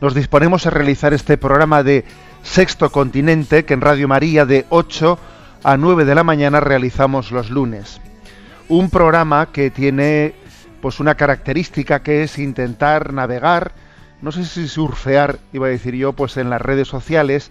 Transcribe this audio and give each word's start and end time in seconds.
nos 0.00 0.14
disponemos 0.14 0.66
a 0.66 0.70
realizar 0.70 1.12
este 1.12 1.36
programa 1.36 1.82
de 1.82 2.04
Sexto 2.42 2.90
Continente 2.90 3.64
que 3.64 3.74
en 3.74 3.80
Radio 3.80 4.06
María 4.06 4.46
de 4.46 4.64
8 4.68 5.18
a 5.64 5.76
9 5.76 6.04
de 6.04 6.14
la 6.14 6.22
mañana 6.22 6.60
realizamos 6.60 7.32
los 7.32 7.50
lunes. 7.50 8.00
Un 8.68 8.90
programa 8.90 9.46
que 9.50 9.70
tiene 9.70 10.34
pues 10.80 11.00
una 11.00 11.16
característica 11.16 12.02
que 12.02 12.22
es 12.22 12.38
intentar 12.38 13.12
navegar, 13.12 13.72
no 14.22 14.30
sé 14.30 14.44
si 14.44 14.68
surfear, 14.68 15.38
iba 15.52 15.66
a 15.66 15.70
decir 15.70 15.94
yo, 15.96 16.12
pues 16.12 16.36
en 16.36 16.50
las 16.50 16.62
redes 16.62 16.86
sociales, 16.86 17.50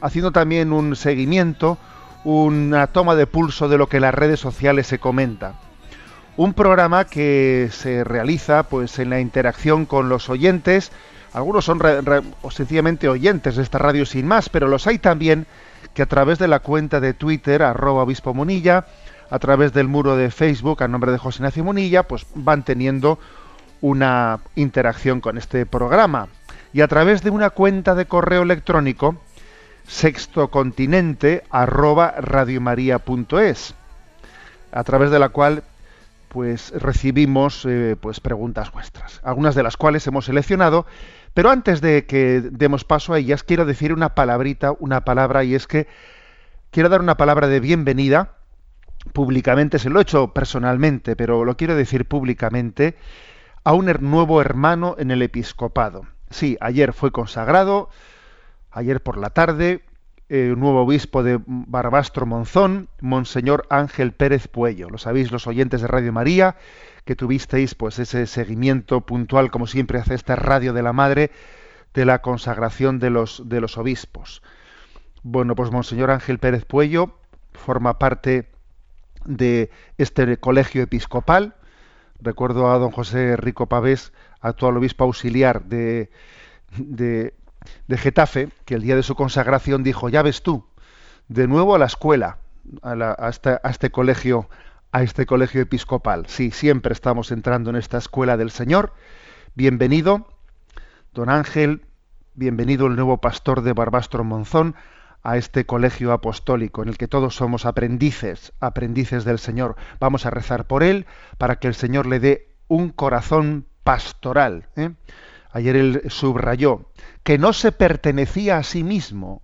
haciendo 0.00 0.32
también 0.32 0.72
un 0.72 0.96
seguimiento, 0.96 1.78
una 2.24 2.88
toma 2.88 3.14
de 3.14 3.28
pulso 3.28 3.68
de 3.68 3.78
lo 3.78 3.88
que 3.88 3.98
en 3.98 4.02
las 4.02 4.14
redes 4.14 4.40
sociales 4.40 4.88
se 4.88 4.98
comenta. 4.98 5.54
Un 6.36 6.54
programa 6.54 7.04
que 7.04 7.68
se 7.70 8.02
realiza 8.02 8.64
pues 8.64 8.98
en 8.98 9.10
la 9.10 9.20
interacción 9.20 9.86
con 9.86 10.08
los 10.08 10.28
oyentes. 10.28 10.90
Algunos 11.34 11.64
son 11.64 11.80
re- 11.80 12.00
sencillamente 12.50 13.08
oyentes 13.08 13.56
de 13.56 13.62
esta 13.62 13.78
radio 13.78 14.06
sin 14.06 14.26
más, 14.26 14.48
pero 14.48 14.68
los 14.68 14.86
hay 14.86 14.98
también 14.98 15.46
que 15.92 16.02
a 16.02 16.06
través 16.06 16.38
de 16.38 16.48
la 16.48 16.60
cuenta 16.60 17.00
de 17.00 17.12
Twitter, 17.12 17.62
arroba 17.62 18.02
obispo 18.04 18.32
Munilla, 18.34 18.86
a 19.30 19.38
través 19.38 19.72
del 19.72 19.88
muro 19.88 20.16
de 20.16 20.30
Facebook, 20.30 20.82
a 20.82 20.88
nombre 20.88 21.12
de 21.12 21.18
José 21.18 21.38
Ignacio 21.38 21.64
Munilla, 21.64 22.04
pues 22.04 22.26
van 22.34 22.64
teniendo 22.64 23.18
una 23.80 24.38
interacción 24.54 25.20
con 25.20 25.36
este 25.36 25.66
programa. 25.66 26.28
Y 26.72 26.80
a 26.80 26.88
través 26.88 27.22
de 27.22 27.30
una 27.30 27.50
cuenta 27.50 27.94
de 27.94 28.06
correo 28.06 28.42
electrónico, 28.42 29.16
sextocontinente 29.86 31.44
arroba 31.50 32.14
a 34.72 34.84
través 34.84 35.10
de 35.10 35.18
la 35.18 35.28
cual 35.28 35.62
pues 36.28 36.72
recibimos 36.72 37.64
eh, 37.64 37.96
pues 38.00 38.18
preguntas 38.18 38.72
vuestras, 38.72 39.20
algunas 39.22 39.54
de 39.54 39.62
las 39.62 39.76
cuales 39.76 40.04
hemos 40.08 40.24
seleccionado, 40.24 40.84
pero 41.34 41.50
antes 41.50 41.80
de 41.80 42.06
que 42.06 42.40
demos 42.40 42.84
paso 42.84 43.12
a 43.12 43.18
ellas 43.18 43.42
quiero 43.42 43.64
decir 43.66 43.92
una 43.92 44.14
palabrita, 44.14 44.72
una 44.78 45.04
palabra 45.04 45.44
y 45.44 45.54
es 45.54 45.66
que 45.66 45.88
quiero 46.70 46.88
dar 46.88 47.00
una 47.00 47.16
palabra 47.16 47.48
de 47.48 47.60
bienvenida 47.60 48.36
públicamente, 49.12 49.78
se 49.78 49.90
lo 49.90 49.98
he 49.98 50.02
hecho 50.02 50.32
personalmente, 50.32 51.16
pero 51.16 51.44
lo 51.44 51.56
quiero 51.56 51.74
decir 51.74 52.06
públicamente 52.06 52.96
a 53.64 53.72
un 53.74 53.86
nuevo 54.00 54.40
hermano 54.40 54.94
en 54.98 55.10
el 55.10 55.22
episcopado. 55.22 56.06
Sí, 56.30 56.56
ayer 56.60 56.92
fue 56.92 57.12
consagrado, 57.12 57.90
ayer 58.70 59.02
por 59.02 59.18
la 59.18 59.30
tarde, 59.30 59.84
eh, 60.28 60.52
un 60.52 60.60
nuevo 60.60 60.82
obispo 60.82 61.22
de 61.22 61.40
Barbastro 61.46 62.26
Monzón, 62.26 62.88
Monseñor 63.00 63.66
Ángel 63.70 64.12
Pérez 64.12 64.48
Puello. 64.48 64.88
Lo 64.88 64.98
sabéis 64.98 65.30
los 65.30 65.46
oyentes 65.46 65.82
de 65.82 65.86
Radio 65.86 66.12
María, 66.12 66.56
que 67.04 67.16
tuvisteis 67.16 67.74
pues 67.74 67.98
ese 67.98 68.26
seguimiento 68.26 69.02
puntual, 69.02 69.50
como 69.50 69.66
siempre 69.66 69.98
hace 69.98 70.14
esta 70.14 70.36
radio 70.36 70.72
de 70.72 70.82
la 70.82 70.92
Madre, 70.92 71.30
de 71.92 72.04
la 72.04 72.20
consagración 72.22 72.98
de 72.98 73.10
los, 73.10 73.42
de 73.48 73.60
los 73.60 73.76
obispos. 73.78 74.42
Bueno, 75.22 75.54
pues 75.54 75.70
Monseñor 75.70 76.10
Ángel 76.10 76.38
Pérez 76.38 76.64
Puello 76.64 77.18
forma 77.52 77.98
parte 77.98 78.50
de 79.24 79.70
este 79.98 80.36
colegio 80.38 80.82
episcopal. 80.82 81.54
Recuerdo 82.20 82.70
a 82.70 82.78
don 82.78 82.90
José 82.90 83.36
Rico 83.36 83.68
Pavés, 83.68 84.12
actual 84.40 84.76
obispo 84.76 85.04
auxiliar 85.04 85.64
de, 85.64 86.10
de, 86.76 87.34
Getafe, 87.96 88.48
que 88.64 88.74
el 88.74 88.82
día 88.82 88.96
de 88.96 89.02
su 89.02 89.14
consagración 89.14 89.82
dijo, 89.82 90.08
ya 90.08 90.22
ves 90.22 90.42
tú, 90.42 90.66
de 91.28 91.46
nuevo 91.48 91.74
a 91.74 91.78
la 91.78 91.86
escuela, 91.86 92.38
a, 92.82 92.94
la- 92.94 93.16
a 93.18 93.68
este 93.70 93.90
colegio, 93.90 94.48
a 94.94 95.02
este 95.02 95.26
colegio 95.26 95.60
episcopal. 95.60 96.26
Sí, 96.28 96.52
siempre 96.52 96.92
estamos 96.92 97.32
entrando 97.32 97.68
en 97.68 97.74
esta 97.74 97.98
escuela 97.98 98.36
del 98.36 98.52
Señor. 98.52 98.92
Bienvenido, 99.56 100.28
don 101.12 101.30
Ángel, 101.30 101.84
bienvenido 102.34 102.86
el 102.86 102.94
nuevo 102.94 103.20
pastor 103.20 103.62
de 103.62 103.72
Barbastro 103.72 104.22
Monzón 104.22 104.76
a 105.24 105.36
este 105.36 105.66
colegio 105.66 106.12
apostólico 106.12 106.80
en 106.80 106.90
el 106.90 106.96
que 106.96 107.08
todos 107.08 107.34
somos 107.34 107.66
aprendices, 107.66 108.52
aprendices 108.60 109.24
del 109.24 109.40
Señor. 109.40 109.74
Vamos 109.98 110.26
a 110.26 110.30
rezar 110.30 110.68
por 110.68 110.84
él 110.84 111.06
para 111.38 111.56
que 111.56 111.66
el 111.66 111.74
Señor 111.74 112.06
le 112.06 112.20
dé 112.20 112.54
un 112.68 112.90
corazón 112.90 113.66
pastoral. 113.82 114.68
¿eh? 114.76 114.90
Ayer 115.50 115.74
él 115.74 116.02
subrayó 116.06 116.88
que 117.24 117.36
no 117.36 117.52
se 117.52 117.72
pertenecía 117.72 118.58
a 118.58 118.62
sí 118.62 118.84
mismo, 118.84 119.42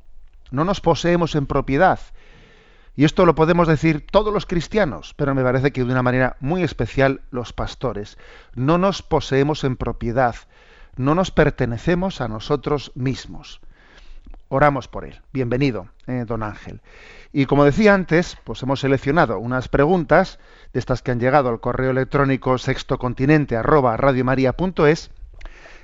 no 0.53 0.65
nos 0.65 0.81
poseemos 0.81 1.35
en 1.35 1.47
propiedad. 1.47 1.99
Y 2.97 3.05
esto 3.05 3.25
lo 3.25 3.35
podemos 3.35 3.69
decir 3.69 4.05
todos 4.11 4.33
los 4.33 4.47
cristianos, 4.47 5.15
pero 5.17 5.35
me 5.35 5.43
parece 5.43 5.73
que 5.73 5.85
de 5.85 5.93
una 5.93 6.03
manera 6.03 6.37
muy 6.41 6.63
especial 6.63 7.21
los 7.31 7.53
pastores. 7.53 8.19
No 8.55 8.79
nos 8.79 9.03
poseemos 9.03 9.65
en 9.65 9.77
propiedad, 9.77 10.35
no 10.97 11.15
nos 11.15 11.31
pertenecemos 11.31 12.21
a 12.21 12.29
nosotros 12.29 12.93
mismos. 12.95 13.61
Oramos 14.49 14.89
por 14.89 15.05
él. 15.05 15.21
Bienvenido, 15.33 15.87
eh, 16.09 16.25
don 16.27 16.43
Ángel. 16.43 16.81
Y 17.33 17.47
como 17.47 17.65
decía 17.65 17.95
antes, 17.95 18.37
pues 18.43 18.61
hemos 18.65 18.81
seleccionado 18.81 19.39
unas 19.39 19.69
preguntas 19.69 20.41
de 20.73 20.81
estas 20.81 21.03
que 21.03 21.13
han 21.13 21.21
llegado 21.21 21.49
al 21.49 21.61
correo 21.61 21.93
electrónico 21.93 22.59
sextocontinente 22.59 23.57
arroba 23.57 23.97
radiomaria.es 23.97 25.13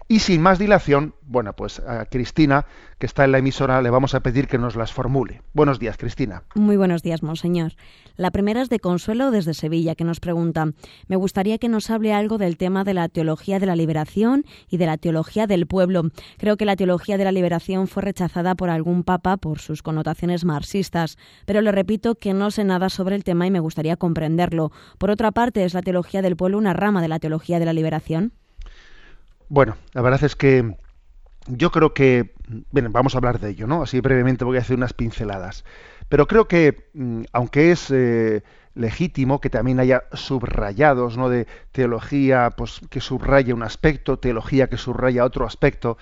y 0.09 0.21
sin 0.21 0.41
más 0.41 0.59
dilación, 0.59 1.15
bueno, 1.23 1.55
pues 1.55 1.81
a 1.81 2.07
Cristina, 2.07 2.67
que 2.99 3.07
está 3.07 3.25
en 3.25 3.33
la 3.33 3.39
emisora, 3.39 3.83
le 3.83 3.91
vamos 3.91 4.15
a 4.15 4.21
pedir 4.21 4.47
que 4.47 4.57
nos 4.59 4.77
las 4.77 4.93
formule. 4.93 5.43
Buenos 5.53 5.81
días, 5.81 5.97
Cristina. 5.97 6.45
Muy 6.55 6.77
buenos 6.77 7.03
días, 7.03 7.23
Monseñor. 7.23 7.73
La 8.17 8.31
primera 8.31 8.63
es 8.63 8.69
de 8.69 8.79
Consuelo 8.79 9.31
desde 9.31 9.53
Sevilla, 9.53 9.97
que 9.97 10.05
nos 10.05 10.21
pregunta, 10.21 10.69
me 11.09 11.17
gustaría 11.17 11.59
que 11.59 11.69
nos 11.69 11.91
hable 11.91 12.15
algo 12.15 12.39
del 12.39 12.57
tema 12.57 12.85
de 12.85 12.95
la 12.95 13.09
teología 13.09 13.59
de 13.59 13.67
la 13.67 13.77
liberación 13.77 14.45
y 14.71 14.77
de 14.77 14.87
la 14.87 14.97
teología 14.97 15.47
del 15.47 15.67
pueblo. 15.67 16.05
Creo 16.39 16.57
que 16.57 16.65
la 16.65 16.77
teología 16.77 17.19
de 17.19 17.25
la 17.25 17.33
liberación 17.33 17.89
fue 17.89 18.05
rechazada 18.05 18.55
por 18.55 18.71
algún 18.71 19.03
papa 19.03 19.37
por 19.37 19.59
sus 19.59 19.83
connotaciones 19.83 20.45
marxistas, 20.45 21.19
pero 21.45 21.61
le 21.61 21.73
repito 21.73 22.15
que 22.15 22.33
no 22.33 22.51
sé 22.53 22.65
nada 22.65 22.89
sobre 22.91 23.17
el 23.17 23.25
tema 23.25 23.47
y 23.47 23.51
me 23.51 23.61
gustaría 23.61 23.97
comprenderlo. 23.97 24.71
Por 24.99 25.11
otra 25.11 25.33
parte, 25.33 25.65
¿es 25.65 25.75
la 25.75 25.83
teología 25.83 26.23
del 26.23 26.37
pueblo 26.37 26.59
una 26.59 26.73
rama 26.73 27.03
de 27.03 27.09
la 27.09 27.19
teología 27.19 27.59
de 27.59 27.67
la 27.67 27.73
liberación? 27.73 28.33
Bueno, 29.49 29.77
la 29.93 30.03
verdad 30.03 30.25
es 30.25 30.37
que 30.37 30.77
yo 31.47 31.71
creo 31.71 31.95
que, 31.95 32.35
bueno, 32.73 32.91
vamos 32.91 33.15
a 33.15 33.19
hablar 33.19 33.39
de 33.41 33.51
ello, 33.51 33.67
¿no? 33.67 33.83
Así 33.83 34.01
brevemente 34.01 34.45
voy 34.45 34.57
a 34.57 34.61
hacer 34.61 34.77
unas 34.77 34.93
pinceladas. 34.93 35.65
Pero 36.09 36.27
creo 36.27 36.49
que, 36.49 36.91
mm, 36.95 37.23
aunque 37.33 37.71
es 37.71 37.91
eh, 37.91 38.43
legítimo 38.75 39.41
que 39.41 39.51
también 39.51 39.81
haya 39.81 40.05
subrayados, 40.13 41.17
¿no? 41.17 41.29
De 41.29 41.47
teología, 41.73 42.51
pues 42.57 42.81
que 42.91 43.01
subraya 43.01 43.55
un 43.55 43.63
aspecto, 43.63 44.19
teología 44.19 44.69
que 44.69 44.77
subraya 44.77 45.25
otro 45.25 45.47
aspecto, 45.47 45.97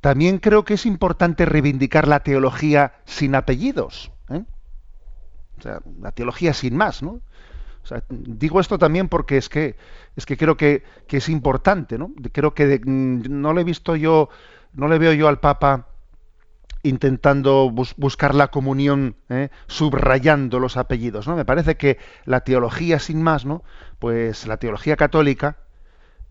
también 0.00 0.38
creo 0.38 0.64
que 0.64 0.74
es 0.74 0.86
importante 0.86 1.44
reivindicar 1.46 2.08
la 2.08 2.20
teología 2.20 2.94
sin 3.04 3.34
apellidos, 3.34 4.12
¿eh? 4.30 4.44
O 5.58 5.62
sea, 5.62 5.80
la 6.00 6.12
teología 6.12 6.54
sin 6.54 6.76
más, 6.76 7.02
¿no? 7.02 7.20
Digo 8.08 8.60
esto 8.60 8.78
también 8.78 9.08
porque 9.08 9.36
es 9.36 9.48
que 9.48 9.76
es 10.16 10.24
que 10.26 10.36
creo 10.36 10.56
que, 10.56 10.84
que 11.06 11.16
es 11.18 11.28
importante, 11.28 11.98
¿no? 11.98 12.12
Creo 12.32 12.54
que 12.54 12.80
mm, 12.84 13.22
no 13.28 13.52
le 13.52 13.62
he 13.62 13.64
visto 13.64 13.96
yo, 13.96 14.28
no 14.72 14.88
le 14.88 14.98
veo 14.98 15.12
yo 15.12 15.28
al 15.28 15.40
Papa 15.40 15.88
intentando 16.84 17.70
bus- 17.70 17.94
buscar 17.96 18.34
la 18.34 18.48
comunión, 18.48 19.16
¿eh? 19.28 19.50
subrayando 19.68 20.58
los 20.58 20.76
apellidos, 20.76 21.28
¿no? 21.28 21.36
Me 21.36 21.44
parece 21.44 21.76
que 21.76 21.98
la 22.24 22.40
teología 22.40 22.98
sin 22.98 23.22
más, 23.22 23.44
¿no? 23.44 23.62
Pues 23.98 24.46
la 24.46 24.56
teología 24.56 24.96
católica, 24.96 25.58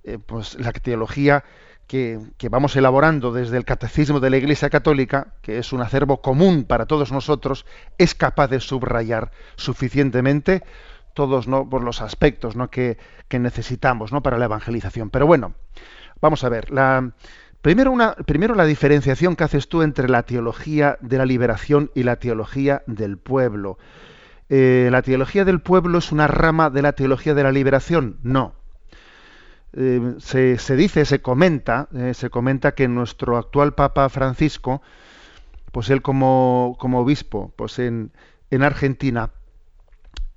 eh, 0.04 0.18
pues 0.18 0.60
la 0.60 0.72
teología 0.74 1.44
que, 1.88 2.20
vamos 2.50 2.76
elaborando 2.78 3.34
desde 3.34 3.58
el 3.58 3.66
Catecismo 3.66 4.20
de 4.22 4.30
la 4.30 4.38
Iglesia 4.38 4.70
Católica, 4.70 5.34
que 5.42 5.58
es 5.58 5.74
un 5.74 5.82
acervo 5.82 6.22
común 6.22 6.64
para 6.64 6.86
todos 6.86 7.12
nosotros, 7.12 7.66
es 7.98 8.16
capaz 8.16 8.48
de 8.48 8.62
subrayar 8.62 9.32
suficientemente 9.58 10.64
todos 11.14 11.48
por 11.48 11.84
los 11.84 12.02
aspectos 12.02 12.56
que, 12.70 12.98
necesitamos 13.32 14.12
para 14.24 14.38
la 14.38 14.46
evangelización. 14.46 15.10
Pero 15.10 15.28
bueno, 15.28 15.54
vamos 16.22 16.44
a 16.44 16.50
ver. 16.50 16.68
Primero 17.62 18.56
la 18.56 18.66
diferenciación 18.66 19.36
que 19.36 19.44
haces 19.44 19.68
tú 19.70 19.84
entre 19.84 20.10
la 20.10 20.24
teología 20.24 20.98
de 21.02 21.18
la 21.18 21.26
liberación 21.26 21.92
y 21.94 22.04
la 22.04 22.16
teología 22.18 22.84
del 22.88 23.18
pueblo. 23.18 23.78
Eh, 24.50 24.90
¿La 24.92 25.02
teología 25.02 25.46
del 25.46 25.62
pueblo 25.62 26.00
es 26.00 26.12
una 26.12 26.28
rama 26.28 26.70
de 26.70 26.82
la 26.82 26.92
teología 26.92 27.34
de 27.34 27.44
la 27.44 27.54
liberación? 27.54 28.18
No. 28.22 28.54
Eh, 29.74 30.16
se, 30.20 30.76
dice, 30.76 31.06
se 31.06 31.22
comenta, 31.22 31.88
eh, 31.96 32.14
se 32.14 32.30
comenta 32.30 32.74
que 32.74 32.90
nuestro 32.90 33.38
actual 33.38 33.74
Papa 33.74 34.10
Francisco, 34.10 34.82
pues 35.72 35.90
él 35.90 36.02
como, 36.02 36.76
como 36.80 37.00
obispo, 37.00 37.54
pues 37.56 37.80
en, 37.80 38.12
en 38.50 38.64
Argentina, 38.64 39.30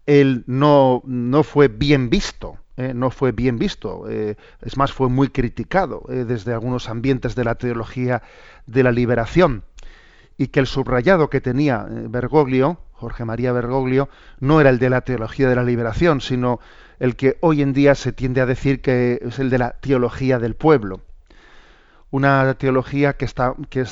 él 0.06 0.44
no, 0.46 1.02
no 1.04 1.42
fue 1.42 1.68
bien 1.68 2.10
visto, 2.10 2.58
no 2.76 3.10
fue 3.10 3.32
bien 3.32 3.58
visto, 3.58 4.08
es 4.08 4.76
más, 4.76 4.92
fue 4.92 5.08
muy 5.08 5.28
criticado 5.28 6.02
desde 6.08 6.52
algunos 6.52 6.88
ambientes 6.88 7.34
de 7.34 7.44
la 7.44 7.54
teología 7.54 8.22
de 8.66 8.82
la 8.82 8.92
liberación, 8.92 9.64
y 10.36 10.48
que 10.48 10.60
el 10.60 10.66
subrayado 10.66 11.30
que 11.30 11.40
tenía 11.40 11.86
Bergoglio, 11.88 12.80
Jorge 12.92 13.24
María 13.24 13.52
Bergoglio, 13.52 14.08
no 14.40 14.60
era 14.60 14.70
el 14.70 14.78
de 14.78 14.90
la 14.90 15.02
teología 15.02 15.48
de 15.48 15.56
la 15.56 15.62
liberación, 15.62 16.20
sino 16.20 16.58
el 16.98 17.16
que 17.16 17.38
hoy 17.40 17.62
en 17.62 17.72
día 17.72 17.94
se 17.94 18.12
tiende 18.12 18.40
a 18.40 18.46
decir 18.46 18.80
que 18.80 19.20
es 19.22 19.38
el 19.38 19.50
de 19.50 19.58
la 19.58 19.72
teología 19.80 20.38
del 20.38 20.54
pueblo. 20.54 21.00
Una 22.10 22.54
teología 22.54 23.16
que 23.16 23.24
está, 23.24 23.54
que, 23.68 23.84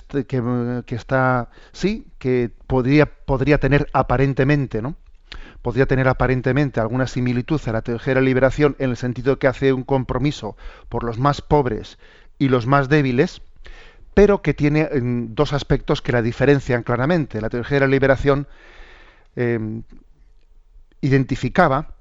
que, 0.86 0.94
está, 0.94 1.50
sí, 1.72 2.06
que 2.18 2.50
podría, 2.66 3.06
podría 3.06 3.58
tener 3.58 3.88
aparentemente, 3.92 4.80
¿no? 4.80 4.96
Podría 5.62 5.86
tener 5.86 6.08
aparentemente 6.08 6.80
alguna 6.80 7.06
similitud 7.06 7.60
a 7.66 7.72
la 7.72 7.82
la 8.14 8.20
liberación 8.20 8.76
en 8.78 8.90
el 8.90 8.96
sentido 8.96 9.38
que 9.38 9.46
hace 9.46 9.72
un 9.72 9.84
compromiso 9.84 10.56
por 10.88 11.04
los 11.04 11.18
más 11.18 11.40
pobres 11.40 11.98
y 12.38 12.48
los 12.48 12.66
más 12.66 12.88
débiles, 12.88 13.42
pero 14.14 14.42
que 14.42 14.54
tiene 14.54 14.84
mm, 14.84 15.34
dos 15.34 15.52
aspectos 15.52 16.02
que 16.02 16.12
la 16.12 16.22
diferencian 16.22 16.82
claramente. 16.82 17.40
La 17.40 17.48
la 17.48 17.86
liberación 17.86 18.46
Em, 19.34 19.82
identificaba 21.00 21.94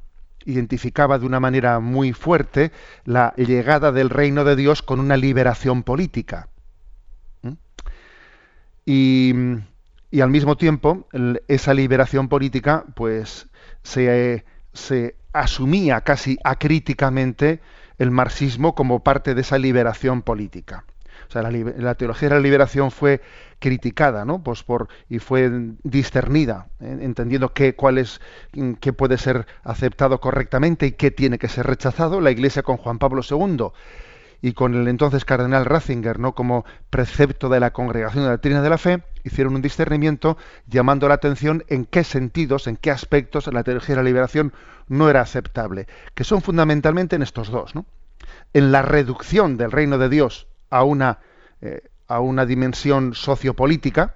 identificaba 0.44 1.20
de 1.20 1.26
una 1.28 1.40
manera 1.40 1.80
muy 1.80 2.14
fuerte 2.14 2.72
la 3.06 3.34
llegada 3.38 3.92
del 3.92 4.10
reino 4.10 4.44
de 4.44 4.56
Dios 4.56 4.82
con 4.82 5.00
una 5.00 5.16
liberación 5.16 5.84
política. 5.84 6.50
Y, 8.84 9.34
al 10.20 10.30
mismo 10.32 10.58
tiempo, 10.58 11.08
esa 11.48 11.76
liberación 11.76 12.28
política, 12.28 12.86
pues, 12.96 13.48
se, 13.84 14.46
se 14.74 15.16
asumía 15.34 16.02
casi 16.02 16.38
acríticamente 16.44 17.62
el 17.98 18.12
marxismo 18.12 18.76
como 18.76 19.04
parte 19.04 19.36
de 19.36 19.42
esa 19.42 19.58
liberación 19.58 20.22
política. 20.22 20.86
O 21.28 21.32
sea, 21.32 21.44
la, 21.44 21.96
teología 21.96 22.28
de 22.28 22.36
la 22.36 22.42
liberación 22.42 22.92
fue 22.92 23.22
criticada, 23.60 24.26
¿no? 24.26 24.44
Pues 24.44 24.64
por 24.64 24.90
y 25.08 25.20
fue 25.20 25.50
discernida, 25.84 26.68
¿eh? 26.82 26.98
entendiendo 27.00 27.54
qué 27.54 27.74
cuál 27.74 28.00
es 28.00 28.20
qué 28.82 28.92
puede 28.92 29.18
ser 29.18 29.46
aceptado 29.64 30.20
correctamente 30.20 30.88
y 30.88 30.92
qué 30.92 31.10
tiene 31.10 31.40
que 31.40 31.48
ser 31.48 31.68
rechazado. 31.68 32.20
La 32.20 32.32
Iglesia 32.32 32.64
con 32.64 32.76
Juan 32.76 33.00
Pablo 33.00 33.22
II 33.30 33.68
y 34.42 34.54
con 34.54 34.76
el 34.76 34.88
entonces 34.88 35.24
cardenal 35.24 35.66
Ratzinger, 35.66 36.20
¿no? 36.20 36.34
Como 36.34 36.66
precepto 36.90 37.50
de 37.50 37.60
la 37.60 37.72
Congregación 37.72 38.24
de 38.24 38.30
la 38.30 38.34
Doctrina 38.34 38.62
de 38.62 38.70
la 38.70 38.78
Fe, 38.78 39.04
hicieron 39.24 39.56
un 39.56 39.62
discernimiento 39.62 40.38
llamando 40.68 41.08
la 41.08 41.14
atención 41.16 41.64
en 41.68 41.86
qué 41.86 42.04
sentidos, 42.04 42.68
en 42.68 42.76
qué 42.76 42.92
aspectos 42.92 43.48
la 43.54 43.64
teología 43.64 43.96
de 43.96 44.02
la 44.02 44.08
liberación 44.08 44.54
no 44.88 45.10
era 45.10 45.22
aceptable, 45.22 45.88
que 46.16 46.24
son 46.24 46.42
fundamentalmente 46.42 47.16
en 47.16 47.22
estos 47.22 47.50
dos, 47.50 47.76
¿no? 47.76 47.86
En 48.54 48.72
la 48.72 48.82
reducción 48.82 49.58
del 49.58 49.72
reino 49.72 49.98
de 49.98 50.10
Dios 50.10 50.48
a 50.70 50.84
una, 50.84 51.20
eh, 51.62 51.84
a 52.08 52.20
una 52.20 52.46
dimensión 52.46 53.14
sociopolítica, 53.14 54.16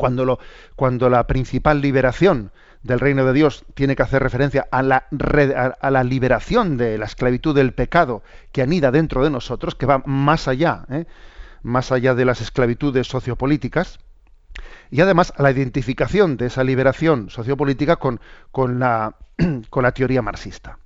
cuando, 0.00 0.24
lo, 0.24 0.38
cuando 0.76 1.10
la 1.10 1.26
principal 1.26 1.82
liberación 1.82 2.52
del 2.82 3.00
reino 3.00 3.26
de 3.26 3.34
Dios 3.34 3.66
tiene 3.74 3.94
que 3.94 4.02
hacer 4.02 4.22
referencia 4.22 4.66
a 4.70 4.82
la, 4.82 5.06
la 5.10 6.04
liberación 6.04 6.78
de 6.78 6.96
la 6.96 7.04
esclavitud 7.04 7.54
del 7.54 7.74
pecado 7.74 8.22
que 8.50 8.62
anida 8.62 8.90
dentro 8.90 9.22
de 9.22 9.28
nosotros, 9.28 9.74
que 9.74 9.84
va 9.84 10.02
más 10.06 10.48
allá, 10.48 10.86
¿eh? 10.90 11.04
más 11.62 11.92
allá 11.92 12.14
de 12.14 12.24
las 12.24 12.40
esclavitudes 12.40 13.08
sociopolíticas, 13.08 13.98
y 14.90 15.02
además 15.02 15.34
a 15.36 15.42
la 15.42 15.50
identificación 15.50 16.38
de 16.38 16.46
esa 16.46 16.64
liberación 16.64 17.28
sociopolítica 17.28 17.96
con 17.96 18.20
la 18.80 19.92
teoría 19.92 20.22
marxista 20.22 20.78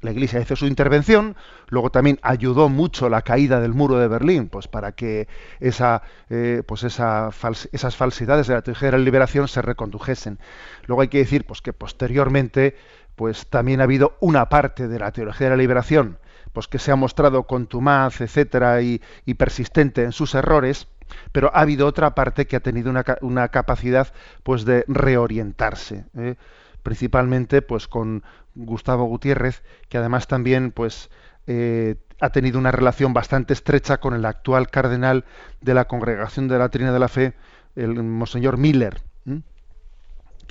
la 0.00 0.12
Iglesia 0.12 0.40
hizo 0.40 0.56
su 0.56 0.66
intervención, 0.66 1.36
luego 1.68 1.90
también 1.90 2.18
ayudó 2.22 2.68
mucho 2.68 3.08
la 3.08 3.22
caída 3.22 3.60
del 3.60 3.74
muro 3.74 3.98
de 3.98 4.08
Berlín, 4.08 4.48
pues 4.48 4.66
para 4.68 4.92
que 4.92 5.28
esa, 5.60 6.02
eh, 6.30 6.62
pues 6.66 6.84
esa 6.84 7.30
esas 7.72 7.96
falsidades 7.96 8.46
de 8.46 8.54
la 8.54 8.62
teología 8.62 8.90
de 8.90 8.98
la 8.98 9.04
liberación 9.04 9.48
se 9.48 9.62
recondujesen. 9.62 10.38
Luego 10.86 11.02
hay 11.02 11.08
que 11.08 11.18
decir 11.18 11.46
pues 11.46 11.60
que 11.60 11.72
posteriormente 11.72 12.76
pues 13.16 13.46
también 13.48 13.80
ha 13.80 13.84
habido 13.84 14.16
una 14.20 14.48
parte 14.48 14.88
de 14.88 14.98
la 14.98 15.12
teología 15.12 15.48
de 15.48 15.56
la 15.56 15.62
liberación 15.62 16.18
pues 16.52 16.66
que 16.66 16.78
se 16.78 16.90
ha 16.90 16.96
mostrado 16.96 17.44
contumaz, 17.44 18.20
etcétera, 18.20 18.82
y, 18.82 19.00
persistente 19.36 20.02
en 20.02 20.10
sus 20.10 20.34
errores, 20.34 20.88
pero 21.30 21.50
ha 21.54 21.60
habido 21.60 21.86
otra 21.86 22.14
parte 22.16 22.46
que 22.46 22.56
ha 22.56 22.60
tenido 22.60 22.92
una, 23.20 23.48
capacidad 23.48 24.12
pues 24.42 24.64
de 24.64 24.84
reorientarse. 24.88 26.06
¿eh? 26.16 26.34
principalmente 26.82 27.62
pues 27.62 27.86
con 27.88 28.24
Gustavo 28.54 29.04
Gutiérrez, 29.04 29.62
que 29.88 29.98
además 29.98 30.26
también 30.26 30.72
pues 30.72 31.10
eh, 31.46 31.96
ha 32.20 32.30
tenido 32.30 32.58
una 32.58 32.72
relación 32.72 33.12
bastante 33.12 33.52
estrecha 33.52 33.98
con 33.98 34.14
el 34.14 34.24
actual 34.24 34.68
cardenal 34.70 35.24
de 35.60 35.74
la 35.74 35.86
Congregación 35.86 36.48
de 36.48 36.58
la 36.58 36.68
Trina 36.68 36.92
de 36.92 36.98
la 36.98 37.08
Fe, 37.08 37.34
el 37.76 38.02
Monseñor 38.02 38.58
Miller, 38.58 39.02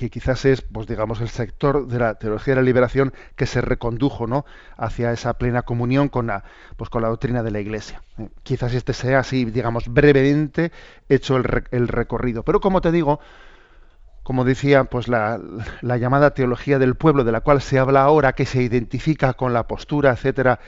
que 0.00 0.08
quizás 0.08 0.46
es, 0.46 0.62
pues 0.62 0.86
digamos, 0.86 1.20
el 1.20 1.28
sector 1.28 1.86
de 1.86 1.98
la 1.98 2.14
teología 2.14 2.54
de 2.54 2.62
la 2.62 2.64
liberación 2.64 3.12
que 3.36 3.44
se 3.44 3.60
recondujo, 3.60 4.26
¿no? 4.26 4.46
hacia 4.78 5.12
esa 5.12 5.34
plena 5.34 5.60
comunión 5.60 6.08
con 6.08 6.28
la, 6.28 6.42
pues 6.78 6.88
con 6.88 7.02
la 7.02 7.08
doctrina 7.08 7.42
de 7.42 7.50
la 7.50 7.60
Iglesia. 7.60 8.00
¿eh? 8.16 8.30
Quizás 8.42 8.72
este 8.72 8.94
sea 8.94 9.18
así, 9.18 9.44
digamos, 9.44 9.92
brevemente 9.92 10.72
hecho 11.10 11.36
el, 11.36 11.64
el 11.70 11.86
recorrido. 11.86 12.44
Pero 12.44 12.60
como 12.62 12.80
te 12.80 12.92
digo, 12.92 13.20
como 14.30 14.44
decía, 14.44 14.84
pues 14.84 15.08
la, 15.08 15.40
llamada 15.82 16.34
teología 16.34 16.78
del 16.78 16.94
pueblo, 16.94 17.24
de 17.24 17.32
la 17.32 17.40
cual 17.40 17.60
se 17.60 17.80
habla 17.80 18.02
ahora, 18.02 18.32
que 18.32 18.46
se 18.46 18.62
identifica 18.62 19.32
con 19.32 19.52
la 19.52 19.66
postura, 19.66 20.12
etcétera, 20.12 20.60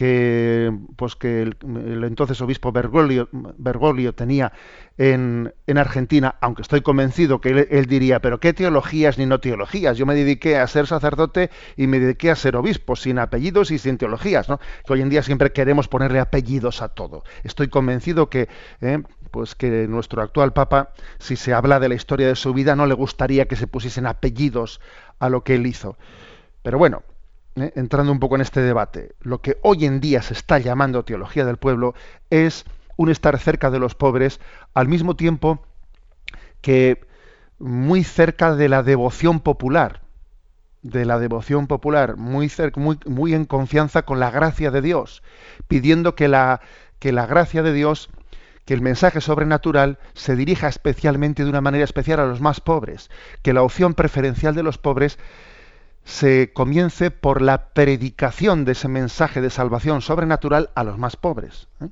que 0.00 0.72
pues 0.96 1.14
que 1.14 1.42
el, 1.42 2.04
entonces 2.04 2.40
obispo 2.40 2.72
Bergoglio, 2.72 3.28
Bergoglio 3.32 4.14
tenía 4.14 4.50
en, 4.96 5.52
en, 5.66 5.76
Argentina, 5.76 6.36
aunque 6.40 6.62
estoy 6.62 6.80
convencido 6.80 7.42
que 7.42 7.68
él, 7.70 7.84
diría, 7.84 8.18
pero 8.20 8.40
qué 8.40 8.54
teologías 8.54 9.18
ni 9.18 9.26
no 9.26 9.40
teologías. 9.40 9.98
Yo 9.98 10.06
me 10.06 10.14
dediqué 10.14 10.56
a 10.56 10.66
ser 10.68 10.86
sacerdote 10.86 11.50
y 11.76 11.86
me 11.86 12.00
dediqué 12.00 12.30
a 12.30 12.36
ser 12.36 12.56
obispo, 12.56 12.96
sin 12.96 13.18
apellidos 13.18 13.70
y 13.72 13.78
sin 13.78 13.98
teologías, 13.98 14.48
¿no? 14.48 14.58
Que 14.86 14.94
hoy 14.94 15.02
en 15.02 15.10
día 15.10 15.22
siempre 15.22 15.52
queremos 15.52 15.86
ponerle 15.86 16.18
apellidos 16.18 16.80
a 16.80 16.88
todo. 16.88 17.22
Estoy 17.44 17.68
convencido 17.68 18.30
que 18.30 18.48
eh, 18.80 19.02
pues 19.30 19.54
que 19.54 19.86
nuestro 19.86 20.22
actual 20.22 20.54
Papa, 20.54 20.94
si 21.18 21.36
se 21.36 21.52
habla 21.52 21.78
de 21.78 21.90
la 21.90 21.94
historia 21.94 22.26
de 22.26 22.36
su 22.36 22.54
vida, 22.54 22.74
no 22.74 22.86
le 22.86 22.94
gustaría 22.94 23.44
que 23.44 23.56
se 23.56 23.66
pusiesen 23.66 24.06
apellidos 24.06 24.80
a 25.18 25.28
lo 25.28 25.44
que 25.44 25.56
él 25.56 25.66
hizo. 25.66 25.98
Pero 26.62 26.78
bueno, 26.78 27.02
eh, 27.62 27.72
entrando 27.76 28.12
un 28.12 28.20
poco 28.20 28.36
en 28.36 28.40
este 28.42 28.60
debate, 28.60 29.14
lo 29.20 29.40
que 29.40 29.58
hoy 29.62 29.84
en 29.84 30.00
día 30.00 30.22
se 30.22 30.34
está 30.34 30.58
llamando 30.58 31.04
teología 31.04 31.44
del 31.44 31.56
pueblo 31.56 31.94
es 32.30 32.64
un 32.96 33.10
estar 33.10 33.38
cerca 33.38 33.70
de 33.70 33.78
los 33.78 33.94
pobres 33.94 34.40
al 34.74 34.88
mismo 34.88 35.16
tiempo 35.16 35.64
que 36.60 37.00
muy 37.58 38.04
cerca 38.04 38.54
de 38.54 38.68
la 38.68 38.82
devoción 38.82 39.40
popular, 39.40 40.02
de 40.82 41.04
la 41.04 41.18
devoción 41.18 41.66
popular, 41.66 42.16
muy, 42.16 42.50
muy, 42.76 42.98
muy 43.06 43.34
en 43.34 43.44
confianza 43.44 44.02
con 44.02 44.20
la 44.20 44.30
gracia 44.30 44.70
de 44.70 44.82
Dios, 44.82 45.22
pidiendo 45.68 46.14
que 46.14 46.28
la, 46.28 46.60
que 46.98 47.12
la 47.12 47.26
gracia 47.26 47.62
de 47.62 47.72
Dios 47.72 48.10
que 48.64 48.74
el 48.74 48.82
mensaje 48.82 49.20
sobrenatural 49.20 49.98
se 50.14 50.36
dirija 50.36 50.68
especialmente 50.68 51.42
de 51.42 51.50
una 51.50 51.60
manera 51.60 51.82
especial 51.82 52.20
a 52.20 52.26
los 52.26 52.40
más 52.40 52.60
pobres, 52.60 53.10
que 53.42 53.52
la 53.52 53.62
opción 53.62 53.94
preferencial 53.94 54.54
de 54.54 54.62
los 54.62 54.78
pobres 54.78 55.18
se 56.04 56.52
comience 56.52 57.10
por 57.10 57.42
la 57.42 57.68
predicación 57.68 58.64
de 58.64 58.72
ese 58.72 58.88
mensaje 58.88 59.40
de 59.40 59.50
salvación 59.50 60.00
sobrenatural 60.00 60.70
a 60.74 60.84
los 60.84 60.98
más 60.98 61.16
pobres. 61.16 61.68
¿eh? 61.80 61.88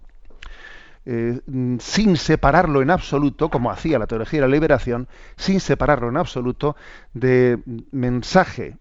Eh, 1.10 1.40
sin 1.78 2.16
separarlo 2.18 2.82
en 2.82 2.90
absoluto, 2.90 3.48
como 3.48 3.70
hacía 3.70 3.98
la 3.98 4.06
teología 4.06 4.42
de 4.42 4.46
la 4.46 4.52
liberación, 4.52 5.08
sin 5.36 5.60
separarlo 5.60 6.08
en 6.10 6.18
absoluto 6.18 6.76
de 7.14 7.60
mensaje, 7.92 8.76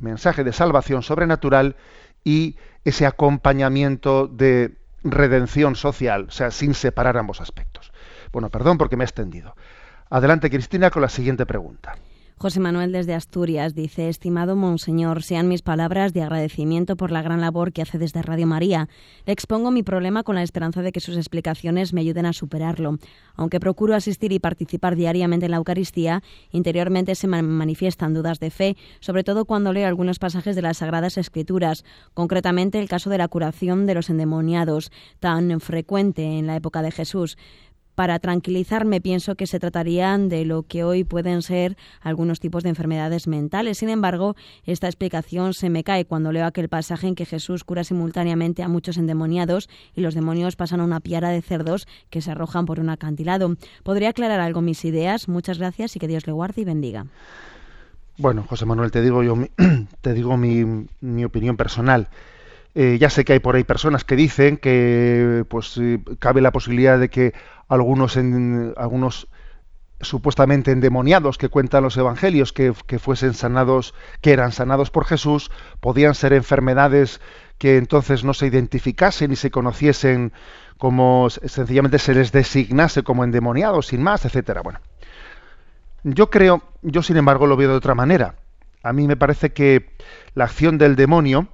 mensaje 0.00 0.44
de 0.44 0.52
salvación 0.52 1.02
sobrenatural 1.02 1.74
y 2.22 2.56
ese 2.84 3.06
acompañamiento 3.06 4.28
de 4.28 4.76
redención 5.02 5.74
social, 5.74 6.26
o 6.28 6.30
sea, 6.30 6.50
sin 6.50 6.74
separar 6.74 7.16
ambos 7.16 7.40
aspectos. 7.40 7.92
Bueno, 8.32 8.50
perdón 8.50 8.78
porque 8.78 8.96
me 8.96 9.04
he 9.04 9.06
extendido. 9.06 9.56
Adelante, 10.10 10.50
Cristina, 10.50 10.90
con 10.90 11.02
la 11.02 11.08
siguiente 11.08 11.44
pregunta. 11.44 11.96
José 12.36 12.60
Manuel 12.60 12.92
desde 12.92 13.14
Asturias 13.14 13.74
dice, 13.74 14.08
estimado 14.08 14.56
Monseñor, 14.56 15.22
sean 15.22 15.48
mis 15.48 15.62
palabras 15.62 16.12
de 16.12 16.22
agradecimiento 16.22 16.96
por 16.96 17.10
la 17.10 17.22
gran 17.22 17.40
labor 17.40 17.72
que 17.72 17.80
hace 17.80 17.96
desde 17.96 18.22
Radio 18.22 18.46
María. 18.46 18.88
Le 19.24 19.32
expongo 19.32 19.70
mi 19.70 19.82
problema 19.82 20.24
con 20.24 20.34
la 20.34 20.42
esperanza 20.42 20.82
de 20.82 20.92
que 20.92 21.00
sus 21.00 21.16
explicaciones 21.16 21.92
me 21.92 22.00
ayuden 22.00 22.26
a 22.26 22.32
superarlo. 22.32 22.98
Aunque 23.36 23.60
procuro 23.60 23.94
asistir 23.94 24.32
y 24.32 24.40
participar 24.40 24.96
diariamente 24.96 25.46
en 25.46 25.52
la 25.52 25.58
Eucaristía, 25.58 26.22
interiormente 26.50 27.14
se 27.14 27.28
manifiestan 27.28 28.14
dudas 28.14 28.40
de 28.40 28.50
fe, 28.50 28.76
sobre 29.00 29.24
todo 29.24 29.44
cuando 29.44 29.72
leo 29.72 29.86
algunos 29.86 30.18
pasajes 30.18 30.56
de 30.56 30.62
las 30.62 30.78
Sagradas 30.78 31.16
Escrituras, 31.16 31.84
concretamente 32.14 32.80
el 32.80 32.88
caso 32.88 33.10
de 33.10 33.18
la 33.18 33.28
curación 33.28 33.86
de 33.86 33.94
los 33.94 34.10
endemoniados, 34.10 34.90
tan 35.20 35.60
frecuente 35.60 36.24
en 36.24 36.46
la 36.46 36.56
época 36.56 36.82
de 36.82 36.90
Jesús. 36.90 37.38
Para 37.94 38.18
tranquilizarme 38.18 39.00
pienso 39.00 39.36
que 39.36 39.46
se 39.46 39.60
tratarían 39.60 40.28
de 40.28 40.44
lo 40.44 40.64
que 40.64 40.84
hoy 40.84 41.04
pueden 41.04 41.42
ser 41.42 41.76
algunos 42.00 42.40
tipos 42.40 42.62
de 42.62 42.70
enfermedades 42.70 43.28
mentales. 43.28 43.78
Sin 43.78 43.88
embargo, 43.88 44.34
esta 44.64 44.88
explicación 44.88 45.54
se 45.54 45.70
me 45.70 45.84
cae 45.84 46.04
cuando 46.04 46.32
leo 46.32 46.46
aquel 46.46 46.68
pasaje 46.68 47.06
en 47.06 47.14
que 47.14 47.26
Jesús 47.26 47.64
cura 47.64 47.84
simultáneamente 47.84 48.62
a 48.62 48.68
muchos 48.68 48.96
endemoniados 48.96 49.68
y 49.94 50.00
los 50.00 50.14
demonios 50.14 50.56
pasan 50.56 50.80
a 50.80 50.84
una 50.84 51.00
piara 51.00 51.30
de 51.30 51.42
cerdos 51.42 51.86
que 52.10 52.20
se 52.20 52.30
arrojan 52.32 52.66
por 52.66 52.80
un 52.80 52.90
acantilado. 52.90 53.56
¿Podría 53.82 54.10
aclarar 54.10 54.40
algo 54.40 54.60
mis 54.60 54.84
ideas? 54.84 55.28
Muchas 55.28 55.58
gracias 55.58 55.96
y 55.96 55.98
que 55.98 56.08
Dios 56.08 56.26
le 56.26 56.32
guarde 56.32 56.62
y 56.62 56.64
bendiga. 56.64 57.06
Bueno, 58.16 58.44
José 58.48 58.64
Manuel, 58.64 58.90
te 58.90 59.02
digo 59.02 59.22
yo, 59.22 59.36
te 60.00 60.14
digo 60.14 60.36
mi, 60.36 61.24
opinión 61.24 61.56
personal. 61.56 62.08
Eh, 62.76 62.98
ya 63.00 63.08
sé 63.08 63.24
que 63.24 63.34
hay 63.34 63.38
por 63.38 63.54
ahí 63.54 63.62
personas 63.62 64.04
que 64.04 64.16
dicen 64.16 64.56
que 64.56 65.44
pues 65.48 65.76
eh, 65.78 66.00
cabe 66.18 66.40
la 66.40 66.50
posibilidad 66.50 66.98
de 66.98 67.08
que 67.08 67.32
algunos 67.68 68.16
en, 68.16 68.74
algunos 68.76 69.28
supuestamente 70.00 70.70
endemoniados 70.70 71.38
que 71.38 71.48
cuentan 71.48 71.82
los 71.82 71.96
evangelios 71.96 72.52
que, 72.52 72.72
fuesen 72.72 73.34
sanados, 73.34 73.94
que 74.20 74.32
eran 74.32 74.52
sanados 74.52 74.90
por 74.90 75.04
Jesús, 75.04 75.50
podían 75.80 76.14
ser 76.14 76.32
enfermedades 76.32 77.20
que 77.58 77.76
entonces 77.76 78.24
no 78.24 78.34
se 78.34 78.46
identificasen 78.46 79.32
y 79.32 79.36
se 79.36 79.50
conociesen 79.50 80.32
como 80.78 81.30
sencillamente 81.30 81.98
se 81.98 82.14
les 82.14 82.32
designase 82.32 83.02
como 83.02 83.24
endemoniados 83.24 83.86
sin 83.86 84.02
más, 84.02 84.24
etcétera. 84.24 84.60
Bueno, 84.62 84.80
yo 86.02 86.30
creo, 86.30 86.62
yo 86.82 87.02
sin 87.02 87.16
embargo 87.16 87.46
lo 87.46 87.56
veo 87.56 87.70
de 87.70 87.76
otra 87.76 87.94
manera. 87.94 88.34
A 88.82 88.92
mí 88.92 89.06
me 89.06 89.16
parece 89.16 89.52
que 89.52 89.90
la 90.34 90.44
acción 90.44 90.76
del 90.76 90.96
demonio 90.96 91.48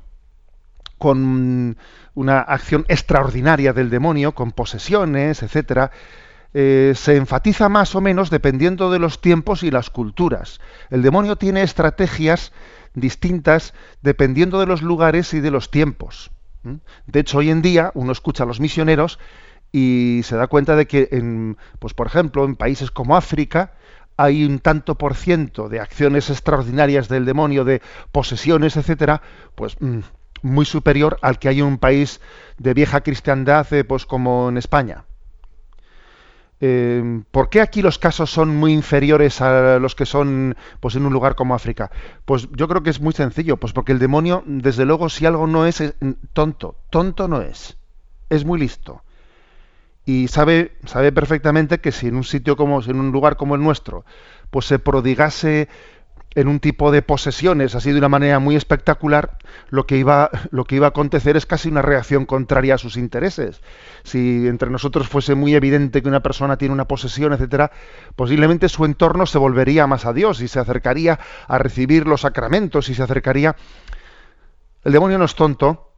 con 1.00 1.78
una 2.14 2.40
acción 2.40 2.84
extraordinaria 2.88 3.72
del 3.72 3.88
demonio, 3.88 4.32
con 4.32 4.52
posesiones, 4.52 5.42
etcétera, 5.42 5.90
eh, 6.52 6.92
se 6.94 7.16
enfatiza 7.16 7.70
más 7.70 7.94
o 7.94 8.02
menos 8.02 8.28
dependiendo 8.28 8.90
de 8.90 8.98
los 8.98 9.22
tiempos 9.22 9.62
y 9.62 9.70
las 9.70 9.88
culturas. 9.88 10.60
El 10.90 11.00
demonio 11.00 11.36
tiene 11.36 11.62
estrategias 11.62 12.52
distintas 12.92 13.72
dependiendo 14.02 14.60
de 14.60 14.66
los 14.66 14.82
lugares 14.82 15.32
y 15.32 15.40
de 15.40 15.50
los 15.50 15.70
tiempos. 15.70 16.30
De 17.06 17.20
hecho, 17.20 17.38
hoy 17.38 17.48
en 17.48 17.62
día 17.62 17.90
uno 17.94 18.12
escucha 18.12 18.44
a 18.44 18.46
los 18.46 18.60
misioneros 18.60 19.18
y 19.72 20.20
se 20.24 20.36
da 20.36 20.48
cuenta 20.48 20.76
de 20.76 20.86
que, 20.86 21.08
en, 21.12 21.56
pues 21.78 21.94
por 21.94 22.08
ejemplo, 22.08 22.44
en 22.44 22.56
países 22.56 22.90
como 22.90 23.16
África 23.16 23.72
hay 24.18 24.44
un 24.44 24.58
tanto 24.58 24.96
por 24.96 25.14
ciento 25.14 25.70
de 25.70 25.80
acciones 25.80 26.28
extraordinarias 26.28 27.08
del 27.08 27.24
demonio, 27.24 27.64
de 27.64 27.80
posesiones, 28.12 28.76
etcétera, 28.76 29.22
pues 29.54 29.80
mm, 29.80 30.00
muy 30.42 30.64
superior 30.64 31.18
al 31.22 31.38
que 31.38 31.48
hay 31.48 31.60
en 31.60 31.66
un 31.66 31.78
país 31.78 32.20
de 32.58 32.74
vieja 32.74 33.02
cristiandad 33.02 33.72
eh, 33.72 33.84
pues 33.84 34.06
como 34.06 34.48
en 34.48 34.56
España. 34.56 35.04
Eh, 36.62 37.22
¿Por 37.30 37.48
qué 37.48 37.62
aquí 37.62 37.80
los 37.80 37.98
casos 37.98 38.30
son 38.30 38.54
muy 38.54 38.72
inferiores 38.72 39.40
a 39.40 39.78
los 39.78 39.94
que 39.94 40.04
son 40.04 40.56
pues, 40.80 40.94
en 40.94 41.06
un 41.06 41.12
lugar 41.12 41.34
como 41.34 41.54
África? 41.54 41.90
Pues 42.26 42.48
yo 42.52 42.68
creo 42.68 42.82
que 42.82 42.90
es 42.90 43.00
muy 43.00 43.14
sencillo, 43.14 43.56
pues 43.56 43.72
porque 43.72 43.92
el 43.92 43.98
demonio, 43.98 44.42
desde 44.46 44.84
luego, 44.84 45.08
si 45.08 45.24
algo 45.24 45.46
no 45.46 45.64
es, 45.64 45.80
es 45.80 45.94
tonto, 46.34 46.76
tonto 46.90 47.28
no 47.28 47.40
es, 47.40 47.78
es 48.28 48.44
muy 48.44 48.60
listo. 48.60 49.02
Y 50.04 50.28
sabe, 50.28 50.76
sabe 50.84 51.12
perfectamente 51.12 51.80
que 51.80 51.92
si 51.92 52.08
en 52.08 52.16
un 52.16 52.24
sitio 52.24 52.56
como, 52.56 52.82
en 52.82 53.00
un 53.00 53.12
lugar 53.12 53.36
como 53.36 53.54
el 53.54 53.62
nuestro, 53.62 54.04
pues 54.50 54.66
se 54.66 54.78
prodigase 54.78 55.68
en 56.34 56.48
un 56.48 56.60
tipo 56.60 56.92
de 56.92 57.02
posesiones 57.02 57.74
así 57.74 57.90
de 57.90 57.98
una 57.98 58.08
manera 58.08 58.38
muy 58.38 58.54
espectacular, 58.54 59.38
lo 59.68 59.86
que 59.86 59.96
iba 59.96 60.30
lo 60.50 60.64
que 60.64 60.76
iba 60.76 60.86
a 60.86 60.90
acontecer 60.90 61.36
es 61.36 61.46
casi 61.46 61.68
una 61.68 61.82
reacción 61.82 62.24
contraria 62.26 62.74
a 62.74 62.78
sus 62.78 62.96
intereses. 62.96 63.60
Si 64.04 64.46
entre 64.46 64.70
nosotros 64.70 65.08
fuese 65.08 65.34
muy 65.34 65.54
evidente 65.54 66.02
que 66.02 66.08
una 66.08 66.22
persona 66.22 66.56
tiene 66.56 66.74
una 66.74 66.86
posesión, 66.86 67.32
etcétera, 67.32 67.72
posiblemente 68.14 68.68
su 68.68 68.84
entorno 68.84 69.26
se 69.26 69.38
volvería 69.38 69.86
más 69.86 70.06
a 70.06 70.12
Dios 70.12 70.40
y 70.40 70.48
se 70.48 70.60
acercaría 70.60 71.18
a 71.48 71.58
recibir 71.58 72.06
los 72.06 72.20
sacramentos 72.20 72.88
y 72.88 72.94
se 72.94 73.02
acercaría 73.02 73.56
el 74.84 74.92
demonio 74.92 75.18
no 75.18 75.24
es 75.24 75.34
tonto 75.34 75.92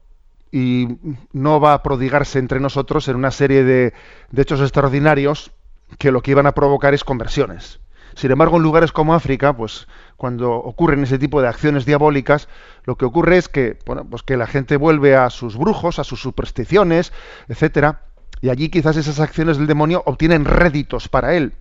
y 0.50 0.88
no 1.32 1.60
va 1.60 1.72
a 1.74 1.82
prodigarse 1.82 2.38
entre 2.38 2.60
nosotros 2.60 3.08
en 3.08 3.16
una 3.16 3.30
serie 3.30 3.64
de, 3.64 3.94
de 4.30 4.42
hechos 4.42 4.60
extraordinarios 4.60 5.52
que 5.98 6.10
lo 6.10 6.22
que 6.22 6.32
iban 6.32 6.46
a 6.46 6.52
provocar 6.52 6.94
es 6.94 7.04
conversiones. 7.04 7.81
Sin 8.14 8.30
embargo, 8.30 8.56
en 8.56 8.62
lugares 8.62 8.92
como 8.92 9.14
África, 9.14 9.56
pues 9.56 9.86
cuando 10.16 10.52
ocurren 10.52 11.02
ese 11.02 11.18
tipo 11.18 11.40
de 11.40 11.48
acciones 11.48 11.86
diabólicas, 11.86 12.48
lo 12.84 12.96
que 12.96 13.04
ocurre 13.04 13.38
es 13.38 13.48
que, 13.48 13.78
bueno, 13.86 14.04
pues 14.04 14.22
que 14.22 14.36
la 14.36 14.46
gente 14.46 14.76
vuelve 14.76 15.16
a 15.16 15.30
sus 15.30 15.56
brujos, 15.56 15.98
a 15.98 16.04
sus 16.04 16.20
supersticiones, 16.20 17.12
etcétera, 17.48 18.02
y 18.40 18.50
allí 18.50 18.68
quizás 18.68 18.96
esas 18.96 19.20
acciones 19.20 19.58
del 19.58 19.66
demonio 19.66 20.02
obtienen 20.06 20.44
réditos 20.44 21.08
para 21.08 21.34
él. 21.34 21.54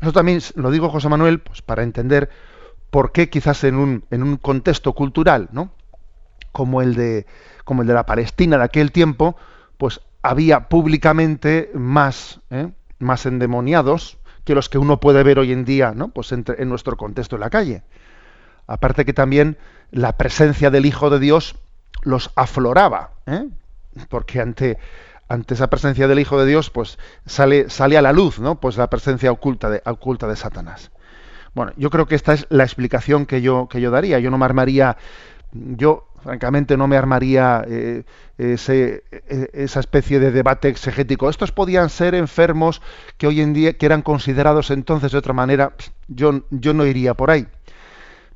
Eso 0.00 0.12
también 0.12 0.40
lo 0.54 0.70
digo, 0.70 0.88
José 0.88 1.08
Manuel, 1.08 1.40
pues 1.40 1.62
para 1.62 1.82
entender 1.82 2.30
por 2.90 3.12
qué 3.12 3.28
quizás 3.28 3.64
en 3.64 3.76
un, 3.76 4.04
en 4.10 4.22
un 4.22 4.36
contexto 4.36 4.92
cultural, 4.92 5.48
¿no? 5.52 5.72
como 6.56 6.80
el 6.80 6.94
de 6.94 7.26
como 7.64 7.82
el 7.82 7.88
de 7.88 7.92
la 7.92 8.06
Palestina 8.06 8.56
de 8.56 8.64
aquel 8.64 8.92
tiempo, 8.92 9.36
pues 9.76 10.00
había 10.22 10.68
públicamente 10.68 11.70
más, 11.74 12.40
¿eh? 12.48 12.70
más 12.98 13.26
endemoniados, 13.26 14.18
que 14.46 14.54
los 14.54 14.68
que 14.68 14.78
uno 14.78 15.00
puede 15.00 15.24
ver 15.24 15.40
hoy 15.40 15.52
en 15.52 15.64
día, 15.64 15.92
¿no? 15.94 16.08
Pues 16.08 16.30
en, 16.30 16.44
nuestro 16.68 16.96
contexto 16.96 17.34
en 17.34 17.40
la 17.40 17.50
calle. 17.50 17.82
Aparte 18.68 19.04
que 19.04 19.12
también 19.12 19.58
la 19.90 20.16
presencia 20.16 20.70
del 20.70 20.86
Hijo 20.86 21.10
de 21.10 21.18
Dios 21.18 21.56
los 22.02 22.30
afloraba, 22.36 23.10
¿eh? 23.26 23.48
porque 24.08 24.40
ante, 24.40 24.78
ante 25.28 25.54
esa 25.54 25.68
presencia 25.68 26.06
del 26.06 26.20
Hijo 26.20 26.38
de 26.38 26.46
Dios, 26.46 26.70
pues 26.70 26.96
sale, 27.26 27.68
sale 27.70 27.98
a 27.98 28.02
la 28.02 28.12
luz, 28.12 28.38
¿no? 28.38 28.60
Pues 28.60 28.76
la 28.76 28.88
presencia 28.88 29.32
oculta 29.32 29.68
de, 29.68 29.82
oculta 29.84 30.28
de 30.28 30.36
Satanás. 30.36 30.92
Bueno, 31.52 31.72
yo 31.76 31.90
creo 31.90 32.06
que 32.06 32.14
esta 32.14 32.32
es 32.32 32.46
la 32.48 32.62
explicación 32.62 33.26
que 33.26 33.42
yo, 33.42 33.66
que 33.68 33.80
yo 33.80 33.90
daría. 33.90 34.20
Yo 34.20 34.30
no 34.30 34.38
me 34.38 34.44
armaría, 34.44 34.96
yo 35.52 36.06
francamente 36.26 36.76
no 36.76 36.88
me 36.88 36.96
armaría 36.96 37.64
eh, 37.68 38.02
e, 38.36 38.58
esa 39.52 39.80
especie 39.80 40.18
de 40.18 40.32
debate 40.32 40.66
exegético. 40.68 41.30
Estos 41.30 41.52
podían 41.52 41.88
ser 41.88 42.16
enfermos 42.16 42.82
que 43.16 43.28
hoy 43.28 43.40
en 43.40 43.54
día 43.54 43.74
que 43.74 43.86
eran 43.86 44.02
considerados 44.02 44.72
entonces 44.72 45.12
de 45.12 45.18
otra 45.18 45.32
manera. 45.32 45.74
Yo, 46.08 46.42
yo 46.50 46.74
no 46.74 46.84
iría 46.84 47.14
por 47.14 47.30
ahí. 47.30 47.46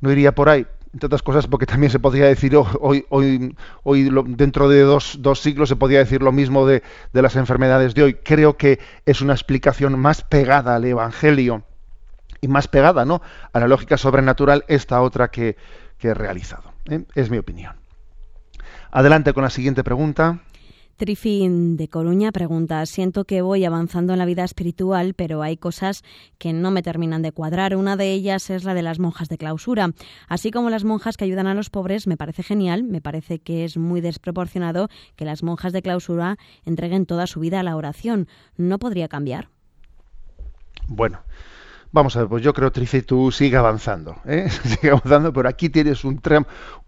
No 0.00 0.12
iría 0.12 0.32
por 0.32 0.48
ahí. 0.48 0.68
Entre 0.92 1.06
otras 1.06 1.22
cosas, 1.22 1.48
porque 1.48 1.66
también 1.66 1.90
se 1.90 1.98
podría 1.98 2.26
decir 2.26 2.54
hoy, 2.56 3.04
hoy, 3.08 3.56
hoy 3.82 4.10
dentro 4.28 4.68
de 4.68 4.82
dos, 4.82 5.16
dos, 5.18 5.40
siglos 5.40 5.68
se 5.68 5.76
podría 5.76 5.98
decir 5.98 6.22
lo 6.22 6.30
mismo 6.30 6.66
de, 6.66 6.84
de 7.12 7.22
las 7.22 7.34
enfermedades 7.34 7.94
de 7.94 8.04
hoy. 8.04 8.14
Creo 8.14 8.56
que 8.56 8.78
es 9.04 9.20
una 9.20 9.32
explicación 9.32 9.98
más 9.98 10.22
pegada 10.22 10.76
al 10.76 10.84
Evangelio 10.84 11.64
y 12.40 12.46
más 12.46 12.68
pegada 12.68 13.04
¿no? 13.04 13.20
a 13.52 13.58
la 13.58 13.66
lógica 13.66 13.96
sobrenatural 13.96 14.64
esta 14.68 15.02
otra 15.02 15.28
que, 15.28 15.56
que 15.98 16.08
he 16.08 16.14
realizado. 16.14 16.72
¿eh? 16.88 17.02
Es 17.16 17.30
mi 17.30 17.38
opinión. 17.38 17.79
Adelante 18.92 19.32
con 19.32 19.44
la 19.44 19.50
siguiente 19.50 19.84
pregunta. 19.84 20.40
Trifin 20.96 21.78
de 21.78 21.88
Coruña 21.88 22.30
pregunta, 22.30 22.84
siento 22.84 23.24
que 23.24 23.40
voy 23.40 23.64
avanzando 23.64 24.12
en 24.12 24.18
la 24.18 24.26
vida 24.26 24.44
espiritual, 24.44 25.14
pero 25.14 25.42
hay 25.42 25.56
cosas 25.56 26.02
que 26.36 26.52
no 26.52 26.70
me 26.70 26.82
terminan 26.82 27.22
de 27.22 27.32
cuadrar. 27.32 27.74
Una 27.74 27.96
de 27.96 28.12
ellas 28.12 28.50
es 28.50 28.64
la 28.64 28.74
de 28.74 28.82
las 28.82 28.98
monjas 28.98 29.30
de 29.30 29.38
clausura. 29.38 29.92
Así 30.28 30.50
como 30.50 30.68
las 30.68 30.84
monjas 30.84 31.16
que 31.16 31.24
ayudan 31.24 31.46
a 31.46 31.54
los 31.54 31.70
pobres, 31.70 32.06
me 32.06 32.18
parece 32.18 32.42
genial, 32.42 32.82
me 32.82 33.00
parece 33.00 33.38
que 33.38 33.64
es 33.64 33.78
muy 33.78 34.02
desproporcionado 34.02 34.88
que 35.16 35.24
las 35.24 35.42
monjas 35.42 35.72
de 35.72 35.80
clausura 35.80 36.36
entreguen 36.66 37.06
toda 37.06 37.26
su 37.26 37.40
vida 37.40 37.60
a 37.60 37.62
la 37.62 37.76
oración. 37.76 38.28
¿No 38.58 38.78
podría 38.78 39.08
cambiar? 39.08 39.48
Bueno, 40.86 41.20
Vamos 41.92 42.16
a 42.16 42.20
ver, 42.20 42.28
pues 42.28 42.42
yo 42.42 42.52
creo, 42.54 42.70
Trice, 42.70 43.02
tú 43.02 43.32
sigue 43.32 43.56
avanzando, 43.56 44.16
¿eh? 44.24 44.48
sigue 44.64 44.90
avanzando, 44.90 45.32
pero 45.32 45.48
aquí 45.48 45.68
tienes 45.70 46.04
un, 46.04 46.20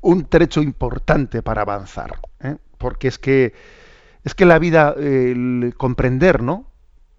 un 0.01 0.25
trecho 0.27 0.63
importante 0.63 1.43
para 1.43 1.63
avanzar, 1.63 2.21
¿eh? 2.41 2.57
porque 2.79 3.09
es 3.09 3.19
que 3.19 3.53
es 4.25 4.35
que 4.35 4.45
la 4.45 4.59
vida, 4.59 4.95
el 4.97 5.75
comprender, 5.77 6.43
¿no? 6.43 6.67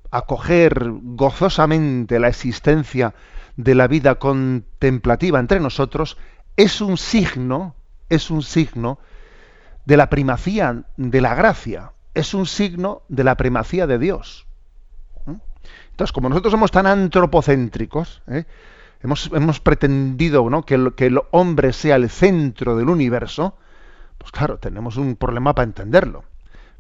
Acoger 0.10 0.90
gozosamente 1.02 2.20
la 2.20 2.30
existencia 2.30 3.13
de 3.58 3.75
la 3.75 3.88
vida 3.88 4.16
contemplativa 4.16 5.40
entre 5.40 5.60
nosotros 5.60 6.18
es 6.56 6.82
un 6.82 6.98
signo, 6.98 7.75
es 8.10 8.32
un 8.32 8.42
signo 8.42 9.00
de 9.86 9.98
la 9.98 10.10
primacía 10.10 10.86
de 10.96 11.22
la 11.22 11.36
gracia, 11.36 11.92
es 12.13 12.34
un 12.34 12.46
signo 12.46 13.02
de 13.10 13.24
la 13.24 13.36
primacía 13.36 13.86
de 13.88 14.00
Dios. 14.00 14.48
Entonces, 15.94 16.12
como 16.12 16.28
nosotros 16.28 16.52
somos 16.52 16.72
tan 16.72 16.88
antropocéntricos, 16.88 18.24
¿eh? 18.28 18.46
hemos, 19.04 19.60
pretendido 19.60 20.50
¿no? 20.50 20.64
que, 20.64 20.74
el, 20.74 20.96
que 20.96 21.06
el 21.06 21.20
hombre 21.30 21.72
sea 21.72 21.98
el 21.98 22.10
centro 22.10 22.76
del 22.76 22.90
universo, 22.90 23.56
pues 24.18 24.32
claro, 24.32 24.58
tenemos 24.58 24.98
un 24.98 25.16
problema 25.16 25.54
para 25.54 25.66
entenderlo. 25.66 26.24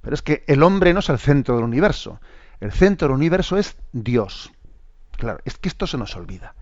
Pero 0.01 0.15
es 0.15 0.23
que 0.23 0.43
el 0.47 0.63
hombre 0.63 0.93
no 0.93 0.99
es 0.99 1.09
el 1.09 1.19
centro 1.19 1.55
del 1.55 1.63
universo. 1.63 2.19
El 2.59 2.71
centro 2.71 3.07
del 3.07 3.15
universo 3.15 3.55
es 3.55 3.77
Dios. 3.91 4.51
Claro, 5.15 5.37
es 5.45 5.59
que 5.59 5.69
esto 5.69 5.85
se 5.85 5.99
nos 5.99 6.15
olvida. 6.15 6.55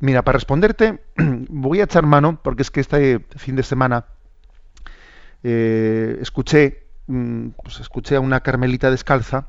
Mira, 0.00 0.22
para 0.22 0.36
responderte, 0.36 1.02
voy 1.48 1.80
a 1.80 1.84
echar 1.84 2.04
mano, 2.04 2.38
porque 2.42 2.60
es 2.60 2.70
que 2.70 2.80
este 2.80 3.20
fin 3.36 3.56
de 3.56 3.62
semana 3.62 4.04
eh, 5.42 6.18
escuché, 6.20 6.88
mm, 7.06 7.48
pues 7.62 7.80
escuché 7.80 8.16
a 8.16 8.20
una 8.20 8.40
carmelita 8.40 8.90
descalza 8.90 9.48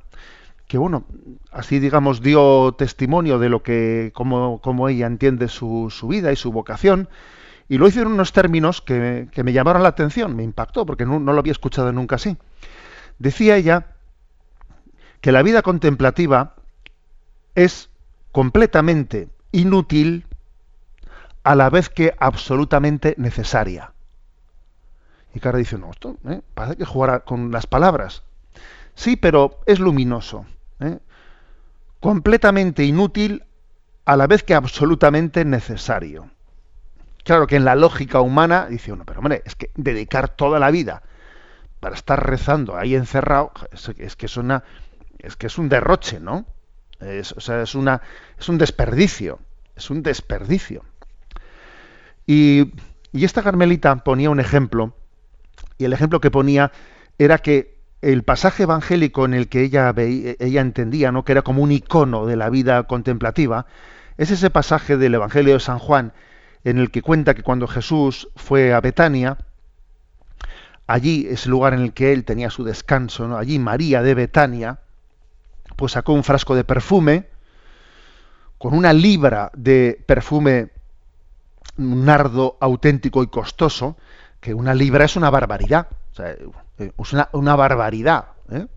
que 0.72 0.78
bueno, 0.78 1.04
así 1.52 1.80
digamos 1.80 2.22
dio 2.22 2.76
testimonio 2.78 3.40
de 3.40 3.50
lo 3.50 3.62
que, 3.62 4.14
cómo, 4.14 4.88
ella 4.88 5.06
entiende 5.06 5.50
su, 5.50 5.90
su, 5.90 6.08
vida 6.08 6.32
y 6.32 6.38
su 6.38 6.54
vocación, 6.54 7.10
y 7.68 7.78
lo 7.78 7.90
hizo 7.90 8.00
en 8.00 8.08
unos 8.08 8.32
términos 8.32 8.82
que, 8.82 9.28
que 9.34 9.44
me 9.44 9.52
llamaron 9.52 9.84
la 9.84 9.90
atención, 9.90 10.34
me 10.34 10.44
impactó, 10.44 10.86
porque 10.86 11.06
no, 11.06 11.20
no, 11.20 11.34
lo 11.34 11.40
había 11.40 11.52
escuchado 11.52 11.92
nunca 11.92 12.16
así. 12.16 12.38
Decía 13.20 13.58
ella 13.58 13.88
que 15.20 15.34
la 15.34 15.44
vida 15.44 15.62
contemplativa 15.62 16.56
es 17.54 17.90
completamente 18.32 19.28
inútil 19.52 20.26
a 21.44 21.56
la 21.56 21.70
vez 21.70 21.90
que 21.90 22.14
absolutamente 22.18 23.14
necesaria. 23.18 23.92
Y 25.34 25.42
Cara 25.42 25.58
dice, 25.58 25.78
no, 25.78 25.92
esto 25.92 26.16
¿eh? 26.30 26.40
parece 26.54 26.78
que 26.78 26.86
jugar 26.86 27.26
con 27.26 27.52
las 27.52 27.68
palabras. 27.68 28.24
Sí, 28.96 29.18
pero 29.18 29.60
es 29.66 29.82
luminoso. 29.82 30.46
¿Eh? 30.82 31.00
Completamente 32.00 32.84
inútil 32.84 33.44
a 34.06 34.16
la 34.16 34.28
vez 34.28 34.44
que 34.44 34.54
absolutamente 34.54 35.46
necesario. 35.46 36.30
Claro 37.24 37.48
que 37.48 37.56
en 37.56 37.66
la 37.66 37.76
lógica 37.76 38.20
humana 38.22 38.68
dice 38.68 38.92
uno, 38.92 39.06
pero 39.06 39.20
hombre, 39.20 39.44
es 39.46 39.56
que 39.56 39.70
dedicar 39.76 40.30
toda 40.30 40.60
la 40.60 40.72
vida 40.72 41.04
para 41.80 41.96
estar 41.96 42.28
rezando 42.28 42.78
ahí 42.78 42.96
encerrado, 42.96 43.52
es, 43.98 44.16
que 44.16 44.26
es 44.26 44.38
una, 44.38 44.64
es 45.20 45.36
que 45.36 45.48
es 45.48 45.58
un 45.58 45.70
derroche, 45.70 46.20
¿no? 46.20 46.46
Es, 47.00 47.32
o 47.34 47.42
sea, 47.42 47.62
es 47.64 47.76
una, 47.76 48.02
es 48.40 48.50
un 48.50 48.58
desperdicio, 48.58 49.40
es 49.76 49.90
un 49.90 50.04
desperdicio. 50.04 50.84
Y, 52.26 52.72
esta 53.14 53.44
Carmelita 53.44 53.96
ponía 53.98 54.30
un 54.30 54.40
ejemplo, 54.40 54.96
y 55.78 55.86
el 55.86 55.94
ejemplo 55.94 56.22
que 56.22 56.32
ponía 56.32 56.72
era 57.18 57.40
que 57.40 57.81
el 58.02 58.24
pasaje 58.24 58.64
evangélico 58.64 59.26
en 59.26 59.34
el 59.34 59.48
que 59.48 59.64
ella, 59.64 59.92
veía, 59.92 60.36
ella 60.40 60.62
entendía 60.62 61.12
¿no? 61.12 61.24
que 61.24 61.34
era 61.34 61.42
como 61.42 61.62
un 61.62 61.72
icono 61.72 62.26
de 62.26 62.36
la 62.36 62.50
vida 62.50 62.84
contemplativa, 62.84 63.68
es 64.18 64.32
ese 64.32 64.50
pasaje 64.50 64.98
del 64.98 65.16
Evangelio 65.16 65.54
de 65.54 65.60
San 65.60 65.80
Juan 65.80 66.14
en 66.64 66.78
el 66.78 66.92
que 66.92 67.02
cuenta 67.02 67.34
que 67.34 67.44
cuando 67.44 67.68
Jesús 67.68 68.30
fue 68.36 68.74
a 68.74 68.82
Betania, 68.82 69.38
allí 70.88 71.28
es 71.30 71.46
el 71.46 71.52
lugar 71.52 71.74
en 71.74 71.82
el 71.82 71.94
que 71.94 72.12
él 72.14 72.26
tenía 72.26 72.50
su 72.50 72.64
descanso, 72.64 73.28
¿no? 73.28 73.38
allí 73.38 73.58
María 73.60 74.02
de 74.02 74.14
Betania, 74.14 74.80
pues 75.76 75.94
sacó 75.94 76.14
un 76.14 76.24
frasco 76.24 76.56
de 76.56 76.64
perfume, 76.64 77.28
con 78.58 78.76
una 78.76 78.94
libra 78.94 79.52
de 79.56 80.04
perfume 80.06 80.70
nardo 81.78 82.58
auténtico 82.60 83.24
y 83.24 83.28
costoso, 83.28 83.98
que 84.40 84.54
una 84.54 84.74
libra 84.74 85.06
es 85.06 85.16
una 85.16 85.30
barbaridad. 85.30 85.88
Eh, 86.20 86.48
es 86.86 87.14
una, 87.34 87.56
barbaridad. 87.56 88.26
¿eh? 88.52 88.68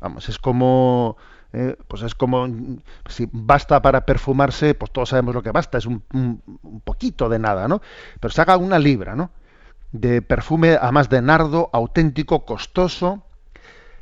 Vamos, 0.00 0.28
es 0.28 0.38
como. 0.38 1.16
Eh, 1.52 1.76
pues 1.86 2.02
es 2.02 2.16
como 2.16 2.48
si 3.08 3.28
basta 3.30 3.80
para 3.80 4.04
perfumarse, 4.04 4.74
pues 4.74 4.90
todos 4.90 5.10
sabemos 5.10 5.36
lo 5.36 5.42
que 5.44 5.52
basta, 5.52 5.78
es 5.78 5.86
un, 5.86 6.02
poquito 6.82 7.28
de 7.28 7.38
nada, 7.38 7.68
¿no? 7.68 7.80
Pero 8.18 8.34
se 8.34 8.40
haga 8.40 8.56
una 8.56 8.80
libra, 8.80 9.14
¿no? 9.14 9.30
De 9.92 10.20
perfume, 10.20 10.76
además 10.80 11.08
de 11.08 11.22
nardo, 11.22 11.70
auténtico, 11.72 12.44
costoso, 12.44 13.22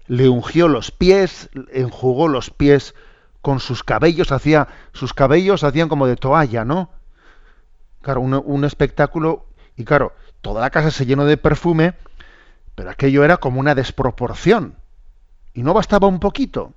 le 0.07 0.31
ungió 0.31 0.66
los 0.66 0.90
pies, 0.90 1.51
enjugó 1.73 2.29
los 2.29 2.49
pies 2.49 2.95
con 3.42 3.61
sus 3.61 3.83
cabellos, 3.83 4.33
hacía, 4.33 4.68
sus 4.92 5.12
cabellos 5.12 5.64
hacían 5.64 5.88
como 5.88 6.07
de 6.07 6.16
toalla, 6.16 6.64
¿no? 6.64 6.90
Claro, 8.01 8.21
un, 8.21 8.64
espectáculo, 8.64 9.47
y 9.77 9.85
claro, 9.85 10.12
toda 10.40 10.61
la 10.61 10.71
casa 10.71 10.90
se 10.90 11.07
llenó 11.07 11.25
de 11.25 11.37
perfume, 11.37 11.95
pero 12.74 12.90
aquello 12.90 13.24
era 13.24 13.37
como 13.37 13.61
una 13.61 13.74
desproporción. 13.74 14.76
Y 15.54 15.62
no 15.62 15.74
bastaba 15.74 16.08
un 16.08 16.20
poquito. 16.20 16.72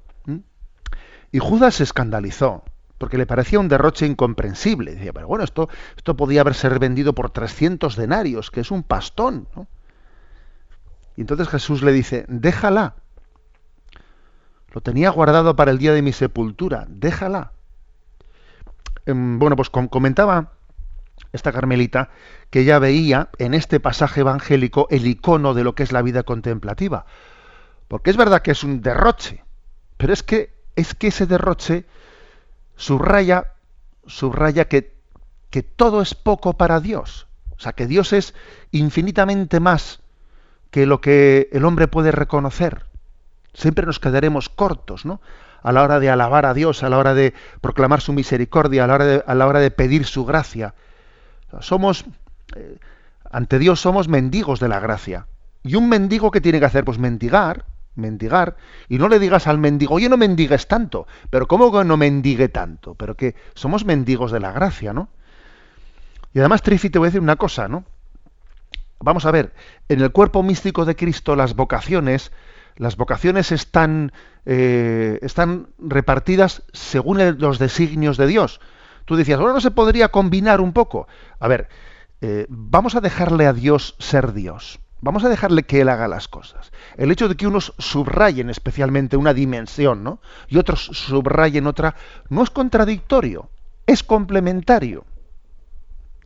Y 1.32 1.40
Judas 1.40 1.76
se 1.76 1.84
escandalizó, 1.84 2.64
porque 2.98 3.18
le 3.18 3.26
parecía 3.26 3.60
un 3.60 3.68
derroche 3.68 4.06
incomprensible. 4.06 4.96
Decía, 4.96 5.12
pero 5.12 5.28
bueno, 5.28 5.44
esto, 5.44 5.68
esto 5.98 6.16
podía 6.16 6.42
haber 6.42 6.54
ser 6.54 6.80
vendido 6.80 7.14
por 7.14 7.30
300 7.30 7.96
denarios, 7.96 8.52
que 8.52 8.62
es 8.62 8.72
un 8.72 8.84
pastón. 8.84 9.48
Y 11.18 11.22
entonces 11.22 11.50
Jesús 11.50 11.82
le 11.82 11.92
dice, 11.92 12.26
déjala. 12.28 12.96
Lo 14.72 14.82
tenía 14.82 15.10
guardado 15.10 15.56
para 15.56 15.72
el 15.72 15.78
día 15.78 15.94
de 15.94 16.02
mi 16.02 16.12
sepultura, 16.12 16.86
déjala. 16.90 17.52
Em, 19.06 19.40
bueno, 19.40 19.56
pues 19.56 19.70
comentaba 19.70 20.54
esta 21.32 21.52
carmelita, 21.52 22.10
que 22.56 22.62
ella 22.62 22.80
veía 22.80 23.28
en 23.38 23.54
este 23.54 23.82
pasaje 23.82 24.22
evangélico 24.22 24.88
el 24.90 25.06
icono 25.08 25.54
de 25.54 25.66
lo 25.66 25.76
que 25.76 25.84
es 25.84 25.92
la 25.92 26.02
vida 26.02 26.24
contemplativa. 26.24 27.06
Porque 27.90 28.12
es 28.12 28.16
verdad 28.16 28.44
que 28.44 28.52
es 28.52 28.64
un 28.64 28.82
derroche, 28.82 29.44
pero 29.98 30.14
es 30.14 30.24
que, 30.24 30.54
es 30.78 30.96
que 30.96 31.08
ese 31.08 31.26
derroche 31.26 31.84
subraya, 32.78 33.52
subraya 34.08 34.70
que, 34.70 34.96
que 35.50 35.64
todo 35.64 36.02
es 36.02 36.16
poco 36.16 36.54
para 36.54 36.80
Dios. 36.80 37.28
O 37.58 37.60
sea, 37.60 37.74
que 37.74 37.88
Dios 37.88 38.14
es 38.14 38.34
infinitamente 38.72 39.60
más 39.60 40.00
que 40.72 40.86
lo 40.86 41.02
que 41.02 41.50
el 41.52 41.66
hombre 41.66 41.90
puede 41.90 42.14
reconocer. 42.14 42.86
Siempre 43.54 43.86
nos 43.86 44.00
quedaremos 44.00 44.48
cortos, 44.48 45.04
¿no? 45.06 45.20
A 45.62 45.74
la 45.74 45.84
hora 45.84 46.00
de 46.00 46.10
alabar 46.10 46.46
a 46.46 46.54
Dios, 46.54 46.84
a 46.84 46.90
la 46.90 47.00
hora 47.00 47.14
de 47.14 47.34
proclamar 47.60 48.00
su 48.00 48.14
misericordia, 48.14 48.86
a 48.86 48.88
la 48.88 48.94
hora 48.94 49.06
de, 49.06 49.24
a 49.28 49.36
la 49.36 49.46
hora 49.46 49.60
de 49.60 49.72
pedir 49.72 50.06
su 50.06 50.24
gracia. 50.24 50.74
Somos, 51.60 52.06
eh, 52.56 52.78
ante 53.32 53.60
Dios 53.60 53.82
somos 53.82 54.08
mendigos 54.08 54.60
de 54.60 54.68
la 54.68 54.80
gracia. 54.80 55.28
¿Y 55.64 55.76
un 55.76 55.90
mendigo 55.90 56.32
qué 56.32 56.42
tiene 56.42 56.60
que 56.60 56.66
hacer? 56.66 56.86
Pues 56.86 57.00
mendigar, 57.00 57.66
mendigar. 57.96 58.56
Y 58.88 58.98
no 58.98 59.10
le 59.10 59.20
digas 59.20 59.48
al 59.48 59.58
mendigo, 59.58 59.96
oye, 59.96 60.10
no 60.10 60.18
mendigues 60.18 60.68
tanto. 60.68 61.08
Pero 61.30 61.48
¿cómo 61.48 61.72
que 61.72 61.84
no 61.84 61.98
mendigue 61.98 62.50
tanto? 62.50 62.96
Pero 62.96 63.16
que 63.16 63.36
somos 63.56 63.86
mendigos 63.86 64.32
de 64.32 64.40
la 64.40 64.52
gracia, 64.52 64.94
¿no? 64.94 65.10
Y 66.34 66.40
además, 66.40 66.62
Trifi, 66.62 66.90
te 66.90 67.00
voy 67.00 67.08
a 67.08 67.10
decir 67.10 67.22
una 67.22 67.38
cosa, 67.38 67.68
¿no? 67.68 67.86
Vamos 69.00 69.26
a 69.26 69.32
ver, 69.32 69.54
en 69.90 70.02
el 70.02 70.12
cuerpo 70.12 70.44
místico 70.44 70.86
de 70.86 70.96
Cristo 70.96 71.36
las 71.36 71.56
vocaciones, 71.56 72.32
las 72.76 72.98
vocaciones 72.98 73.52
están, 73.52 74.12
eh, 74.46 75.20
están 75.22 75.68
repartidas 75.78 76.64
según 76.74 77.20
los 77.40 77.60
designios 77.60 78.18
de 78.18 78.28
Dios. 78.28 78.60
Tú 79.06 79.16
decías, 79.16 79.40
bueno, 79.40 79.54
no 79.54 79.62
se 79.62 79.72
podría 79.72 80.10
combinar 80.10 80.62
un 80.62 80.74
poco. 80.74 81.08
A 81.40 81.48
ver, 81.48 81.70
eh, 82.28 82.48
vamos 82.50 82.96
a 82.96 83.02
dejarle 83.02 83.46
a 83.46 83.54
Dios 83.54 83.96
ser 84.00 84.34
Dios. 84.34 84.80
Vamos 85.00 85.24
a 85.24 85.30
dejarle 85.30 85.62
que 85.62 85.82
Él 85.82 85.90
haga 85.90 86.08
las 86.08 86.28
cosas. 86.28 86.72
El 86.98 87.12
hecho 87.12 87.30
de 87.30 87.36
que 87.36 87.46
unos 87.46 87.76
subrayen 87.78 88.50
especialmente 88.50 89.16
una 89.16 89.36
dimensión, 89.36 90.04
¿no? 90.04 90.20
Y 90.48 90.58
otros 90.58 90.86
subrayen 90.86 91.68
otra, 91.68 91.94
no 92.30 92.42
es 92.42 92.50
contradictorio, 92.50 93.52
es 93.86 94.02
complementario. 94.02 95.06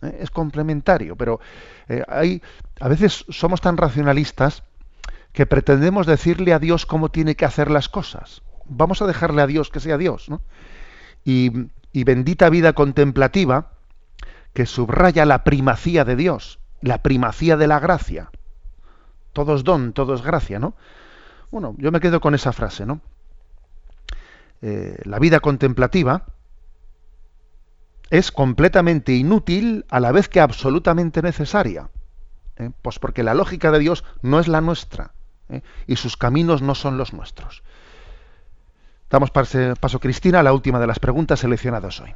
¿eh? 0.02 0.20
Es 0.22 0.32
complementario, 0.32 1.18
pero 1.18 1.42
eh, 1.90 2.06
hay, 2.08 2.42
a 2.80 2.88
veces 2.88 3.26
somos 3.28 3.60
tan 3.60 3.76
racionalistas 3.76 4.64
que 5.34 5.46
pretendemos 5.46 6.08
decirle 6.08 6.54
a 6.54 6.60
Dios 6.60 6.86
cómo 6.86 7.10
tiene 7.10 7.36
que 7.36 7.44
hacer 7.44 7.70
las 7.70 7.90
cosas. 7.90 8.42
Vamos 8.64 9.02
a 9.02 9.08
dejarle 9.08 9.42
a 9.42 9.48
Dios 9.48 9.70
que 9.70 9.82
sea 9.82 9.98
Dios, 9.98 10.30
¿no? 10.30 10.42
Y 11.26 11.52
y 11.92 12.04
bendita 12.04 12.50
vida 12.50 12.74
contemplativa 12.74 13.72
que 14.54 14.66
subraya 14.66 15.26
la 15.26 15.44
primacía 15.44 16.06
de 16.06 16.16
Dios, 16.16 16.60
la 16.82 17.02
primacía 17.02 17.58
de 17.58 17.68
la 17.68 17.80
gracia. 17.80 18.30
Todo 19.34 19.56
es 19.56 19.64
don, 19.64 19.94
todo 19.94 20.14
es 20.14 20.22
gracia, 20.22 20.60
¿no? 20.60 20.76
Bueno, 21.52 21.76
yo 21.78 21.92
me 21.92 22.00
quedo 22.00 22.20
con 22.20 22.36
esa 22.36 22.52
frase, 22.52 22.86
¿no? 22.86 23.02
Eh, 24.62 24.98
la 25.06 25.20
vida 25.20 25.40
contemplativa 25.40 26.26
es 28.10 28.32
completamente 28.32 29.14
inútil 29.14 29.86
a 29.90 30.00
la 30.00 30.12
vez 30.12 30.30
que 30.30 30.42
absolutamente 30.42 31.22
necesaria. 31.22 31.90
¿eh? 32.58 32.72
Pues 32.82 33.00
porque 33.00 33.24
la 33.24 33.34
lógica 33.34 33.72
de 33.72 33.80
Dios 33.80 34.04
no 34.22 34.40
es 34.40 34.48
la 34.48 34.62
nuestra 34.62 35.14
¿eh? 35.50 35.62
y 35.88 35.96
sus 35.96 36.18
caminos 36.18 36.62
no 36.62 36.76
son 36.76 36.98
los 36.98 37.14
nuestros. 37.14 37.64
Damos 39.10 39.32
paso, 39.32 40.00
Cristina, 40.00 40.40
a 40.40 40.44
la 40.44 40.54
última 40.54 40.80
de 40.80 40.86
las 40.86 41.00
preguntas 41.00 41.40
seleccionadas 41.40 42.00
hoy. 42.00 42.14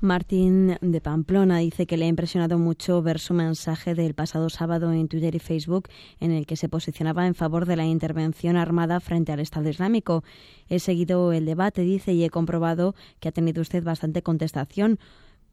Martín 0.00 0.76
de 0.82 1.00
Pamplona 1.00 1.58
dice 1.58 1.86
que 1.86 1.96
le 1.96 2.04
ha 2.04 2.08
impresionado 2.08 2.58
mucho 2.58 3.00
ver 3.00 3.18
su 3.18 3.32
mensaje 3.32 3.94
del 3.94 4.12
pasado 4.12 4.50
sábado 4.50 4.92
en 4.92 5.08
Twitter 5.08 5.34
y 5.34 5.38
Facebook 5.38 5.88
en 6.20 6.32
el 6.32 6.44
que 6.44 6.56
se 6.56 6.68
posicionaba 6.68 7.26
en 7.26 7.34
favor 7.34 7.64
de 7.64 7.76
la 7.76 7.86
intervención 7.86 8.58
armada 8.58 9.00
frente 9.00 9.32
al 9.32 9.40
Estado 9.40 9.70
Islámico. 9.70 10.22
He 10.68 10.80
seguido 10.80 11.32
el 11.32 11.46
debate, 11.46 11.80
dice, 11.80 12.12
y 12.12 12.24
he 12.24 12.28
comprobado 12.28 12.94
que 13.20 13.28
ha 13.28 13.32
tenido 13.32 13.62
usted 13.62 13.82
bastante 13.82 14.20
contestación 14.20 14.98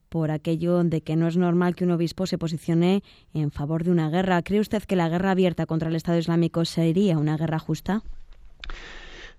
por 0.10 0.30
aquello 0.30 0.84
de 0.84 1.00
que 1.00 1.16
no 1.16 1.30
es 1.30 1.38
normal 1.38 1.74
que 1.74 1.86
un 1.86 1.92
obispo 1.92 2.28
se 2.28 2.38
posicione 2.38 3.02
en 3.34 3.50
favor 3.50 3.86
de 3.86 3.92
una 3.92 4.10
guerra. 4.10 4.42
¿Cree 4.42 4.60
usted 4.60 4.84
que 4.84 4.98
la 4.98 5.08
guerra 5.08 5.32
abierta 5.32 5.66
contra 5.66 5.88
el 5.88 5.96
Estado 5.96 6.18
Islámico 6.18 6.66
sería 6.66 7.18
una 7.18 7.38
guerra 7.38 7.60
justa? 7.60 8.04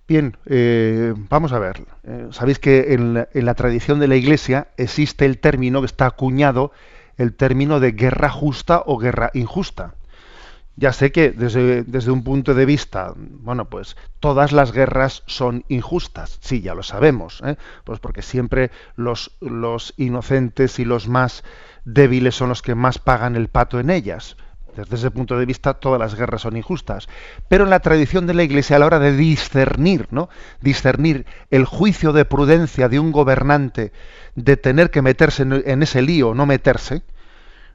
Bien, 0.07 0.37
eh, 0.45 1.13
vamos 1.29 1.51
a 1.51 1.59
ver. 1.59 1.83
Eh, 2.03 2.27
Sabéis 2.31 2.59
que 2.59 2.93
en 2.93 3.15
la, 3.15 3.53
tradición 3.55 3.99
de 3.99 4.07
la 4.07 4.15
Iglesia 4.15 4.67
existe 4.77 5.25
el 5.25 5.39
término 5.39 5.81
que 5.81 5.87
está 5.87 6.05
acuñado, 6.05 6.71
el 7.17 7.33
término 7.33 7.79
de 7.79 7.93
guerra 7.93 8.29
justa 8.29 8.83
o 8.85 8.97
guerra 8.97 9.31
injusta. 9.33 9.95
Ya 10.75 10.93
sé 10.93 11.11
que 11.11 11.31
desde, 11.31 11.83
desde, 11.83 12.11
un 12.11 12.23
punto 12.23 12.53
de 12.53 12.65
vista, 12.65 13.13
bueno, 13.15 13.65
pues 13.65 13.95
todas 14.19 14.51
las 14.51 14.73
guerras 14.73 15.23
son 15.25 15.63
injustas, 15.69 16.37
sí, 16.41 16.61
ya 16.61 16.75
lo 16.75 16.83
sabemos, 16.83 17.41
¿eh? 17.45 17.55
pues 17.85 17.99
porque 17.99 18.21
siempre 18.21 18.71
los, 18.97 19.31
los 19.39 19.93
inocentes 19.95 20.77
y 20.79 20.85
los 20.85 21.07
más 21.07 21.45
débiles 21.85 22.35
son 22.35 22.49
los 22.49 22.61
que 22.61 22.75
más 22.75 22.99
pagan 22.99 23.37
el 23.37 23.47
pato 23.47 23.79
en 23.79 23.89
ellas. 23.89 24.35
Desde 24.75 24.95
ese 24.95 25.11
punto 25.11 25.37
de 25.37 25.45
vista, 25.45 25.75
todas 25.75 25.99
las 25.99 26.15
guerras 26.15 26.41
son 26.41 26.57
injustas. 26.57 27.07
Pero 27.47 27.63
en 27.63 27.69
la 27.69 27.79
tradición 27.79 28.27
de 28.27 28.33
la 28.33 28.43
Iglesia, 28.43 28.75
a 28.75 28.79
la 28.79 28.85
hora 28.85 28.99
de 28.99 29.15
discernir, 29.15 30.07
¿no? 30.11 30.29
Discernir 30.61 31.25
el 31.49 31.65
juicio 31.65 32.11
de 32.13 32.25
prudencia 32.25 32.89
de 32.89 32.99
un 32.99 33.11
gobernante 33.11 33.91
de 34.35 34.57
tener 34.57 34.91
que 34.91 35.01
meterse 35.01 35.43
en, 35.43 35.83
ese 35.83 36.01
lío 36.01 36.33
no 36.33 36.45
meterse, 36.45 37.03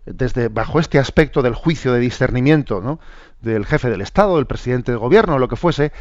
desde 0.07 0.49
bajo 0.49 0.79
este 0.79 0.99
aspecto 0.99 1.43
del 1.43 1.55
juicio 1.55 1.93
de 1.93 2.01
discernimiento 2.01 2.81
¿no? 2.81 3.01
del 3.41 3.67
jefe 3.67 3.91
del 3.91 4.01
Estado, 4.01 4.37
del 4.37 4.47
presidente 4.47 4.93
del 4.93 4.99
gobierno, 4.99 5.39
lo 5.39 5.49
que 5.49 5.57
fuese, 5.57 5.93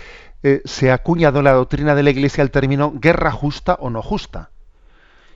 eh, 0.43 0.61
se 0.65 0.91
acuñado 0.91 1.41
la 1.41 1.53
doctrina 1.53 1.95
de 1.95 2.03
la 2.03 2.09
Iglesia 2.09 2.41
el 2.41 2.51
término 2.51 2.93
guerra 2.95 3.31
justa 3.31 3.77
o 3.79 3.89
no 3.89 4.01
justa. 4.01 4.51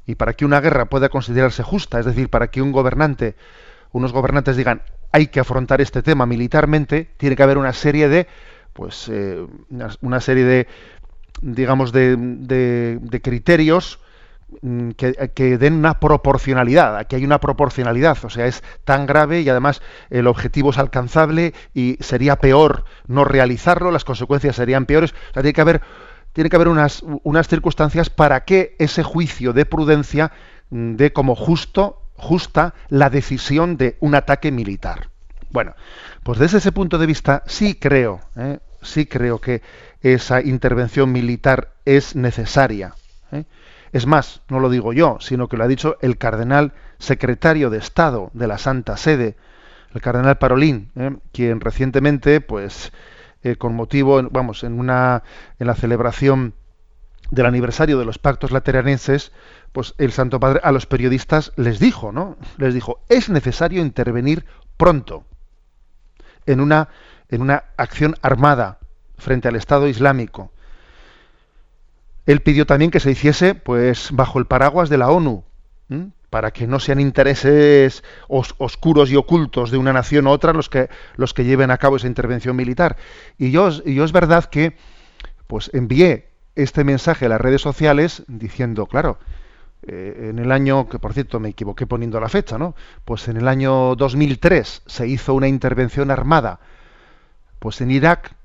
Y 0.06 0.15
para 0.15 0.34
que 0.34 0.45
una 0.45 0.60
guerra 0.60 0.86
pueda 0.86 1.10
considerarse 1.10 1.63
justa, 1.63 1.99
es 1.99 2.06
decir, 2.06 2.30
para 2.30 2.47
que 2.47 2.62
un 2.62 2.73
gobernante, 2.73 3.36
unos 3.93 4.12
gobernantes 4.12 4.58
digan 4.58 4.82
hay 5.13 5.27
que 5.27 5.39
afrontar 5.39 5.79
este 5.79 6.01
tema 6.01 6.25
militarmente, 6.25 7.12
tiene 7.17 7.36
que 7.36 7.43
haber 7.43 7.60
una 7.60 7.71
serie 7.71 8.10
de, 8.10 8.27
pues, 8.73 9.08
eh, 9.10 9.45
una, 10.01 10.19
serie 10.19 10.43
de, 10.43 10.67
digamos, 11.41 11.91
de, 11.91 12.17
de, 12.17 13.21
criterios 13.21 13.99
mm, 14.63 14.89
que, 14.89 15.58
den 15.60 15.73
una 15.73 15.99
proporcionalidad. 15.99 16.97
Aquí 16.97 17.15
hay 17.15 17.25
una 17.25 17.39
proporcionalidad, 17.39 18.17
o 18.25 18.29
sea, 18.32 18.47
es 18.47 18.63
tan 18.86 19.06
grave 19.06 19.41
y 19.41 19.49
además 19.49 19.84
el 20.10 20.25
objetivo 20.25 20.71
es 20.71 20.79
alcanzable 20.79 21.53
y 21.75 21.97
sería 21.99 22.38
peor 22.38 22.86
no 23.06 23.23
realizarlo, 23.23 23.91
las 23.91 24.06
consecuencias 24.06 24.56
serían 24.56 24.88
peores. 24.88 25.12
O 25.12 25.34
sea, 25.34 25.43
tiene 25.43 25.53
que 25.53 25.62
haber, 25.62 25.82
tiene 26.34 26.49
que 26.49 26.56
haber 26.56 26.69
unas, 26.69 27.03
unas 27.21 27.47
circunstancias 27.47 28.10
para 28.10 28.45
que 28.45 28.75
ese 28.79 29.03
juicio 29.03 29.53
de 29.53 29.67
prudencia 29.67 30.32
mm, 30.71 30.95
dé 30.95 31.13
como 31.13 31.36
justo 31.36 32.03
justa 32.23 32.73
la 32.89 33.09
decisión 33.09 33.77
de 33.77 33.97
un 33.99 34.15
ataque 34.15 34.51
militar. 34.51 35.09
Bueno, 35.51 35.75
pues 36.23 36.39
desde 36.39 36.57
ese 36.57 36.71
punto 36.71 36.97
de 36.97 37.05
vista 37.05 37.43
sí 37.45 37.75
creo, 37.75 38.21
¿eh? 38.36 38.57
sí 38.81 39.05
creo 39.05 39.39
que 39.39 39.62
esa 40.01 40.41
intervención 40.41 41.12
militar 41.12 41.73
es 41.86 42.15
necesaria. 42.15 42.95
¿eh? 43.31 43.43
Es 43.91 44.07
más, 44.07 44.41
no 44.49 44.59
lo 44.59 44.71
digo 44.71 44.93
yo, 44.93 45.17
sino 45.19 45.47
que 45.47 45.57
lo 45.57 45.63
ha 45.63 45.67
dicho 45.67 45.97
el 46.01 46.17
cardenal 46.17 46.73
secretario 46.97 47.69
de 47.69 47.77
Estado 47.77 48.31
de 48.33 48.47
la 48.47 48.57
Santa 48.57 48.97
Sede, 48.97 49.36
el 49.93 50.01
cardenal 50.01 50.39
Parolín, 50.39 50.91
¿eh? 50.95 51.15
quien 51.31 51.62
recientemente, 51.62 52.41
pues, 52.41 52.91
con 53.57 53.75
motivo, 53.75 54.23
vamos, 54.31 54.63
en 54.63 54.79
una, 54.79 55.21
en 55.59 55.67
la 55.67 55.75
celebración 55.75 56.53
del 57.29 57.45
aniversario 57.45 57.99
de 57.99 58.05
los 58.05 58.17
pactos 58.17 58.51
lateranenses, 58.51 59.33
pues 59.73 59.95
el 59.97 60.12
Santo 60.12 60.39
Padre 60.39 60.62
a 60.63 60.71
los 60.71 60.86
periodistas 60.86 61.51
les 61.57 61.79
dijo, 61.79 62.12
¿no? 62.12 62.38
Les 62.57 62.73
dijo, 62.73 63.01
es 63.09 63.29
necesario 63.29 63.81
intervenir 63.81 64.45
pronto 64.77 65.25
en 66.45 66.62
una, 66.62 66.89
en 67.29 67.41
una 67.41 67.65
acción 67.75 68.15
armada 68.21 68.79
frente 69.17 69.47
al 69.47 69.55
Estado 69.55 69.88
Islámico. 69.88 70.51
Él 72.25 72.41
pidió 72.41 72.65
también 72.65 72.91
que 72.91 72.99
se 72.99 73.12
hiciese 73.12 73.55
pues 73.55 74.09
bajo 74.12 74.39
el 74.39 74.45
paraguas 74.45 74.89
de 74.89 74.97
la 74.97 75.09
ONU, 75.09 75.43
para 76.29 76.51
que 76.51 76.67
no 76.67 76.79
sean 76.79 76.99
intereses 76.99 78.03
oscuros 78.27 79.12
y 79.12 79.15
ocultos 79.15 79.71
de 79.71 79.77
una 79.77 79.93
nación 79.93 80.27
u 80.27 80.29
otra 80.29 80.53
los 80.53 80.69
que, 80.69 80.89
los 81.15 81.33
que 81.33 81.45
lleven 81.45 81.71
a 81.71 81.77
cabo 81.77 81.97
esa 81.97 82.07
intervención 82.07 82.55
militar. 82.55 82.97
Y 83.38 83.51
yo, 83.51 83.69
yo 83.69 84.03
es 84.03 84.12
verdad 84.12 84.45
que 84.45 84.77
pues 85.47 85.71
envié 85.73 86.29
este 86.55 86.83
mensaje 86.83 87.25
a 87.25 87.29
las 87.29 87.41
redes 87.41 87.62
sociales 87.62 88.23
diciendo, 88.27 88.86
claro, 88.86 89.17
eh, 89.86 90.30
en 90.30 90.39
el 90.39 90.52
año, 90.52 90.88
que 90.88 91.00
por 91.00 91.13
cierto 91.13 91.39
me 91.39 91.50
equivoqué 91.50 91.86
poniendo 91.86 92.19
la 92.19 92.30
fecha, 92.30 92.58
¿no? 92.58 92.76
Pues 93.04 93.28
en 93.28 93.38
el 93.38 93.48
año 93.48 93.96
2003 93.96 94.84
se 94.86 95.08
hizo 95.08 95.34
una 95.34 95.48
intervención 95.48 96.10
armada, 96.10 96.60
pues 97.60 97.82
en 97.82 97.91
Irak, 97.91 98.36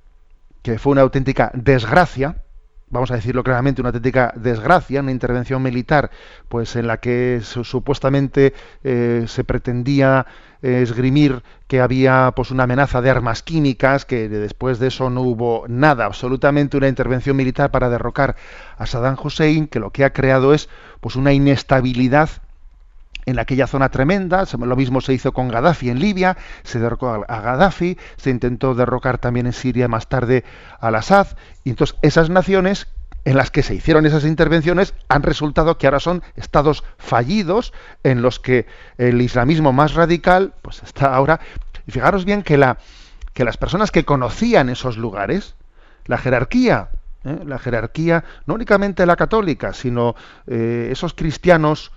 que 0.63 0.79
fue 0.79 0.93
una 0.93 1.03
auténtica 1.03 1.51
desgracia, 1.55 2.43
vamos 2.91 3.11
a 3.11 3.15
decirlo 3.15 3.45
claramente, 3.45 3.81
una 3.81 3.91
auténtica 3.91 4.33
desgracia, 4.37 5.01
una 5.01 5.13
intervención 5.13 5.63
militar, 5.63 6.11
pues 6.49 6.77
en 6.77 6.87
la 6.87 6.99
que 6.99 7.41
supuestamente 7.43 8.55
eh, 8.83 9.25
se 9.27 9.45
pretendía 9.45 10.27
esgrimir 10.63 11.43
que 11.67 11.81
había 11.81 12.33
pues 12.35 12.51
una 12.51 12.65
amenaza 12.65 13.01
de 13.01 13.11
armas 13.11 13.43
químicas, 13.43 14.05
que 14.05 14.29
después 14.29 14.79
de 14.79 14.89
eso 14.89 15.11
no 15.11 15.23
hubo 15.23 15.65
nada, 15.69 16.05
absolutamente 16.05 16.77
una 16.77 16.89
intervención 16.89 17.37
militar 17.37 17.71
para 17.71 17.89
derrocar 17.89 18.37
a 18.77 18.87
Saddam 18.87 19.17
Hussein, 19.23 19.69
que 19.69 19.81
lo 19.81 19.91
que 19.91 20.05
ha 20.05 20.13
creado 20.13 20.55
es 20.55 20.69
pues 21.01 21.17
una 21.17 21.33
inestabilidad 21.33 22.31
en 23.27 23.39
aquella 23.39 23.67
zona 23.67 23.91
tremenda, 23.91 24.45
lo 24.59 24.77
mismo 24.77 25.03
se 25.03 25.13
hizo 25.13 25.33
con 25.33 25.49
Gaddafi 25.49 25.91
en 25.91 25.99
Libia, 25.99 26.39
se 26.63 26.79
derrocó 26.79 27.27
a 27.29 27.41
Gaddafi, 27.41 27.99
se 28.17 28.31
intentó 28.31 28.75
derrocar 28.75 29.19
también 29.19 29.47
en 29.47 29.53
Siria 29.53 29.87
más 29.87 30.07
tarde 30.09 30.45
al 30.81 30.95
Assad, 30.95 31.27
y 31.63 31.71
entonces 31.71 31.97
esas 32.01 32.31
naciones 32.31 32.89
en 33.25 33.37
las 33.37 33.51
que 33.51 33.63
se 33.63 33.75
hicieron 33.75 34.07
esas 34.07 34.25
intervenciones 34.25 34.95
han 35.09 35.23
resultado 35.23 35.79
que 35.79 35.87
ahora 35.87 36.01
son 36.01 36.23
estados 36.37 36.85
fallidos 36.99 37.73
en 38.03 38.23
los 38.23 38.41
que 38.41 38.67
el 38.97 39.21
islamismo 39.21 39.73
más 39.73 39.95
radical 39.95 40.55
pues 40.63 40.83
está 40.83 41.15
ahora 41.15 41.41
y 41.87 41.93
fijaros 41.93 42.25
bien 42.25 42.43
que 42.43 42.57
la 42.57 42.79
que 43.35 43.45
las 43.45 43.57
personas 43.57 43.91
que 43.91 44.05
conocían 44.05 44.69
esos 44.69 44.97
lugares 44.97 45.55
la 46.07 46.19
jerarquía 46.19 46.89
¿eh? 47.25 47.41
la 47.45 47.59
jerarquía 47.59 48.25
no 48.47 48.55
únicamente 48.55 49.05
la 49.07 49.17
católica 49.17 49.73
sino 49.73 50.15
eh, 50.47 50.89
esos 50.91 51.15
cristianos 51.15 51.93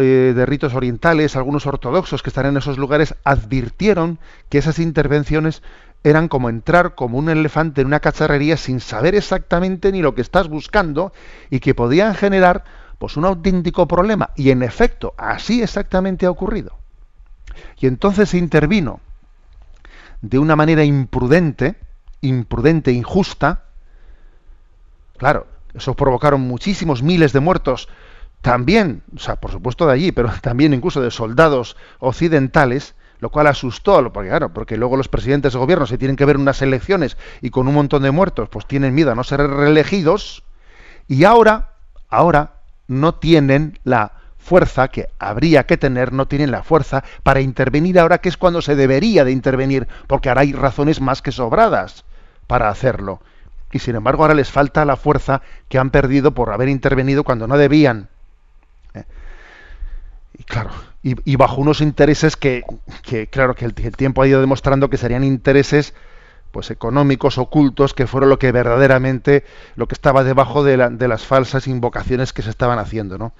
eh, 0.00 0.32
de 0.36 0.46
ritos 0.46 0.74
orientales, 0.74 1.34
algunos 1.34 1.66
ortodoxos 1.66 2.22
que 2.22 2.30
están 2.30 2.46
en 2.46 2.56
esos 2.56 2.78
lugares, 2.78 3.16
advirtieron 3.24 4.20
que 4.48 4.58
esas 4.58 4.78
intervenciones 4.78 5.60
eran 6.04 6.28
como 6.28 6.48
entrar 6.48 6.94
como 6.94 7.18
un 7.18 7.28
elefante 7.28 7.80
en 7.80 7.88
una 7.88 8.00
cacharrería 8.00 8.56
sin 8.56 8.80
saber 8.80 9.14
exactamente 9.14 9.92
ni 9.92 10.02
lo 10.02 10.14
que 10.14 10.22
estás 10.22 10.48
buscando 10.48 11.12
y 11.50 11.60
que 11.60 11.74
podían 11.74 12.14
generar 12.14 12.64
pues 12.98 13.16
un 13.16 13.24
auténtico 13.24 13.86
problema. 13.86 14.30
Y 14.36 14.50
en 14.50 14.62
efecto, 14.62 15.14
así 15.16 15.62
exactamente 15.62 16.26
ha 16.26 16.30
ocurrido. 16.30 16.78
Y 17.78 17.86
entonces 17.86 18.30
se 18.30 18.38
intervino 18.38 19.00
de 20.20 20.38
una 20.38 20.56
manera 20.56 20.84
imprudente, 20.84 21.76
imprudente, 22.20 22.92
injusta. 22.92 23.64
Claro, 25.16 25.46
eso 25.74 25.94
provocaron 25.94 26.40
muchísimos 26.40 27.02
miles 27.02 27.32
de 27.32 27.40
muertos 27.40 27.88
también, 28.40 29.02
o 29.16 29.18
sea, 29.18 29.36
por 29.36 29.50
supuesto 29.50 29.86
de 29.86 29.92
allí, 29.92 30.12
pero 30.12 30.30
también 30.42 30.74
incluso 30.74 31.00
de 31.00 31.10
soldados 31.10 31.76
occidentales, 31.98 32.94
lo 33.20 33.30
cual 33.30 33.46
asustó, 33.46 34.12
porque 34.12 34.28
claro, 34.28 34.52
porque 34.52 34.76
luego 34.76 34.96
los 34.96 35.08
presidentes 35.08 35.52
de 35.52 35.58
gobierno 35.58 35.86
se 35.86 35.98
tienen 35.98 36.16
que 36.16 36.24
ver 36.24 36.36
unas 36.36 36.62
elecciones 36.62 37.16
y 37.40 37.50
con 37.50 37.68
un 37.68 37.74
montón 37.74 38.02
de 38.02 38.10
muertos, 38.10 38.48
pues 38.48 38.66
tienen 38.66 38.94
miedo 38.94 39.10
a 39.10 39.14
no 39.14 39.24
ser 39.24 39.40
reelegidos, 39.40 40.44
y 41.08 41.24
ahora, 41.24 41.70
ahora 42.08 42.52
no 42.86 43.14
tienen 43.14 43.78
la 43.84 44.12
fuerza 44.38 44.88
que 44.88 45.08
habría 45.18 45.64
que 45.64 45.76
tener, 45.76 46.12
no 46.12 46.26
tienen 46.26 46.50
la 46.50 46.62
fuerza 46.62 47.04
para 47.22 47.40
intervenir 47.40 47.98
ahora, 47.98 48.18
que 48.18 48.28
es 48.28 48.36
cuando 48.36 48.62
se 48.62 48.76
debería 48.76 49.24
de 49.24 49.32
intervenir, 49.32 49.88
porque 50.06 50.28
ahora 50.28 50.42
hay 50.42 50.52
razones 50.52 51.00
más 51.00 51.22
que 51.22 51.32
sobradas 51.32 52.04
para 52.46 52.68
hacerlo. 52.68 53.20
Y 53.72 53.80
sin 53.80 53.96
embargo 53.96 54.22
ahora 54.22 54.34
les 54.34 54.50
falta 54.50 54.84
la 54.84 54.96
fuerza 54.96 55.42
que 55.68 55.78
han 55.78 55.90
perdido 55.90 56.32
por 56.32 56.50
haber 56.50 56.68
intervenido 56.68 57.24
cuando 57.24 57.46
no 57.46 57.58
debían. 57.58 58.08
Y 60.38 60.44
claro, 60.44 60.70
y, 61.02 61.36
bajo 61.36 61.60
unos 61.60 61.80
intereses 61.80 62.36
que, 62.36 62.64
claro, 63.30 63.54
que 63.54 63.64
el, 63.64 63.72
tiempo 63.74 64.22
ha 64.22 64.26
ido 64.26 64.40
demostrando 64.40 64.90
que 64.90 64.96
serían 64.96 65.24
intereses 65.24 65.94
pues 66.50 66.70
económicos 66.70 67.38
ocultos 67.38 67.94
que 67.94 68.06
fueron 68.06 68.30
lo 68.30 68.38
que 68.38 68.52
verdaderamente 68.52 69.44
lo 69.76 69.86
que 69.86 69.94
estaba 69.94 70.24
debajo 70.24 70.64
de, 70.64 70.76
las 70.76 71.24
falsas 71.24 71.68
invocaciones 71.68 72.32
que 72.32 72.42
se 72.42 72.50
estaban 72.50 72.78
haciendo, 72.78 73.16
¿no? 73.16 73.32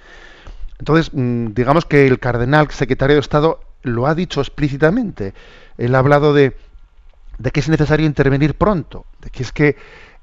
Entonces, 0.79 1.11
mm, 1.13 1.49
digamos 1.55 1.85
que 1.85 2.07
el 2.07 2.21
cardenal 2.21 2.71
secretario 2.71 3.17
de 3.17 3.21
Estado 3.21 3.61
lo 3.83 4.07
ha 4.07 4.15
dicho 4.15 4.41
explícitamente. 4.41 5.35
Él 5.77 5.95
ha 5.95 5.99
hablado 5.99 6.33
de, 6.33 6.57
de 7.39 7.51
que 7.51 7.61
es 7.61 7.69
necesario 7.69 8.07
intervenir 8.07 8.55
pronto, 8.55 9.05
de 9.21 9.31
que 9.31 9.43
es 9.43 9.53
que 9.53 9.77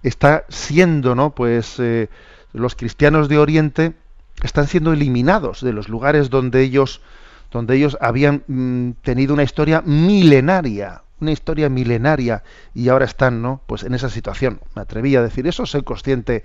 está 0.03 0.45
siendo, 0.49 1.15
¿no? 1.15 1.31
Pues 1.31 1.79
eh, 1.79 2.09
los 2.53 2.75
cristianos 2.75 3.27
de 3.27 3.37
Oriente 3.37 3.93
están 4.43 4.67
siendo 4.67 4.93
eliminados 4.93 5.61
de 5.61 5.73
los 5.73 5.89
lugares 5.89 6.29
donde 6.29 6.61
ellos, 6.61 7.01
donde 7.55 7.77
ellos 7.77 7.97
habían 8.01 8.43
mm, 8.47 8.91
tenido 9.01 9.33
una 9.33 9.43
historia 9.43 9.81
milenaria, 9.81 11.03
una 11.21 11.31
historia 11.31 11.69
milenaria, 11.69 12.43
y 12.73 12.89
ahora 12.89 13.05
están, 13.05 13.41
¿no? 13.41 13.61
Pues 13.65 13.83
en 13.83 13.93
esa 13.93 14.09
situación. 14.09 14.59
Me 14.75 14.81
atreví 14.81 15.15
a 15.15 15.21
decir 15.21 15.47
eso, 15.47 15.65
soy 15.65 15.83
consciente 15.83 16.43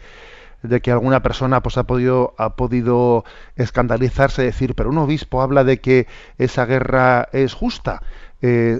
de 0.62 0.80
que 0.80 0.92
alguna 0.92 1.20
persona 1.20 1.62
pues 1.62 1.78
ha 1.78 1.84
podido 1.84 2.34
ha 2.36 2.54
podido 2.54 3.24
escandalizarse 3.56 4.42
decir 4.42 4.74
pero 4.74 4.90
un 4.90 4.98
obispo 4.98 5.40
habla 5.40 5.64
de 5.64 5.80
que 5.80 6.06
esa 6.36 6.66
guerra 6.66 7.30
es 7.32 7.54
justa 7.54 8.02
eh, 8.42 8.78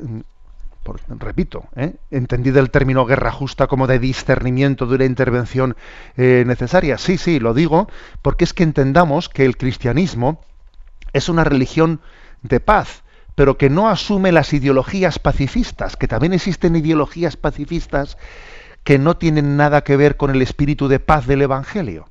repito, 1.08 1.64
¿eh? 1.74 1.94
el 2.10 2.70
término 2.70 3.06
guerra 3.06 3.30
justa 3.30 3.66
como 3.66 3.86
de 3.86 3.98
discernimiento 3.98 4.86
de 4.86 4.96
una 4.96 5.04
intervención 5.04 5.76
eh, 6.16 6.44
necesaria. 6.46 6.98
Sí, 6.98 7.16
sí, 7.18 7.38
lo 7.38 7.54
digo 7.54 7.88
porque 8.22 8.44
es 8.44 8.52
que 8.52 8.62
entendamos 8.62 9.28
que 9.28 9.44
el 9.44 9.56
cristianismo 9.56 10.40
es 11.12 11.28
una 11.28 11.44
religión 11.44 12.00
de 12.42 12.60
paz, 12.60 13.02
pero 13.34 13.56
que 13.56 13.70
no 13.70 13.88
asume 13.88 14.32
las 14.32 14.52
ideologías 14.52 15.18
pacifistas, 15.18 15.96
que 15.96 16.08
también 16.08 16.32
existen 16.32 16.76
ideologías 16.76 17.36
pacifistas 17.36 18.18
que 18.84 18.98
no 18.98 19.16
tienen 19.16 19.56
nada 19.56 19.82
que 19.82 19.96
ver 19.96 20.16
con 20.16 20.30
el 20.30 20.42
espíritu 20.42 20.88
de 20.88 21.00
paz 21.00 21.26
del 21.26 21.42
Evangelio. 21.42 22.08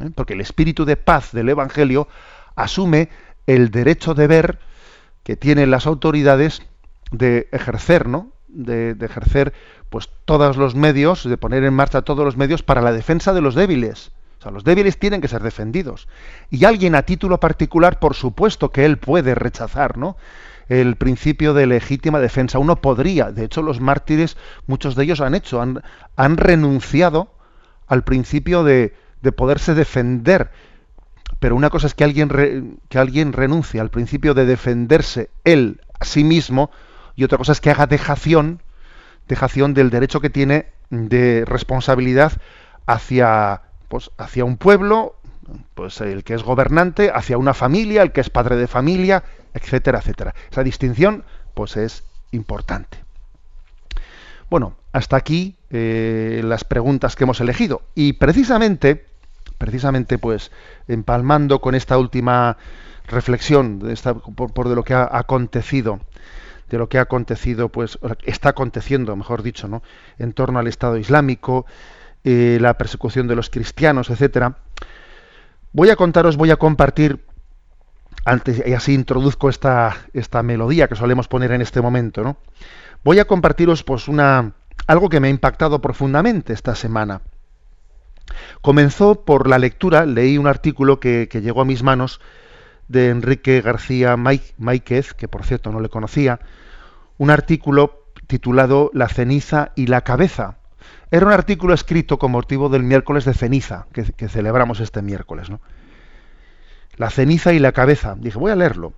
¿eh? 0.00 0.10
Porque 0.14 0.34
el 0.34 0.40
espíritu 0.40 0.84
de 0.84 0.96
paz 0.96 1.32
del 1.32 1.48
Evangelio 1.48 2.08
asume 2.56 3.08
el 3.46 3.70
derecho 3.70 4.14
de 4.14 4.26
ver 4.26 4.58
que 5.22 5.36
tienen 5.36 5.70
las 5.70 5.86
autoridades 5.86 6.62
de 7.10 7.48
ejercer, 7.52 8.08
¿no? 8.08 8.28
De, 8.48 8.96
ejercer 9.00 9.52
pues 9.88 10.08
todos 10.24 10.56
los 10.56 10.74
medios, 10.74 11.28
de 11.28 11.36
poner 11.36 11.64
en 11.64 11.74
marcha 11.74 12.02
todos 12.02 12.24
los 12.24 12.36
medios 12.36 12.62
para 12.62 12.82
la 12.82 12.92
defensa 12.92 13.32
de 13.32 13.40
los 13.40 13.54
débiles. 13.54 14.10
O 14.42 14.46
sea, 14.46 14.52
los 14.52 14.64
débiles 14.64 14.98
tienen 14.98 15.20
que 15.20 15.28
ser 15.28 15.40
defendidos. 15.40 16.08
Y 16.50 16.64
alguien 16.64 16.96
a 16.96 17.02
título 17.02 17.38
particular, 17.38 18.00
por 18.00 18.14
supuesto 18.14 18.70
que 18.70 18.84
él 18.84 18.98
puede 18.98 19.36
rechazar, 19.36 19.96
¿no? 19.96 20.16
el 20.68 20.96
principio 20.96 21.54
de 21.54 21.66
legítima 21.66 22.18
defensa. 22.18 22.58
Uno 22.58 22.76
podría, 22.76 23.30
de 23.30 23.44
hecho 23.44 23.62
los 23.62 23.80
mártires, 23.80 24.36
muchos 24.66 24.96
de 24.96 25.04
ellos 25.04 25.20
han 25.20 25.36
hecho, 25.36 25.60
han, 25.60 26.36
renunciado 26.36 27.32
al 27.86 28.02
principio 28.02 28.64
de, 28.64 28.94
de, 29.20 29.32
poderse 29.32 29.74
defender. 29.74 30.50
Pero 31.38 31.54
una 31.54 31.70
cosa 31.70 31.86
es 31.86 31.94
que 31.94 32.02
alguien, 32.02 32.80
que 32.88 32.98
alguien 32.98 33.32
renuncie 33.32 33.80
al 33.80 33.90
principio 33.90 34.34
de 34.34 34.46
defenderse 34.46 35.30
él 35.44 35.80
a 36.00 36.04
sí 36.04 36.24
mismo, 36.24 36.72
y 37.14 37.22
otra 37.22 37.38
cosa 37.38 37.52
es 37.52 37.60
que 37.60 37.70
haga 37.70 37.86
dejación, 37.86 38.60
dejación 39.28 39.74
del 39.74 39.90
derecho 39.90 40.20
que 40.20 40.30
tiene 40.30 40.66
de 40.90 41.44
responsabilidad 41.46 42.32
hacia, 42.86 43.62
pues, 43.92 44.10
hacia 44.16 44.46
un 44.46 44.56
pueblo, 44.56 45.16
pues 45.74 46.00
el 46.00 46.24
que 46.24 46.32
es 46.32 46.42
gobernante, 46.42 47.12
hacia 47.14 47.36
una 47.36 47.52
familia, 47.52 48.00
el 48.00 48.10
que 48.10 48.22
es 48.22 48.30
padre 48.30 48.56
de 48.56 48.66
familia, 48.66 49.22
etcétera, 49.52 49.98
etcétera. 49.98 50.34
Esa 50.50 50.62
distinción, 50.62 51.24
pues 51.52 51.76
es 51.76 52.02
importante. 52.30 52.96
Bueno, 54.48 54.76
hasta 54.92 55.16
aquí 55.16 55.56
eh, 55.68 56.40
las 56.42 56.64
preguntas 56.64 57.16
que 57.16 57.24
hemos 57.24 57.42
elegido. 57.42 57.82
Y 57.94 58.14
precisamente, 58.14 59.04
precisamente, 59.58 60.16
pues, 60.16 60.52
empalmando 60.88 61.60
con 61.60 61.74
esta 61.74 61.98
última 61.98 62.56
reflexión 63.08 63.90
esta, 63.90 64.14
por, 64.14 64.70
de 64.70 64.74
lo 64.74 64.84
que 64.84 64.94
ha 64.94 65.06
acontecido 65.12 66.00
de 66.70 66.78
lo 66.78 66.88
que 66.88 66.96
ha 66.96 67.02
acontecido, 67.02 67.68
pues 67.68 67.98
está 68.22 68.48
aconteciendo, 68.48 69.14
mejor 69.14 69.42
dicho, 69.42 69.68
¿no? 69.68 69.82
en 70.18 70.32
torno 70.32 70.58
al 70.58 70.66
Estado 70.66 70.96
Islámico, 70.96 71.66
la 72.24 72.78
persecución 72.78 73.26
de 73.26 73.36
los 73.36 73.50
cristianos, 73.50 74.10
etcétera. 74.10 74.58
Voy 75.72 75.90
a 75.90 75.96
contaros, 75.96 76.36
voy 76.36 76.50
a 76.50 76.56
compartir, 76.56 77.24
antes, 78.24 78.62
y 78.64 78.74
así 78.74 78.94
introduzco 78.94 79.48
esta, 79.48 79.96
esta 80.12 80.42
melodía 80.42 80.88
que 80.88 80.96
solemos 80.96 81.28
poner 81.28 81.52
en 81.52 81.62
este 81.62 81.80
momento, 81.80 82.22
¿no? 82.22 82.36
Voy 83.04 83.18
a 83.18 83.24
compartiros 83.24 83.82
pues 83.82 84.06
una 84.06 84.52
algo 84.86 85.08
que 85.08 85.20
me 85.20 85.28
ha 85.28 85.30
impactado 85.30 85.80
profundamente 85.80 86.52
esta 86.52 86.74
semana. 86.74 87.22
Comenzó 88.60 89.24
por 89.24 89.48
la 89.48 89.58
lectura, 89.58 90.06
leí 90.06 90.38
un 90.38 90.46
artículo 90.46 91.00
que, 91.00 91.28
que 91.30 91.40
llegó 91.40 91.60
a 91.60 91.64
mis 91.64 91.82
manos 91.82 92.20
de 92.88 93.08
Enrique 93.08 93.60
García 93.60 94.16
Máiquez, 94.16 95.14
que 95.14 95.28
por 95.28 95.44
cierto 95.44 95.72
no 95.72 95.80
le 95.80 95.88
conocía, 95.88 96.40
un 97.18 97.30
artículo 97.30 98.06
titulado 98.26 98.90
La 98.92 99.08
ceniza 99.08 99.72
y 99.74 99.86
la 99.86 100.02
cabeza. 100.02 100.58
Era 101.12 101.26
un 101.26 101.32
artículo 101.32 101.74
escrito 101.74 102.18
con 102.18 102.30
motivo 102.30 102.70
del 102.70 102.84
miércoles 102.84 103.26
de 103.26 103.34
ceniza, 103.34 103.86
que, 103.92 104.28
celebramos 104.28 104.80
este 104.80 105.02
miércoles. 105.02 105.50
¿no? 105.50 105.60
La 106.96 107.10
ceniza 107.10 107.52
y 107.52 107.58
la 107.58 107.72
cabeza. 107.72 108.16
Dije, 108.18 108.38
voy 108.38 108.50
a 108.50 108.56
leerlo. 108.56 108.94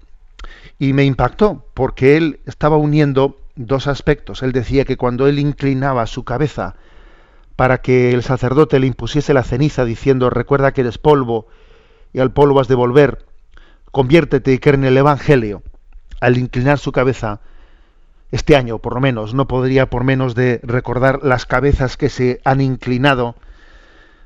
Y 0.78 0.92
me 0.92 1.04
impactó, 1.04 1.66
porque 1.74 2.16
él 2.16 2.38
estaba 2.46 2.76
uniendo 2.76 3.40
dos 3.56 3.88
aspectos. 3.88 4.44
Él 4.44 4.52
decía 4.52 4.84
que 4.84 4.96
cuando 4.96 5.26
él 5.26 5.40
inclinaba 5.40 6.06
su 6.06 6.22
cabeza 6.22 6.76
para 7.56 7.78
que 7.78 8.12
el 8.12 8.22
sacerdote 8.22 8.78
le 8.78 8.86
impusiese 8.86 9.34
la 9.34 9.42
ceniza, 9.42 9.84
diciendo, 9.84 10.30
recuerda 10.30 10.72
que 10.72 10.82
eres 10.82 10.98
polvo 10.98 11.48
y 12.12 12.20
al 12.20 12.32
polvo 12.32 12.60
has 12.60 12.68
de 12.68 12.76
volver, 12.76 13.26
conviértete 13.90 14.52
y 14.52 14.58
cree 14.60 14.76
en 14.76 14.84
el 14.84 14.96
Evangelio, 14.96 15.64
al 16.20 16.38
inclinar 16.38 16.78
su 16.78 16.92
cabeza, 16.92 17.40
este 18.34 18.56
año 18.56 18.80
por 18.80 18.94
lo 18.94 19.00
menos, 19.00 19.32
no 19.32 19.46
podría 19.46 19.88
por 19.88 20.02
menos 20.02 20.34
de 20.34 20.58
recordar 20.64 21.20
las 21.22 21.46
cabezas 21.46 21.96
que 21.96 22.08
se 22.08 22.40
han 22.44 22.60
inclinado 22.60 23.36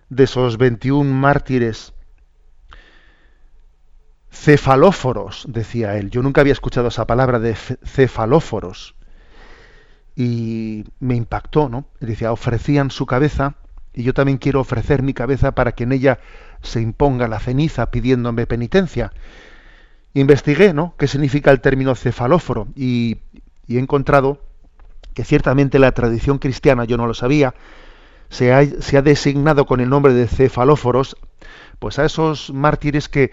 de 0.08 0.24
esos 0.24 0.56
21 0.56 1.12
mártires 1.12 1.92
cefalóforos, 4.30 5.44
decía 5.46 5.98
él. 5.98 6.10
Yo 6.10 6.22
nunca 6.22 6.40
había 6.40 6.54
escuchado 6.54 6.88
esa 6.88 7.06
palabra 7.06 7.38
de 7.38 7.54
cefalóforos. 7.54 8.94
Y 10.16 10.84
me 11.00 11.14
impactó, 11.14 11.68
¿no? 11.68 11.84
Decía, 12.00 12.32
ofrecían 12.32 12.90
su 12.90 13.04
cabeza 13.04 13.56
y 13.92 14.04
yo 14.04 14.14
también 14.14 14.38
quiero 14.38 14.60
ofrecer 14.60 15.02
mi 15.02 15.12
cabeza 15.12 15.52
para 15.52 15.72
que 15.72 15.84
en 15.84 15.92
ella 15.92 16.18
se 16.62 16.80
imponga 16.80 17.28
la 17.28 17.40
ceniza 17.40 17.90
pidiéndome 17.90 18.46
penitencia 18.46 19.12
investigué 20.14 20.72
¿no? 20.72 20.94
qué 20.98 21.06
significa 21.06 21.50
el 21.50 21.60
término 21.60 21.94
cefalóforo 21.94 22.68
y, 22.74 23.18
he 23.76 23.80
encontrado 23.80 24.40
que 25.14 25.24
ciertamente 25.24 25.78
la 25.78 25.92
tradición 25.92 26.38
cristiana, 26.38 26.84
yo 26.84 26.96
no 26.96 27.06
lo 27.06 27.14
sabía, 27.14 27.54
se 28.28 28.52
ha, 28.52 28.64
se 28.64 28.96
ha, 28.96 29.02
designado 29.02 29.66
con 29.66 29.80
el 29.80 29.88
nombre 29.88 30.12
de 30.12 30.26
cefalóforos 30.26 31.16
pues 31.78 31.98
a 31.98 32.04
esos 32.04 32.52
mártires 32.52 33.08
que, 33.08 33.30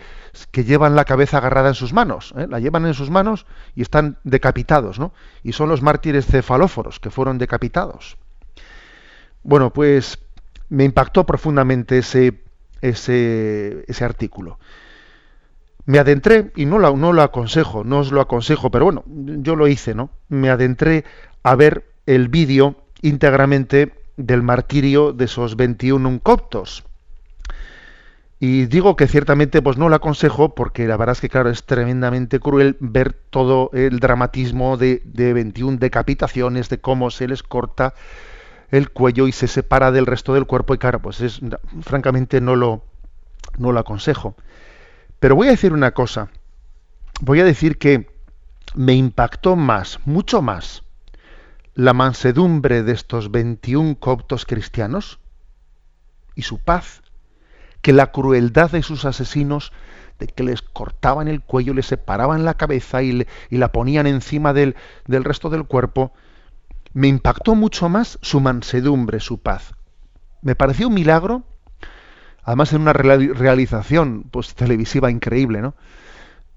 que 0.52 0.64
llevan 0.64 0.96
la 0.96 1.06
cabeza 1.06 1.38
agarrada 1.38 1.70
en 1.70 1.76
sus 1.76 1.94
manos, 1.94 2.34
¿eh? 2.38 2.48
la 2.48 2.60
llevan 2.60 2.86
en 2.86 2.94
sus 2.94 3.10
manos 3.10 3.46
y 3.76 3.82
están 3.82 4.18
decapitados, 4.24 5.00
¿no? 5.00 5.14
Y 5.44 5.54
son 5.54 5.68
los 5.70 5.82
mártires 5.82 6.28
cefalóforos 6.28 7.00
que 7.00 7.10
fueron 7.10 7.40
decapitados. 7.40 8.18
Bueno, 9.44 9.74
pues 9.74 10.20
me 10.70 10.84
impactó 10.84 11.26
profundamente 11.26 11.98
ese, 11.98 12.44
ese, 12.82 13.84
ese 13.88 14.06
artículo 14.06 14.60
me 15.86 16.00
adentré, 16.00 16.52
y 16.56 16.66
no 16.66 16.80
lo, 16.80 17.22
aconsejo, 17.22 17.84
no 17.84 18.00
os 18.00 18.12
lo 18.12 18.22
aconsejo, 18.22 18.72
pero 18.72 18.86
bueno, 18.86 19.04
yo 19.08 19.56
lo 19.56 19.68
hice, 19.68 19.94
¿no? 19.94 20.10
Me 20.30 20.50
adentré 20.50 21.06
a 21.44 21.56
ver 21.56 21.86
el 22.06 22.28
vídeo 22.28 22.76
íntegramente 23.02 23.94
del 24.18 24.42
martirio 24.42 25.14
de 25.14 25.26
esos 25.26 25.56
21 25.56 26.20
coptos. 26.22 26.84
Y 28.40 28.66
digo 28.66 28.96
que 28.96 29.08
ciertamente 29.08 29.62
pues 29.62 29.78
no 29.78 29.88
lo 29.88 29.96
aconsejo 29.96 30.56
porque 30.56 30.88
la 30.88 30.98
verdad 30.98 31.14
es 31.14 31.22
que 31.22 31.30
claro 31.30 31.50
es 31.50 31.64
tremendamente 31.64 32.40
cruel 32.40 32.76
ver 32.80 33.14
todo 33.14 33.70
el 33.74 34.00
dramatismo 34.00 34.78
de, 34.78 35.02
de 35.06 35.34
21 35.34 35.78
decapitaciones, 35.78 36.68
de 36.70 36.80
cómo 36.80 37.12
se 37.12 37.28
les 37.28 37.44
corta 37.44 37.94
el 38.72 38.90
cuello 38.90 39.28
y 39.28 39.32
se 39.32 39.48
separa 39.48 39.92
del 39.92 40.06
resto 40.06 40.34
del 40.34 40.46
cuerpo 40.46 40.74
y 40.74 40.78
claro, 40.78 41.00
pues 41.00 41.22
es 41.22 41.40
francamente 41.82 42.42
no 42.42 42.56
lo, 42.56 42.84
no 43.58 43.72
lo 43.72 43.80
aconsejo. 43.80 44.36
Pero 45.26 45.36
voy 45.36 45.48
a 45.48 45.58
decir 45.58 45.74
una 45.74 45.90
cosa. 45.90 46.30
Voy 47.20 47.40
a 47.40 47.44
decir 47.44 47.80
que 47.80 48.12
me 48.76 48.94
impactó 48.94 49.56
más, 49.56 50.00
mucho 50.06 50.44
más, 50.44 50.84
la 51.74 51.94
mansedumbre 51.94 52.84
de 52.84 52.92
estos 52.92 53.32
21 53.32 53.96
coptos 53.96 54.46
cristianos 54.46 55.18
y 56.36 56.44
su 56.44 56.60
paz, 56.60 57.02
que 57.82 57.92
la 57.92 58.12
crueldad 58.12 58.70
de 58.70 58.84
sus 58.84 59.04
asesinos, 59.04 59.74
de 60.20 60.28
que 60.28 60.44
les 60.44 60.62
cortaban 60.62 61.28
el 61.28 61.42
cuello, 61.42 61.74
les 61.74 61.88
separaban 61.88 62.46
la 62.46 62.54
cabeza 62.54 63.02
y, 63.02 63.26
la 63.50 63.72
ponían 63.72 64.06
encima 64.06 64.54
del, 64.54 64.76
del 65.08 65.24
resto 65.24 65.50
del 65.50 65.66
cuerpo, 65.66 66.14
me 66.94 67.08
impactó 67.08 67.56
mucho 67.56 67.90
más 67.90 68.20
su 68.22 68.42
mansedumbre, 68.42 69.20
su 69.20 69.40
paz. 69.40 69.74
Me 70.44 70.54
pareció 70.54 70.88
un 70.88 70.94
milagro 70.94 71.46
además 72.46 72.72
en 72.74 72.82
una 72.82 72.94
realización 72.94 74.24
pues 74.32 74.54
televisiva 74.54 75.12
increíble, 75.12 75.62
¿no? 75.62 75.76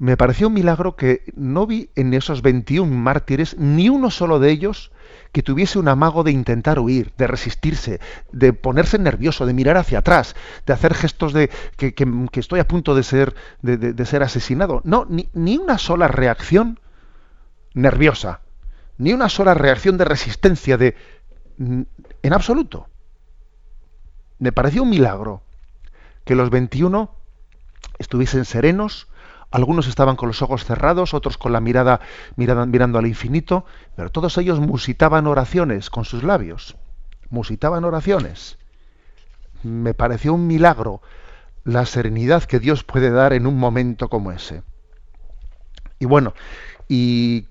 Me 0.01 0.17
pareció 0.17 0.47
un 0.47 0.55
milagro 0.55 0.95
que 0.95 1.25
no 1.35 1.67
vi 1.67 1.91
en 1.97 2.15
esos 2.15 2.41
21 2.41 2.95
mártires 2.95 3.59
ni 3.59 3.89
uno 3.89 4.13
solo 4.13 4.39
de 4.39 4.51
ellos 4.51 4.93
que 5.33 5.43
tuviese 5.43 5.77
un 5.77 5.89
amago 5.89 6.23
de 6.23 6.31
intentar 6.31 6.79
huir, 6.79 7.13
de 7.19 7.27
resistirse, 7.27 7.99
de 8.31 8.53
ponerse 8.53 9.01
nervioso, 9.01 9.45
de 9.45 9.55
mirar 9.55 9.77
hacia 9.77 9.99
atrás, 9.99 10.37
de 10.67 10.73
hacer 10.73 10.95
gestos 10.95 11.33
de 11.33 11.51
que, 11.77 11.95
estoy 12.35 12.61
a 12.61 12.69
punto 12.69 12.95
de 12.95 13.03
ser, 13.03 13.35
de, 13.61 14.07
ser 14.07 14.23
asesinado. 14.23 14.83
No, 14.85 15.05
ni, 15.09 15.29
ni 15.33 15.59
una 15.59 15.79
sola 15.79 16.07
reacción 16.07 16.79
nerviosa, 17.75 18.43
ni 18.99 19.13
una 19.13 19.29
sola 19.29 19.55
reacción 19.55 19.99
de 19.99 20.05
resistencia, 20.05 20.77
de 20.77 20.95
en 21.59 22.33
absoluto. 22.33 22.87
Me 24.39 24.53
pareció 24.53 24.85
un 24.85 24.91
milagro 24.91 25.43
que 26.29 26.35
los 26.35 26.51
21 26.51 27.11
estuviesen 27.99 28.45
serenos, 28.45 29.09
algunos 29.51 29.87
estaban 29.87 30.15
con 30.15 30.29
los 30.29 30.43
ojos 30.43 30.63
cerrados, 30.63 31.15
otros 31.15 31.39
con 31.39 31.55
la 31.55 31.61
mirada, 31.63 32.03
mirando 32.37 32.99
al 32.99 33.07
infinito, 33.07 33.65
pero 33.97 34.11
todos 34.11 34.37
ellos 34.37 34.61
musitaban 34.61 35.27
oraciones 35.27 35.89
con 35.89 36.05
sus 36.05 36.23
labios. 36.23 36.77
Musitaban 37.31 37.83
oraciones. 37.87 38.59
Me 39.63 39.95
pareció 39.95 40.35
un 40.35 40.47
milagro 40.47 41.01
la 41.65 41.87
serenidad 41.87 42.45
que 42.45 42.59
Dios 42.59 42.85
puede 42.85 43.09
dar 43.09 43.33
en 43.33 43.47
un 43.47 43.57
momento 43.57 44.11
como 44.11 44.31
ese. 44.31 44.63
Y 45.99 46.05
bueno, 46.05 46.35
y 46.89 47.47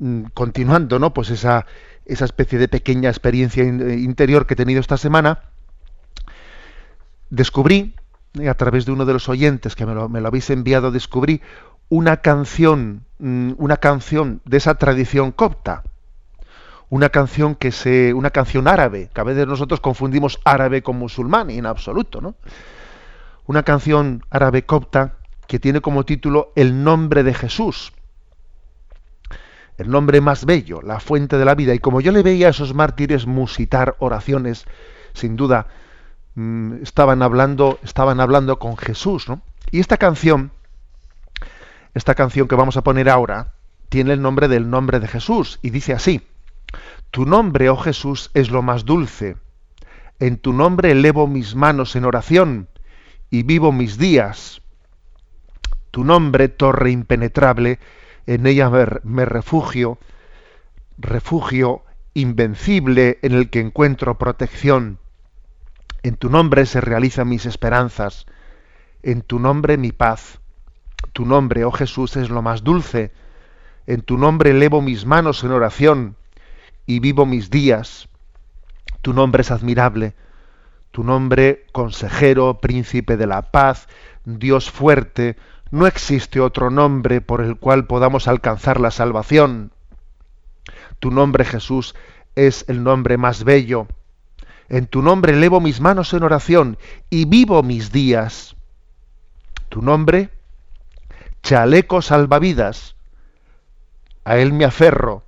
mm, 0.00 0.24
continuando, 0.34 0.98
¿no? 0.98 1.14
Pues 1.14 1.30
esa, 1.30 1.64
esa 2.06 2.24
especie 2.24 2.58
de 2.58 2.66
pequeña 2.66 3.08
experiencia 3.08 3.62
interior 3.62 4.48
que 4.48 4.54
he 4.54 4.56
tenido 4.56 4.80
esta 4.80 4.96
semana, 4.96 5.44
descubrí 7.30 7.94
a 8.48 8.54
través 8.54 8.86
de 8.86 8.92
uno 8.92 9.04
de 9.04 9.12
los 9.12 9.28
oyentes 9.28 9.74
que 9.74 9.86
me 9.86 9.94
lo, 9.94 10.10
habéis 10.26 10.50
enviado, 10.50 10.90
descubrí 10.90 11.40
una 11.88 12.18
canción, 12.18 13.04
mm, 13.18 13.52
una 13.58 13.78
canción 13.78 14.40
de 14.44 14.58
esa 14.58 14.76
tradición 14.76 15.32
copta, 15.32 15.82
una 16.88 17.08
canción 17.08 17.54
que 17.54 17.72
se, 17.72 18.14
una 18.14 18.30
canción 18.30 18.68
árabe, 18.68 19.10
que 19.12 19.20
a 19.20 19.24
veces 19.24 19.46
nosotros 19.46 19.80
confundimos 19.80 20.40
árabe 20.44 20.82
con 20.82 20.96
musulmán 20.96 21.50
y 21.50 21.58
en 21.58 21.66
absoluto, 21.66 22.20
¿no? 22.20 22.34
Una 23.46 23.62
canción 23.62 24.24
árabe 24.30 24.64
copta 24.64 25.14
que 25.46 25.58
tiene 25.58 25.80
como 25.80 26.04
título 26.04 26.52
El 26.54 26.84
nombre 26.84 27.24
de 27.24 27.34
Jesús, 27.34 27.92
el 29.78 29.90
nombre 29.90 30.20
más 30.20 30.44
bello, 30.44 30.82
la 30.82 31.00
fuente 31.00 31.38
de 31.38 31.44
la 31.44 31.54
vida. 31.54 31.74
Y 31.74 31.78
como 31.78 32.00
yo 32.00 32.12
le 32.12 32.22
veía 32.22 32.48
a 32.48 32.50
esos 32.50 32.74
mártires 32.74 33.26
musitar 33.26 33.96
oraciones, 33.98 34.66
sin 35.14 35.36
duda 35.36 35.66
estaban 36.82 37.22
hablando, 37.22 37.78
estaban 37.82 38.20
hablando 38.20 38.58
con 38.58 38.76
Jesús, 38.76 39.28
¿no? 39.28 39.42
Y 39.70 39.80
esta 39.80 39.96
canción, 39.96 40.52
esta 41.94 42.14
canción 42.14 42.48
que 42.48 42.56
vamos 42.56 42.76
a 42.76 42.82
poner 42.82 43.08
ahora, 43.08 43.54
tiene 43.88 44.12
el 44.12 44.22
nombre 44.22 44.48
del 44.48 44.70
nombre 44.70 45.00
de 45.00 45.08
Jesús 45.08 45.58
y 45.62 45.70
dice 45.70 45.92
así: 45.92 46.26
Tu 47.10 47.26
nombre, 47.26 47.68
oh 47.70 47.76
Jesús, 47.76 48.30
es 48.34 48.50
lo 48.50 48.62
más 48.62 48.84
dulce. 48.84 49.36
En 50.18 50.38
tu 50.38 50.52
nombre 50.52 50.90
elevo 50.92 51.26
mis 51.26 51.54
manos 51.54 51.96
en 51.96 52.04
oración 52.04 52.68
y 53.30 53.42
vivo 53.42 53.72
mis 53.72 53.96
días. 53.96 54.60
Tu 55.90 56.04
nombre, 56.04 56.48
torre 56.48 56.90
impenetrable, 56.90 57.78
en 58.26 58.46
ella 58.46 58.70
me 59.02 59.24
refugio, 59.24 59.98
refugio 60.98 61.82
invencible 62.14 63.18
en 63.22 63.32
el 63.32 63.50
que 63.50 63.60
encuentro 63.60 64.18
protección. 64.18 64.98
En 66.02 66.16
tu 66.16 66.30
nombre 66.30 66.66
se 66.66 66.80
realizan 66.80 67.28
mis 67.28 67.46
esperanzas, 67.46 68.26
en 69.02 69.22
tu 69.22 69.38
nombre 69.38 69.76
mi 69.76 69.92
paz. 69.92 70.40
Tu 71.12 71.24
nombre, 71.24 71.64
oh 71.64 71.72
Jesús, 71.72 72.16
es 72.16 72.30
lo 72.30 72.42
más 72.42 72.62
dulce. 72.62 73.12
En 73.86 74.02
tu 74.02 74.18
nombre 74.18 74.50
elevo 74.50 74.82
mis 74.82 75.04
manos 75.06 75.42
en 75.44 75.52
oración 75.52 76.16
y 76.86 77.00
vivo 77.00 77.26
mis 77.26 77.50
días. 77.50 78.08
Tu 79.02 79.12
nombre 79.12 79.42
es 79.42 79.50
admirable. 79.50 80.14
Tu 80.90 81.04
nombre, 81.04 81.66
consejero, 81.72 82.60
príncipe 82.60 83.16
de 83.16 83.26
la 83.26 83.42
paz, 83.50 83.88
Dios 84.24 84.70
fuerte, 84.70 85.36
no 85.70 85.86
existe 85.86 86.40
otro 86.40 86.70
nombre 86.70 87.20
por 87.20 87.40
el 87.42 87.56
cual 87.56 87.86
podamos 87.86 88.26
alcanzar 88.26 88.80
la 88.80 88.90
salvación. 88.90 89.72
Tu 90.98 91.12
nombre, 91.12 91.44
Jesús, 91.44 91.94
es 92.34 92.64
el 92.68 92.82
nombre 92.82 93.16
más 93.18 93.44
bello. 93.44 93.86
En 94.70 94.86
tu 94.86 95.02
nombre 95.02 95.32
elevo 95.32 95.60
mis 95.60 95.80
manos 95.80 96.14
en 96.14 96.22
oración 96.22 96.78
y 97.10 97.24
vivo 97.24 97.62
mis 97.64 97.90
días. 97.90 98.56
Tu 99.68 99.82
nombre, 99.82 100.30
chaleco 101.42 102.00
salvavidas. 102.00 102.94
A 104.24 104.36
él 104.38 104.52
me 104.52 104.64
aferro. 104.64 105.24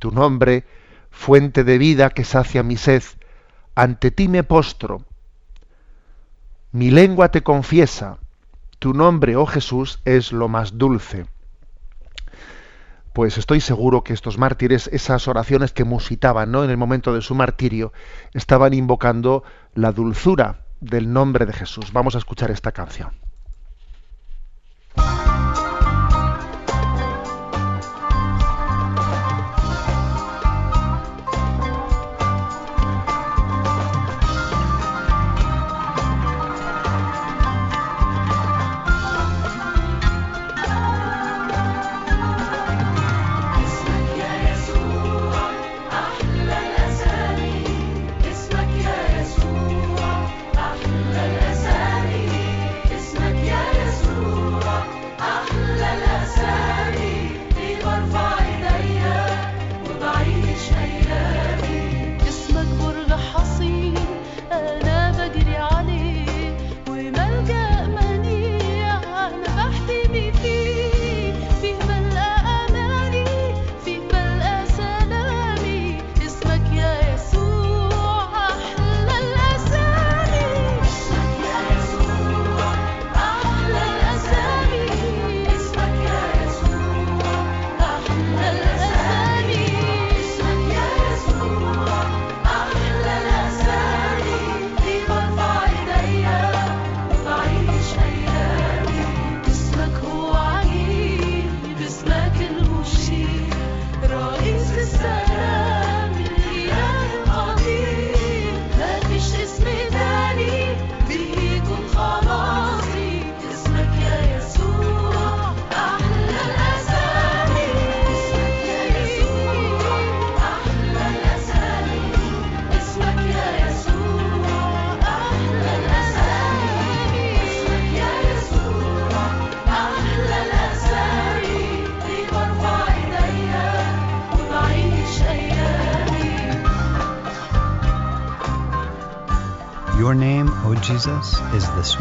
Tu 0.00 0.10
nombre, 0.10 0.64
fuente 1.10 1.62
de 1.62 1.78
vida 1.78 2.10
que 2.10 2.24
sacia 2.24 2.64
mi 2.64 2.76
sed. 2.76 3.04
Ante 3.76 4.10
ti 4.10 4.26
me 4.26 4.42
postro. 4.42 5.04
Mi 6.72 6.90
lengua 6.90 7.30
te 7.30 7.42
confiesa. 7.42 8.18
Tu 8.80 8.94
nombre, 8.94 9.36
oh 9.36 9.46
Jesús, 9.46 10.00
es 10.04 10.32
lo 10.32 10.48
más 10.48 10.76
dulce 10.76 11.26
pues 13.12 13.38
estoy 13.38 13.60
seguro 13.60 14.02
que 14.04 14.12
estos 14.12 14.38
mártires, 14.38 14.88
esas 14.92 15.28
oraciones 15.28 15.72
que 15.72 15.84
musitaban 15.84 16.50
¿no? 16.50 16.64
en 16.64 16.70
el 16.70 16.76
momento 16.76 17.14
de 17.14 17.20
su 17.20 17.34
martirio, 17.34 17.92
estaban 18.32 18.74
invocando 18.74 19.44
la 19.74 19.92
dulzura 19.92 20.66
del 20.80 21.12
nombre 21.12 21.46
de 21.46 21.52
Jesús. 21.52 21.92
Vamos 21.92 22.14
a 22.14 22.18
escuchar 22.18 22.50
esta 22.50 22.72
canción. 22.72 23.12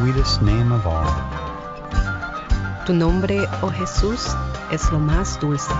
Sweetest 0.01 0.41
name 0.41 0.71
of 0.71 0.87
all. 0.87 1.13
Tu 2.87 2.93
nombre, 2.93 3.47
oh 3.61 3.69
Jesús, 3.69 4.35
es 4.71 4.91
lo 4.91 4.97
más 4.97 5.39
dulce. 5.39 5.75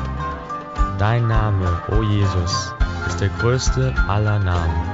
Dein 0.99 1.27
Name, 1.27 1.65
o 1.89 2.03
Jesus, 2.03 2.71
ist 3.07 3.19
der 3.19 3.29
größte 3.39 3.91
aller 4.07 4.37
Namen. 4.37 4.90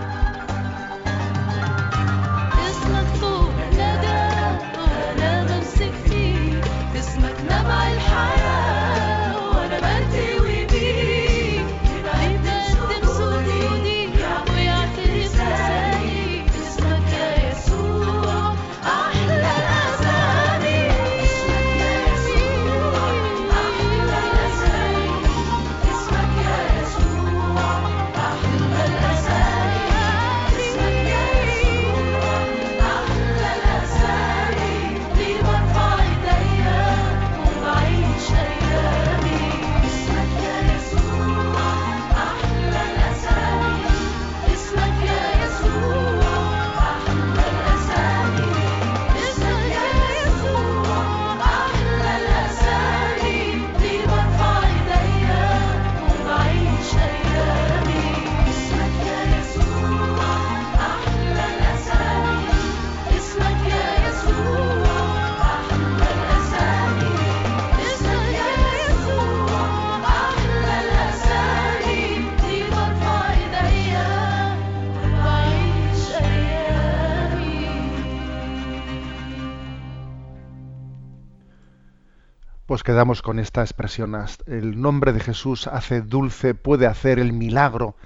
Quedamos 82.88 83.21
con 83.21 83.38
esta 83.38 83.59
expresión. 83.63 84.15
"Hasta- 84.15 84.49
El 84.49 84.79
nombre 84.79 85.11
de 85.11 85.19
Jesús 85.19 85.67
hace 85.67 85.99
dulce, 85.99 86.53
puede 86.53 86.88
hacer 86.88 87.19
el 87.19 87.33
milagro 87.33 87.97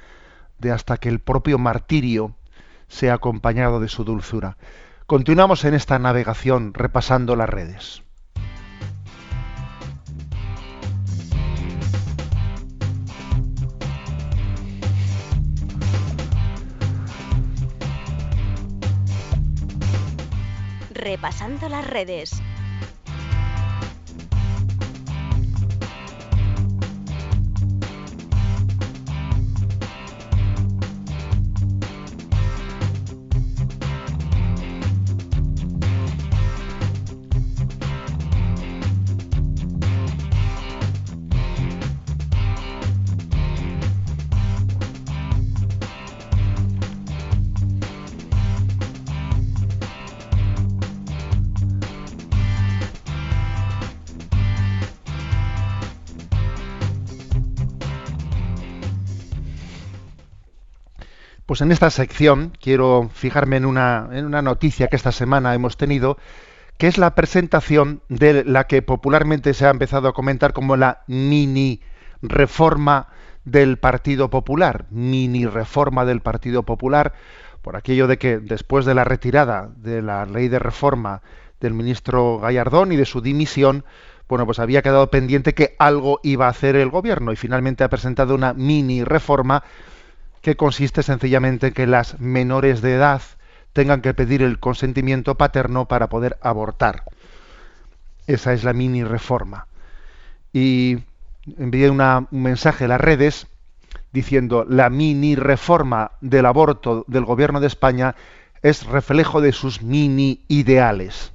de 0.58 0.72
hasta 0.72 0.98
que 0.98 1.08
el 1.08 1.20
propio 1.20 1.60
martirio 1.60 2.34
sea 2.88 3.14
acompañado 3.14 3.80
de 3.80 3.88
su 3.88 4.04
dulzura. 4.04 4.58
Continuamos 5.06 5.66
en 5.66 5.76
esta 5.76 6.00
navegación 6.00 6.74
repasando 6.74 7.36
las 7.36 7.48
redes. 7.48 8.02
Repasando 20.92 21.70
las 21.70 21.88
redes. 21.88 22.42
Pues 61.52 61.60
en 61.60 61.74
esta 61.74 61.90
sección 61.90 62.54
quiero 62.62 63.10
fijarme 63.14 63.58
en 63.58 63.66
una, 63.66 64.08
en 64.14 64.26
una 64.26 64.42
noticia 64.42 64.88
que 64.88 64.96
esta 64.96 65.12
semana 65.12 65.54
hemos 65.54 65.76
tenido, 65.76 66.18
que 66.78 66.88
es 66.88 66.98
la 66.98 67.14
presentación 67.14 68.02
de 68.08 68.46
la 68.46 68.68
que 68.68 68.82
popularmente 68.82 69.54
se 69.54 69.66
ha 69.66 69.70
empezado 69.70 70.08
a 70.08 70.14
comentar 70.14 70.54
como 70.54 70.78
la 70.78 71.02
mini 71.08 71.82
reforma 72.22 73.10
del 73.44 73.78
Partido 73.80 74.30
Popular, 74.30 74.86
mini 74.92 75.46
reforma 75.46 76.06
del 76.06 76.22
Partido 76.22 76.64
Popular, 76.64 77.16
por 77.62 77.76
aquello 77.76 78.08
de 78.08 78.18
que 78.18 78.38
después 78.38 78.86
de 78.86 78.94
la 78.94 79.04
retirada 79.04 79.72
de 79.76 80.02
la 80.02 80.26
ley 80.26 80.48
de 80.48 80.60
reforma 80.60 81.22
del 81.60 81.74
ministro 81.74 82.40
Gallardón 82.40 82.94
y 82.94 82.96
de 82.96 83.04
su 83.04 83.20
dimisión, 83.20 83.84
bueno, 84.30 84.46
pues 84.46 84.60
había 84.60 84.82
quedado 84.82 85.12
pendiente 85.12 85.54
que 85.54 85.76
algo 85.80 86.22
iba 86.24 86.46
a 86.46 86.52
hacer 86.52 86.78
el 86.78 86.92
gobierno 86.92 87.34
y 87.34 87.36
finalmente 87.36 87.84
ha 87.84 87.90
presentado 87.90 88.36
una 88.36 88.54
mini 88.54 89.04
reforma 89.04 89.66
que 90.42 90.56
consiste 90.56 91.04
sencillamente 91.04 91.68
en 91.68 91.74
que 91.74 91.88
las 91.88 92.20
menores 92.20 92.82
de 92.82 92.96
edad 92.96 93.22
tengan 93.74 94.02
que 94.02 94.14
pedir 94.14 94.42
el 94.42 94.60
consentimiento 94.60 95.36
paterno 95.36 95.88
para 95.88 96.10
poder 96.10 96.38
abortar. 96.42 97.04
Esa 98.28 98.54
es 98.54 98.64
la 98.64 98.74
mini 98.74 99.04
reforma. 99.04 99.68
Y 100.52 101.00
envié 101.58 101.90
una- 101.90 102.28
un 102.30 102.42
mensaje 102.44 102.86
a 102.86 102.90
las 102.90 103.02
redes 103.02 103.48
diciendo 104.12 104.66
la 104.68 104.90
mini 104.90 105.36
reforma 105.36 106.12
del 106.22 106.46
aborto 106.46 107.06
del 107.08 107.26
gobierno 107.26 107.60
de 107.60 107.68
España 107.68 108.16
es 108.62 108.86
reflejo 108.86 109.42
de 109.42 109.54
sus 109.54 109.82
mini 109.82 110.44
ideales. 110.48 111.32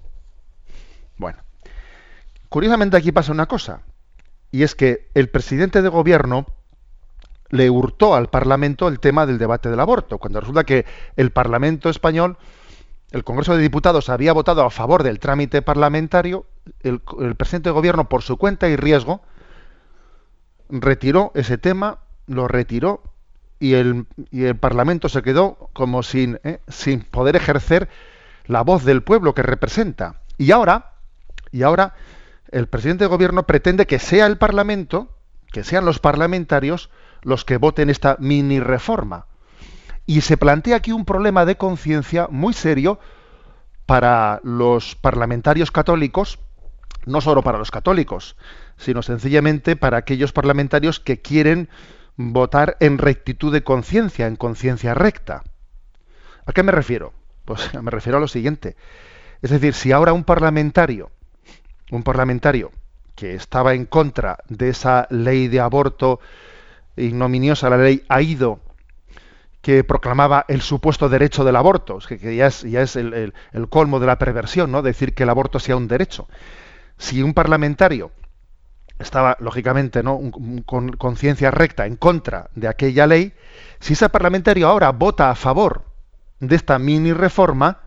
Bueno, 1.16 1.38
curiosamente 2.48 2.96
aquí 2.96 3.12
pasa 3.12 3.32
una 3.32 3.46
cosa, 3.46 3.80
y 4.52 4.62
es 4.62 4.74
que 4.74 5.08
el 5.14 5.28
presidente 5.28 5.82
de 5.82 5.88
gobierno 5.88 6.46
le 7.50 7.70
hurtó 7.70 8.14
al 8.14 8.28
Parlamento 8.28 8.88
el 8.88 9.00
tema 9.00 9.26
del 9.26 9.38
debate 9.38 9.70
del 9.70 9.80
aborto, 9.80 10.18
cuando 10.18 10.40
resulta 10.40 10.64
que 10.64 10.84
el 11.16 11.30
Parlamento 11.30 11.88
español, 11.88 12.36
el 13.12 13.24
Congreso 13.24 13.56
de 13.56 13.62
Diputados 13.62 14.08
había 14.08 14.32
votado 14.32 14.64
a 14.64 14.70
favor 14.70 15.02
del 15.02 15.18
trámite 15.18 15.62
parlamentario, 15.62 16.46
el, 16.82 17.00
presidente 17.36 17.68
de 17.68 17.74
gobierno 17.74 18.08
por 18.08 18.22
su 18.22 18.36
cuenta 18.36 18.68
y 18.68 18.76
riesgo 18.76 19.22
retiró 20.68 21.30
ese 21.34 21.58
tema, 21.58 22.00
lo 22.26 22.48
retiró 22.48 23.02
y 23.60 23.74
el, 23.74 24.06
y 24.30 24.44
el 24.44 24.56
Parlamento 24.56 25.08
se 25.08 25.22
quedó 25.22 25.70
como 25.72 26.02
sin, 26.02 26.40
eh, 26.42 26.60
sin 26.68 27.02
poder 27.02 27.36
ejercer 27.36 27.88
la 28.46 28.62
voz 28.62 28.84
del 28.84 29.02
pueblo 29.02 29.34
que 29.34 29.42
representa. 29.42 30.20
Y 30.38 30.50
ahora, 30.50 30.94
y 31.52 31.62
ahora 31.62 31.94
el 32.50 32.66
presidente 32.66 33.04
de 33.04 33.08
gobierno 33.08 33.44
pretende 33.44 33.86
que 33.86 33.98
sea 33.98 34.26
el 34.26 34.38
Parlamento, 34.38 35.08
que 35.52 35.64
sean 35.64 35.84
los 35.84 36.00
parlamentarios 36.00 36.90
los 37.26 37.44
que 37.44 37.56
voten 37.56 37.90
esta 37.90 38.16
mini 38.20 38.60
reforma. 38.60 39.26
Y 40.06 40.20
se 40.20 40.36
plantea 40.36 40.76
aquí 40.76 40.92
un 40.92 41.04
problema 41.04 41.44
de 41.44 41.56
conciencia 41.56 42.28
muy 42.30 42.54
serio 42.54 43.00
para 43.84 44.40
los 44.44 44.94
parlamentarios 44.94 45.72
católicos, 45.72 46.38
no 47.04 47.20
solo 47.20 47.42
para 47.42 47.58
los 47.58 47.72
católicos, 47.72 48.36
sino 48.76 49.02
sencillamente 49.02 49.74
para 49.74 49.96
aquellos 49.96 50.32
parlamentarios 50.32 51.00
que 51.00 51.20
quieren 51.20 51.68
votar 52.16 52.76
en 52.78 52.96
rectitud 52.96 53.52
de 53.52 53.64
conciencia, 53.64 54.28
en 54.28 54.36
conciencia 54.36 54.94
recta. 54.94 55.42
¿A 56.46 56.52
qué 56.52 56.62
me 56.62 56.70
refiero? 56.70 57.12
Pues 57.44 57.74
me 57.82 57.90
refiero 57.90 58.18
a 58.18 58.20
lo 58.20 58.28
siguiente. 58.28 58.76
Es 59.42 59.50
decir, 59.50 59.74
si 59.74 59.90
ahora 59.90 60.12
un 60.12 60.22
parlamentario, 60.22 61.10
un 61.90 62.04
parlamentario 62.04 62.70
que 63.16 63.34
estaba 63.34 63.74
en 63.74 63.84
contra 63.84 64.38
de 64.48 64.68
esa 64.68 65.08
ley 65.10 65.48
de 65.48 65.58
aborto 65.58 66.20
ignominiosa, 66.96 67.70
la 67.70 67.76
ley 67.76 68.04
AIDO, 68.08 68.60
que 69.60 69.82
proclamaba 69.84 70.44
el 70.48 70.62
supuesto 70.62 71.08
derecho 71.08 71.44
del 71.44 71.56
aborto, 71.56 71.98
que, 71.98 72.18
que 72.18 72.36
ya 72.36 72.46
es, 72.46 72.96
el, 72.96 73.32
colmo 73.68 73.98
de 73.98 74.06
la 74.06 74.16
perversión, 74.16 74.70
¿no? 74.70 74.82
Decir 74.82 75.14
que 75.14 75.24
el 75.24 75.28
aborto 75.28 75.58
sea 75.58 75.76
un 75.76 75.88
derecho. 75.88 76.28
Si 76.98 77.22
un 77.22 77.34
parlamentario 77.34 78.12
estaba, 78.98 79.36
lógicamente, 79.40 80.02
¿no? 80.02 80.20
Con 80.64 80.92
conciencia 80.92 81.50
recta 81.50 81.86
en 81.86 81.96
contra 81.96 82.48
de 82.54 82.68
aquella 82.68 83.06
ley, 83.06 83.34
si 83.80 83.94
ese 83.94 84.08
parlamentario 84.08 84.68
ahora 84.68 84.92
vota 84.92 85.30
a 85.30 85.34
favor 85.34 85.84
de 86.38 86.54
esta 86.54 86.78
mini 86.78 87.12
reforma, 87.12 87.80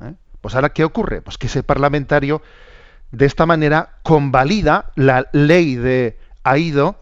¿eh? 0.00 0.14
pues 0.40 0.54
ahora 0.54 0.70
¿qué 0.70 0.84
ocurre? 0.84 1.22
Pues 1.22 1.38
que 1.38 1.46
ese 1.46 1.62
parlamentario 1.62 2.42
de 3.12 3.26
esta 3.26 3.46
manera 3.46 4.00
convalida 4.02 4.90
la 4.96 5.28
ley 5.32 5.76
de 5.76 6.18
Aido 6.42 6.96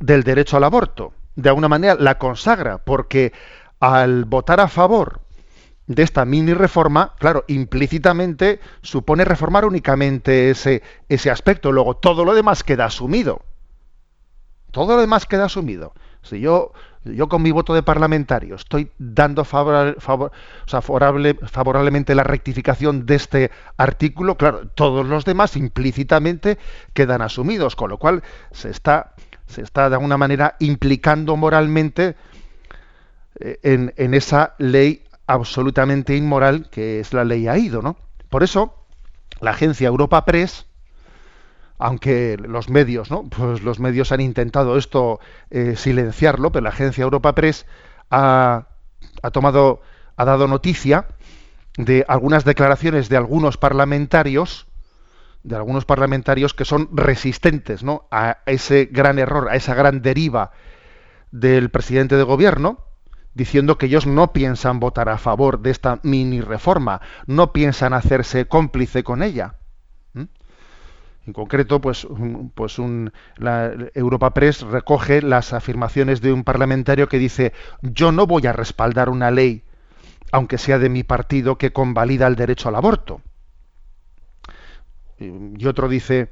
del 0.00 0.22
derecho 0.22 0.56
al 0.56 0.64
aborto. 0.64 1.12
De 1.36 1.48
alguna 1.48 1.68
manera 1.68 1.96
la 1.98 2.18
consagra, 2.18 2.78
porque 2.78 3.32
al 3.80 4.24
votar 4.24 4.60
a 4.60 4.68
favor 4.68 5.20
de 5.86 6.02
esta 6.02 6.24
mini 6.24 6.54
reforma, 6.54 7.12
claro, 7.18 7.44
implícitamente 7.48 8.60
supone 8.82 9.24
reformar 9.24 9.64
únicamente 9.64 10.50
ese, 10.50 10.82
ese 11.08 11.30
aspecto. 11.30 11.72
Luego 11.72 11.96
todo 11.96 12.24
lo 12.24 12.34
demás 12.34 12.62
queda 12.62 12.86
asumido. 12.86 13.42
Todo 14.70 14.94
lo 14.96 15.00
demás 15.00 15.26
queda 15.26 15.44
asumido. 15.44 15.92
Si 16.22 16.40
yo, 16.40 16.72
yo 17.04 17.28
con 17.28 17.42
mi 17.42 17.50
voto 17.50 17.74
de 17.74 17.82
parlamentario 17.82 18.54
estoy 18.56 18.90
dando 18.98 19.44
favor, 19.44 20.00
favor- 20.00 20.32
favorable- 20.66 21.38
favorablemente 21.46 22.14
la 22.14 22.24
rectificación 22.24 23.04
de 23.04 23.14
este 23.16 23.50
artículo, 23.76 24.36
claro, 24.36 24.68
todos 24.68 25.06
los 25.06 25.24
demás 25.26 25.56
implícitamente 25.56 26.58
quedan 26.94 27.20
asumidos, 27.20 27.76
con 27.76 27.90
lo 27.90 27.98
cual 27.98 28.22
se 28.52 28.70
está, 28.70 29.14
se 29.46 29.62
está 29.62 29.88
de 29.88 29.96
alguna 29.96 30.16
manera 30.16 30.56
implicando 30.58 31.36
moralmente 31.36 32.16
eh, 33.40 33.58
en, 33.62 34.14
esa 34.14 34.54
ley 34.58 35.04
absolutamente 35.26 36.16
inmoral 36.16 36.68
que 36.70 37.00
es 37.00 37.12
la 37.12 37.24
ley 37.24 37.48
AIDO, 37.48 37.82
¿no? 37.82 37.96
Por 38.28 38.42
eso, 38.42 38.74
la 39.40 39.50
agencia 39.50 39.88
Europa 39.88 40.24
Press, 40.24 40.66
aunque 41.78 42.36
los 42.36 42.68
medios, 42.68 43.10
¿no? 43.10 43.24
Pues 43.24 43.62
los 43.62 43.80
medios 43.80 44.12
han 44.12 44.20
intentado 44.20 44.76
esto 44.76 45.20
eh, 45.50 45.74
silenciarlo, 45.76 46.52
pero 46.52 46.64
la 46.64 46.70
agencia 46.70 47.02
Europa 47.02 47.34
Press 47.34 47.66
ha 48.10 48.66
tomado, 49.32 49.80
ha 50.16 50.24
dado 50.24 50.46
noticia 50.46 51.06
de 51.76 52.04
algunas 52.06 52.44
declaraciones 52.44 53.08
de 53.08 53.16
algunos 53.16 53.56
parlamentarios, 53.56 54.66
de 55.44 55.56
algunos 55.56 55.84
parlamentarios 55.84 56.54
que 56.54 56.64
son 56.64 56.88
resistentes, 56.92 57.84
¿no? 57.84 58.08
A 58.10 58.38
ese 58.46 58.86
gran 58.86 59.18
error, 59.18 59.48
a 59.50 59.56
esa 59.56 59.74
gran 59.74 60.00
deriva 60.00 60.50
del 61.30 61.70
presidente 61.70 62.16
de 62.16 62.22
gobierno, 62.22 62.78
diciendo 63.34 63.76
que 63.76 63.86
ellos 63.86 64.06
no 64.06 64.32
piensan 64.32 64.80
votar 64.80 65.10
a 65.10 65.18
favor 65.18 65.60
de 65.60 65.70
esta 65.70 66.00
mini 66.02 66.40
reforma, 66.40 67.02
no 67.26 67.52
piensan 67.52 67.92
hacerse 67.92 68.46
cómplice 68.46 69.04
con 69.04 69.22
ella. 69.22 69.56
¿Mm? 70.14 70.24
En 71.26 71.32
concreto, 71.34 71.80
pues, 71.80 72.06
pues 72.54 72.78
un, 72.78 73.12
la 73.36 73.70
Europa 73.94 74.32
Press 74.32 74.62
recoge 74.62 75.20
las 75.20 75.52
afirmaciones 75.52 76.22
de 76.22 76.32
un 76.32 76.44
parlamentario 76.44 77.08
que 77.08 77.18
dice 77.18 77.52
yo 77.82 78.12
no 78.12 78.26
voy 78.26 78.46
a 78.46 78.52
respaldar 78.52 79.10
una 79.10 79.30
ley, 79.30 79.62
aunque 80.32 80.56
sea 80.56 80.78
de 80.78 80.88
mi 80.88 81.02
partido, 81.02 81.58
que 81.58 81.72
convalida 81.72 82.26
el 82.26 82.36
derecho 82.36 82.70
al 82.70 82.76
aborto. 82.76 83.20
Y 85.58 85.66
otro 85.66 85.88
dice 85.88 86.28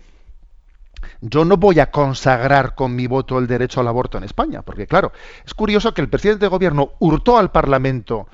yo 1.21 1.45
no 1.45 1.57
voy 1.57 1.81
a 1.81 1.91
consagrar 1.91 2.75
con 2.75 2.95
mi 2.95 3.07
voto 3.07 3.39
el 3.39 3.47
derecho 3.47 3.81
al 3.81 3.89
aborto 3.89 4.19
en 4.19 4.25
España, 4.25 4.63
porque 4.63 4.87
claro, 4.87 5.13
es 5.45 5.55
curioso 5.55 5.95
que 5.95 6.01
el 6.01 6.09
presidente 6.09 6.45
de 6.45 6.49
gobierno 6.49 6.93
hurtó 7.01 7.39
al 7.39 7.51
Parlamento 7.51 8.29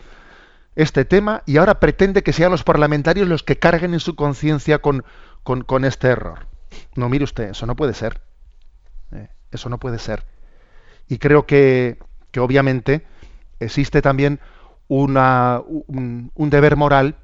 este 0.77 1.05
tema 1.05 1.43
y 1.47 1.57
ahora 1.57 1.81
pretende 1.81 2.23
que 2.23 2.33
sean 2.33 2.51
los 2.51 2.65
parlamentarios 2.65 3.27
los 3.29 3.43
que 3.43 3.59
carguen 3.59 3.95
en 3.95 4.01
su 4.01 4.15
conciencia 4.17 4.79
con, 4.81 5.05
con- 5.43 5.85
este 5.85 6.09
error. 6.09 6.47
No, 6.95 7.09
mire 7.09 7.25
usted, 7.25 7.51
eso 7.51 7.67
no 7.67 7.75
puede 7.75 7.95
ser. 7.95 8.21
Eh, 9.13 9.29
eso 9.51 9.69
no 9.71 9.79
puede 9.79 9.99
ser. 9.99 10.25
Y 11.09 11.19
creo 11.19 11.47
que, 11.47 11.99
que 12.31 12.41
obviamente 12.41 13.07
existe 13.61 14.03
también 14.03 14.41
una, 14.89 15.63
un, 15.67 16.31
un 16.35 16.51
deber 16.51 16.77
moral 16.77 17.17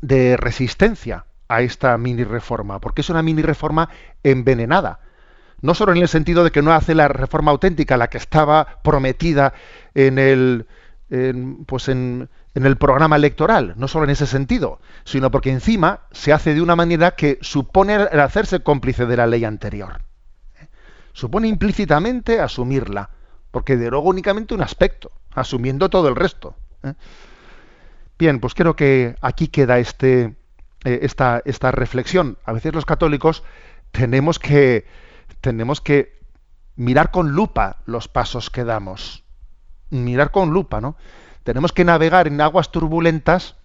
de 0.00 0.36
resistencia 0.36 1.26
a 1.48 1.62
esta 1.62 1.96
mini 1.98 2.24
reforma, 2.24 2.80
porque 2.80 3.02
es 3.02 3.10
una 3.10 3.22
mini 3.22 3.42
reforma 3.42 3.88
envenenada. 4.22 5.00
No 5.60 5.74
solo 5.74 5.92
en 5.92 5.98
el 5.98 6.08
sentido 6.08 6.44
de 6.44 6.50
que 6.50 6.62
no 6.62 6.72
hace 6.72 6.94
la 6.94 7.08
reforma 7.08 7.50
auténtica, 7.50 7.96
la 7.96 8.08
que 8.08 8.18
estaba 8.18 8.80
prometida 8.82 9.54
en 9.94 10.18
el, 10.18 10.66
pues 11.66 11.88
en, 11.88 12.28
en 12.54 12.66
el 12.66 12.76
programa 12.76 13.16
electoral, 13.16 13.74
no 13.76 13.88
solo 13.88 14.04
en 14.04 14.10
ese 14.10 14.26
sentido, 14.26 14.80
sino 15.04 15.30
porque 15.30 15.50
encima 15.50 16.00
se 16.12 16.32
hace 16.32 16.54
de 16.54 16.62
una 16.62 16.76
manera 16.76 17.12
que 17.12 17.38
supone 17.40 17.94
el 17.94 18.20
hacerse 18.20 18.60
cómplice 18.60 19.06
de 19.06 19.16
la 19.16 19.26
ley 19.26 19.44
anterior. 19.44 20.02
Supone 21.12 21.48
implícitamente 21.48 22.40
asumirla, 22.40 23.10
porque 23.50 23.76
deroga 23.76 24.08
únicamente 24.08 24.54
un 24.54 24.62
aspecto, 24.62 25.12
asumiendo 25.32 25.88
todo 25.88 26.08
el 26.08 26.16
resto. 26.16 26.56
¿eh? 26.82 26.94
Bien, 28.18 28.40
pues 28.40 28.54
creo 28.54 28.76
que 28.76 29.16
aquí 29.20 29.48
queda 29.48 29.78
este, 29.78 30.34
eh, 30.84 31.00
esta, 31.02 31.42
esta 31.44 31.70
reflexión. 31.70 32.38
A 32.44 32.52
veces 32.52 32.74
los 32.74 32.84
católicos 32.84 33.42
tenemos 33.90 34.38
que, 34.38 34.86
tenemos 35.40 35.80
que 35.80 36.20
mirar 36.76 37.10
con 37.10 37.32
lupa 37.32 37.78
los 37.86 38.08
pasos 38.08 38.50
que 38.50 38.64
damos. 38.64 39.24
Mirar 39.90 40.30
con 40.30 40.50
lupa, 40.50 40.80
¿no? 40.80 40.96
Tenemos 41.42 41.72
que 41.72 41.84
navegar 41.84 42.26
en 42.26 42.40
aguas 42.40 42.70
turbulentas 42.70 43.56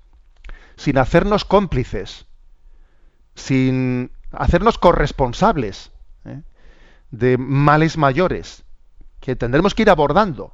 sin 0.75 0.97
hacernos 0.97 1.43
cómplices, 1.43 2.25
sin 3.35 4.11
hacernos 4.31 4.77
corresponsables 4.77 5.91
¿eh? 6.25 6.41
de 7.11 7.37
males 7.37 7.97
mayores, 7.97 8.63
que 9.19 9.35
tendremos 9.35 9.75
que 9.75 9.81
ir 9.81 9.89
abordando. 9.89 10.53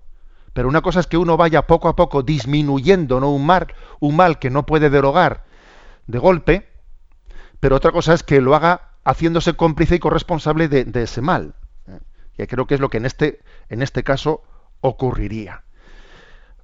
Pero 0.54 0.68
una 0.68 0.82
cosa 0.82 1.00
es 1.00 1.08
que 1.08 1.18
uno 1.18 1.36
vaya 1.38 1.68
poco 1.68 1.90
a 1.90 1.96
poco 1.96 2.24
disminuyendo 2.24 3.20
¿no? 3.20 3.30
un, 3.32 3.46
mal, 3.46 3.68
un 4.00 4.16
mal 4.16 4.40
que 4.40 4.50
no 4.50 4.66
puede 4.66 4.90
derogar 4.90 5.44
de 6.08 6.20
golpe, 6.20 6.70
pero 7.60 7.76
otra 7.76 7.92
cosa 7.92 8.14
es 8.14 8.24
que 8.24 8.42
lo 8.42 8.56
haga 8.56 8.92
haciéndose 9.04 9.54
cómplice 9.54 9.96
y 9.96 10.00
corresponsable 10.00 10.68
de, 10.68 11.02
ese 11.02 11.22
mal. 11.22 11.56
¿eh? 12.38 12.48
Creo 12.48 12.68
que 12.68 12.76
es 12.76 12.82
lo 12.82 12.90
que 12.90 12.98
en 12.98 13.06
este, 13.06 13.40
en 13.70 13.82
este 13.82 14.04
caso 14.04 14.44
ocurriría. 14.82 15.64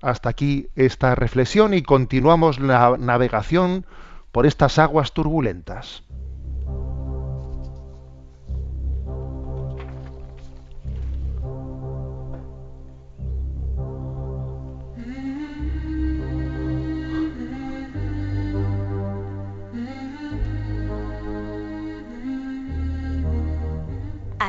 Hasta 0.01 0.29
aquí 0.29 0.69
esta 0.75 1.15
reflexión 1.15 1.73
y 1.73 1.83
continuamos 1.83 2.59
la 2.59 2.97
navegación 2.97 3.85
por 4.31 4.45
estas 4.45 4.79
aguas 4.79 5.13
turbulentas. 5.13 6.03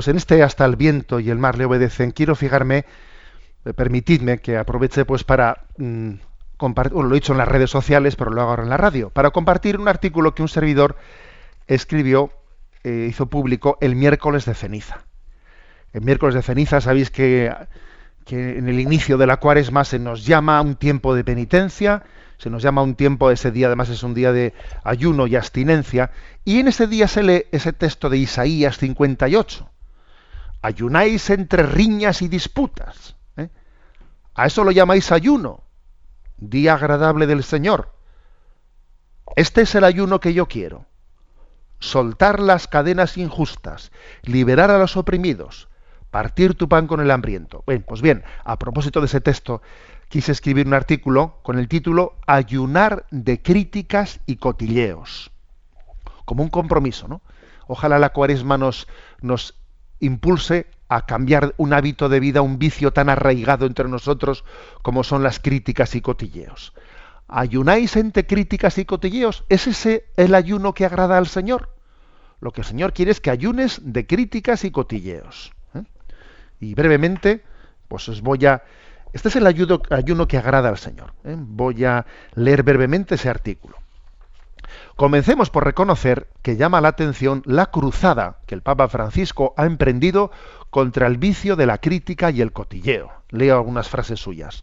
Pues 0.00 0.08
en 0.08 0.16
este 0.16 0.42
hasta 0.42 0.64
el 0.64 0.76
viento 0.76 1.20
y 1.20 1.28
el 1.28 1.36
mar 1.36 1.58
le 1.58 1.66
obedecen, 1.66 2.12
quiero 2.12 2.34
fijarme, 2.34 2.86
eh, 3.66 3.74
permitidme 3.74 4.38
que 4.38 4.56
aproveche 4.56 5.04
pues 5.04 5.24
para 5.24 5.66
mm, 5.76 6.12
compartir, 6.56 6.94
bueno, 6.94 7.10
lo 7.10 7.14
he 7.14 7.20
dicho 7.20 7.32
en 7.32 7.38
las 7.38 7.48
redes 7.48 7.68
sociales, 7.68 8.16
pero 8.16 8.30
lo 8.30 8.40
hago 8.40 8.48
ahora 8.48 8.62
en 8.62 8.70
la 8.70 8.78
radio, 8.78 9.10
para 9.10 9.28
compartir 9.28 9.78
un 9.78 9.88
artículo 9.88 10.34
que 10.34 10.40
un 10.40 10.48
servidor 10.48 10.96
escribió, 11.66 12.30
eh, 12.82 13.08
hizo 13.10 13.26
público 13.26 13.76
el 13.82 13.94
miércoles 13.94 14.46
de 14.46 14.54
ceniza. 14.54 15.04
El 15.92 16.00
miércoles 16.00 16.34
de 16.34 16.40
ceniza 16.40 16.80
sabéis 16.80 17.10
que, 17.10 17.54
en 18.30 18.70
el 18.70 18.80
inicio 18.80 19.18
de 19.18 19.26
la 19.26 19.36
cuaresma 19.36 19.84
se 19.84 19.98
nos 19.98 20.24
llama 20.24 20.56
a 20.56 20.62
un 20.62 20.76
tiempo 20.76 21.14
de 21.14 21.24
penitencia, 21.24 22.04
se 22.38 22.48
nos 22.48 22.62
llama 22.62 22.80
un 22.82 22.94
tiempo, 22.94 23.30
ese 23.30 23.50
día 23.50 23.66
además 23.66 23.90
es 23.90 24.02
un 24.02 24.14
día 24.14 24.32
de 24.32 24.54
ayuno 24.82 25.26
y 25.26 25.36
abstinencia, 25.36 26.10
y 26.46 26.58
en 26.58 26.68
ese 26.68 26.86
día 26.86 27.06
se 27.06 27.22
lee 27.22 27.44
ese 27.52 27.74
texto 27.74 28.08
de 28.08 28.16
Isaías 28.16 28.78
58. 28.78 29.70
Ayunáis 30.62 31.30
entre 31.30 31.62
riñas 31.62 32.22
y 32.22 32.28
disputas. 32.28 33.16
¿eh? 33.36 33.48
A 34.34 34.46
eso 34.46 34.64
lo 34.64 34.70
llamáis 34.70 35.12
ayuno, 35.12 35.62
día 36.36 36.74
agradable 36.74 37.26
del 37.26 37.42
Señor. 37.42 37.92
Este 39.36 39.62
es 39.62 39.74
el 39.74 39.84
ayuno 39.84 40.20
que 40.20 40.34
yo 40.34 40.46
quiero. 40.46 40.86
Soltar 41.78 42.40
las 42.40 42.66
cadenas 42.66 43.16
injustas, 43.16 43.90
liberar 44.22 44.70
a 44.70 44.78
los 44.78 44.96
oprimidos, 44.96 45.68
partir 46.10 46.54
tu 46.54 46.68
pan 46.68 46.86
con 46.86 47.00
el 47.00 47.10
hambriento. 47.10 47.64
Bien, 47.66 47.82
pues 47.82 48.02
bien, 48.02 48.22
a 48.44 48.58
propósito 48.58 49.00
de 49.00 49.06
ese 49.06 49.20
texto, 49.20 49.62
quise 50.08 50.32
escribir 50.32 50.66
un 50.66 50.74
artículo 50.74 51.38
con 51.42 51.58
el 51.58 51.68
título 51.68 52.16
Ayunar 52.26 53.06
de 53.10 53.40
críticas 53.40 54.20
y 54.26 54.36
cotilleos. 54.36 55.30
Como 56.26 56.42
un 56.42 56.50
compromiso, 56.50 57.08
¿no? 57.08 57.22
Ojalá 57.66 57.98
la 57.98 58.10
cuaresma 58.10 58.58
nos, 58.58 58.88
nos 59.22 59.54
impulse 60.00 60.66
a 60.88 61.06
cambiar 61.06 61.54
un 61.56 61.72
hábito 61.72 62.08
de 62.08 62.18
vida, 62.18 62.42
un 62.42 62.58
vicio 62.58 62.92
tan 62.92 63.08
arraigado 63.08 63.66
entre 63.66 63.88
nosotros 63.88 64.44
como 64.82 65.04
son 65.04 65.22
las 65.22 65.38
críticas 65.38 65.94
y 65.94 66.00
cotilleos. 66.00 66.74
¿Ayunáis 67.28 67.94
entre 67.94 68.26
críticas 68.26 68.76
y 68.78 68.84
cotilleos? 68.84 69.44
¿Es 69.48 69.68
ese 69.68 70.06
el 70.16 70.34
ayuno 70.34 70.74
que 70.74 70.84
agrada 70.84 71.16
al 71.16 71.28
Señor? 71.28 71.68
Lo 72.40 72.50
que 72.50 72.62
el 72.62 72.66
Señor 72.66 72.92
quiere 72.92 73.12
es 73.12 73.20
que 73.20 73.30
ayunes 73.30 73.80
de 73.84 74.06
críticas 74.06 74.64
y 74.64 74.72
cotilleos. 74.72 75.52
¿eh? 75.74 75.84
Y 76.58 76.74
brevemente, 76.74 77.44
pues 77.86 78.08
os 78.08 78.20
voy 78.20 78.46
a... 78.46 78.64
Este 79.12 79.28
es 79.28 79.36
el 79.36 79.46
ayuno, 79.46 79.80
que 80.26 80.38
agrada 80.38 80.68
al 80.68 80.78
Señor. 80.78 81.12
¿eh? 81.24 81.36
Voy 81.38 81.84
a 81.84 82.04
leer 82.34 82.64
brevemente 82.64 83.14
ese 83.14 83.28
artículo. 83.28 83.76
Comencemos 84.96 85.50
por 85.50 85.64
reconocer 85.64 86.28
que 86.42 86.56
llama 86.56 86.80
la 86.80 86.88
atención 86.88 87.42
la 87.46 87.66
cruzada 87.66 88.38
que 88.46 88.54
el 88.54 88.62
Papa 88.62 88.88
Francisco 88.88 89.54
ha 89.56 89.66
emprendido 89.66 90.30
contra 90.70 91.06
el 91.06 91.16
vicio 91.16 91.56
de 91.56 91.66
la 91.66 91.78
crítica 91.78 92.30
y 92.30 92.40
el 92.40 92.52
cotilleo. 92.52 93.10
Leo 93.30 93.56
algunas 93.56 93.88
frases 93.88 94.20
suyas. 94.20 94.62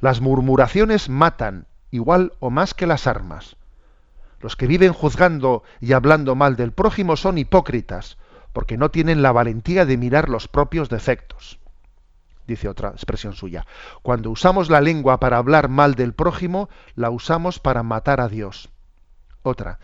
Las 0.00 0.20
murmuraciones 0.20 1.08
matan 1.08 1.66
igual 1.90 2.32
o 2.40 2.50
más 2.50 2.74
que 2.74 2.86
las 2.86 3.06
armas. 3.06 3.56
Los 4.40 4.56
que 4.56 4.66
viven 4.66 4.92
juzgando 4.92 5.62
y 5.80 5.92
hablando 5.92 6.34
mal 6.34 6.56
del 6.56 6.72
prójimo 6.72 7.16
son 7.16 7.38
hipócritas, 7.38 8.18
porque 8.52 8.76
no 8.76 8.90
tienen 8.90 9.22
la 9.22 9.32
valentía 9.32 9.86
de 9.86 9.96
mirar 9.96 10.28
los 10.28 10.48
propios 10.48 10.88
defectos. 10.88 11.58
Dice 12.46 12.68
otra 12.68 12.90
expresión 12.90 13.32
suya. 13.34 13.66
Cuando 14.02 14.30
usamos 14.30 14.70
la 14.70 14.80
lengua 14.80 15.18
para 15.18 15.38
hablar 15.38 15.68
mal 15.68 15.94
del 15.94 16.12
prójimo, 16.12 16.68
la 16.94 17.10
usamos 17.10 17.58
para 17.58 17.82
matar 17.82 18.20
a 18.20 18.28
Dios. 18.28 18.68
Otra. 19.46 19.78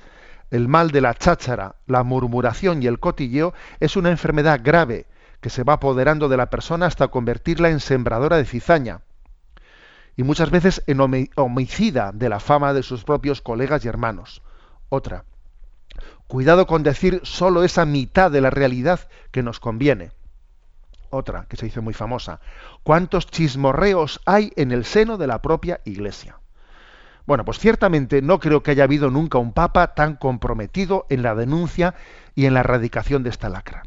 El 0.50 0.66
mal 0.66 0.90
de 0.90 1.00
la 1.00 1.14
cháchara, 1.14 1.76
la 1.86 2.02
murmuración 2.02 2.82
y 2.82 2.88
el 2.88 2.98
cotilleo 2.98 3.54
es 3.78 3.96
una 3.96 4.10
enfermedad 4.10 4.60
grave 4.60 5.06
que 5.40 5.50
se 5.50 5.62
va 5.62 5.74
apoderando 5.74 6.28
de 6.28 6.36
la 6.36 6.50
persona 6.50 6.86
hasta 6.86 7.06
convertirla 7.06 7.70
en 7.70 7.78
sembradora 7.78 8.38
de 8.38 8.44
cizaña 8.44 9.02
y 10.16 10.24
muchas 10.24 10.50
veces 10.50 10.82
en 10.88 10.98
homicida 11.36 12.10
de 12.12 12.28
la 12.28 12.40
fama 12.40 12.72
de 12.72 12.82
sus 12.82 13.04
propios 13.04 13.40
colegas 13.40 13.84
y 13.84 13.88
hermanos. 13.88 14.42
Otra. 14.88 15.26
Cuidado 16.26 16.66
con 16.66 16.82
decir 16.82 17.20
solo 17.22 17.62
esa 17.62 17.84
mitad 17.86 18.32
de 18.32 18.40
la 18.40 18.50
realidad 18.50 19.08
que 19.30 19.44
nos 19.44 19.60
conviene. 19.60 20.10
Otra, 21.10 21.46
que 21.48 21.56
se 21.56 21.66
dice 21.66 21.80
muy 21.80 21.94
famosa. 21.94 22.40
¿Cuántos 22.82 23.28
chismorreos 23.28 24.20
hay 24.26 24.52
en 24.56 24.72
el 24.72 24.84
seno 24.84 25.18
de 25.18 25.28
la 25.28 25.40
propia 25.40 25.80
Iglesia? 25.84 26.41
Bueno, 27.26 27.44
pues 27.44 27.58
ciertamente 27.58 28.20
no 28.20 28.40
creo 28.40 28.62
que 28.62 28.72
haya 28.72 28.84
habido 28.84 29.10
nunca 29.10 29.38
un 29.38 29.52
papa 29.52 29.94
tan 29.94 30.16
comprometido 30.16 31.06
en 31.08 31.22
la 31.22 31.34
denuncia 31.34 31.94
y 32.34 32.46
en 32.46 32.54
la 32.54 32.60
erradicación 32.60 33.22
de 33.22 33.30
esta 33.30 33.48
lacra. 33.48 33.84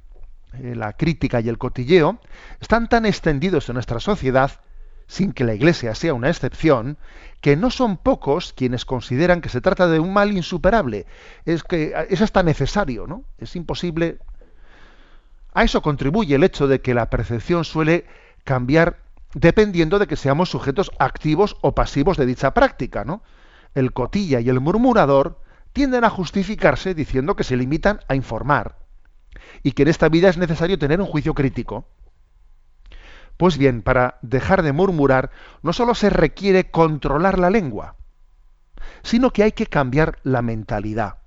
Eh, 0.53 0.75
la 0.75 0.93
crítica 0.93 1.41
y 1.41 1.49
el 1.49 1.57
cotilleo 1.57 2.19
están 2.61 2.87
tan 2.87 3.05
extendidos 3.05 3.67
en 3.69 3.73
nuestra 3.73 3.99
sociedad, 3.99 4.51
sin 5.07 5.33
que 5.33 5.43
la 5.43 5.53
Iglesia 5.53 5.93
sea 5.95 6.13
una 6.13 6.29
excepción, 6.29 6.97
que 7.41 7.55
no 7.55 7.69
son 7.69 7.97
pocos 7.97 8.53
quienes 8.53 8.85
consideran 8.85 9.41
que 9.41 9.49
se 9.49 9.61
trata 9.61 9.87
de 9.87 9.99
un 9.99 10.13
mal 10.13 10.31
insuperable. 10.31 11.05
Es 11.45 11.63
que 11.63 11.93
es 12.09 12.21
hasta 12.21 12.41
necesario, 12.41 13.05
¿no? 13.05 13.23
Es 13.37 13.55
imposible. 13.55 14.17
A 15.53 15.63
eso 15.63 15.81
contribuye 15.81 16.35
el 16.35 16.43
hecho 16.43 16.67
de 16.67 16.81
que 16.81 16.93
la 16.93 17.09
percepción 17.09 17.65
suele 17.65 18.05
cambiar 18.43 19.04
dependiendo 19.35 19.99
de 19.99 20.07
que 20.07 20.15
seamos 20.15 20.49
sujetos 20.49 20.91
activos 20.97 21.57
o 21.61 21.75
pasivos 21.75 22.17
de 22.17 22.25
dicha 22.25 22.53
práctica, 22.53 23.03
¿no? 23.03 23.21
El 23.75 23.91
cotilla 23.91 24.39
y 24.39 24.47
el 24.47 24.61
murmurador 24.61 25.41
tienden 25.73 26.05
a 26.05 26.09
justificarse 26.09 26.95
diciendo 26.95 27.35
que 27.35 27.43
se 27.43 27.57
limitan 27.57 27.99
a 28.07 28.15
informar 28.15 28.77
y 29.61 29.73
que 29.73 29.83
en 29.83 29.89
esta 29.89 30.07
vida 30.07 30.29
es 30.29 30.37
necesario 30.37 30.79
tener 30.79 31.01
un 31.01 31.07
juicio 31.07 31.33
crítico. 31.33 31.85
Pues 33.35 33.57
bien, 33.57 33.81
para 33.81 34.19
dejar 34.21 34.63
de 34.63 34.71
murmurar 34.71 35.31
no 35.61 35.73
solo 35.73 35.95
se 35.95 36.09
requiere 36.09 36.71
controlar 36.71 37.37
la 37.37 37.49
lengua, 37.49 37.97
sino 39.03 39.31
que 39.31 39.43
hay 39.43 39.51
que 39.51 39.67
cambiar 39.67 40.17
la 40.23 40.41
mentalidad. 40.41 41.17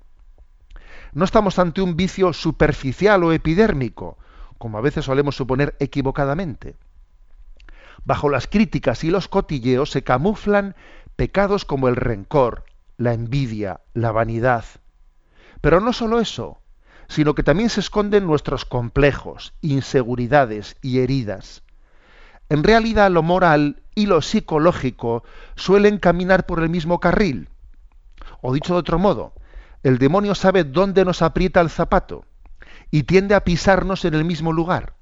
No 1.13 1.27
estamos 1.27 1.59
ante 1.59 1.83
un 1.83 1.95
vicio 1.95 2.33
superficial 2.33 3.23
o 3.23 3.33
epidérmico, 3.33 4.17
como 4.57 4.79
a 4.79 4.81
veces 4.81 5.05
solemos 5.05 5.37
suponer 5.37 5.77
equivocadamente. 5.79 6.77
Bajo 8.09 8.31
las 8.31 8.47
críticas 8.47 9.05
y 9.05 9.11
los 9.11 9.29
cotilleos 9.29 9.91
se 9.91 10.03
camuflan 10.03 10.75
pecados 11.17 11.67
como 11.67 11.89
el 11.89 11.97
rencor, 11.97 12.65
la 12.97 13.13
envidia, 13.13 13.83
la 13.93 14.13
vanidad. 14.13 14.65
Pero 15.61 15.81
no 15.81 15.93
solo 15.93 16.19
eso, 16.19 16.59
sino 17.09 17.35
que 17.35 17.43
también 17.43 17.69
se 17.69 17.81
esconden 17.81 18.27
nuestros 18.27 18.65
complejos, 18.65 19.53
inseguridades 19.61 20.79
y 20.81 21.01
heridas. 21.01 21.63
En 22.49 22.65
realidad 22.65 23.11
lo 23.11 23.23
moral 23.23 23.83
y 23.95 24.07
lo 24.07 24.23
psicológico 24.23 25.23
suelen 25.55 25.99
caminar 25.99 26.47
por 26.47 26.63
el 26.63 26.71
mismo 26.71 27.01
carril. 27.01 27.51
O 28.41 28.55
dicho 28.55 28.73
de 28.73 28.81
otro 28.81 28.99
modo, 28.99 29.35
el 29.83 29.99
demonio 29.99 30.35
sabe 30.35 30.65
dónde 30.65 31.05
nos 31.05 31.21
aprieta 31.21 31.61
el 31.61 31.69
zapato 31.69 32.25
y 32.91 33.03
tiende 33.03 33.35
a 33.35 33.45
pisarnos 33.45 34.07
en 34.07 34.15
el 34.15 34.25
mismo 34.25 34.55
lugar. 34.55 34.95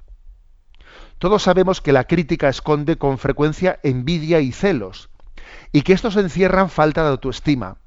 Todos 1.19 1.43
sabemos 1.43 1.81
que 1.81 1.93
la 1.93 2.05
crítica 2.05 2.49
esconde 2.49 2.99
con 2.99 3.19
frecuencia 3.19 3.81
envidia 3.83 4.41
y 4.41 4.53
celos, 4.53 5.09
y 5.73 5.83
que 5.83 5.95
estos 5.95 6.17
encierran 6.17 6.69
falta 6.69 7.03
de 7.03 7.11
autoestima. 7.11 7.79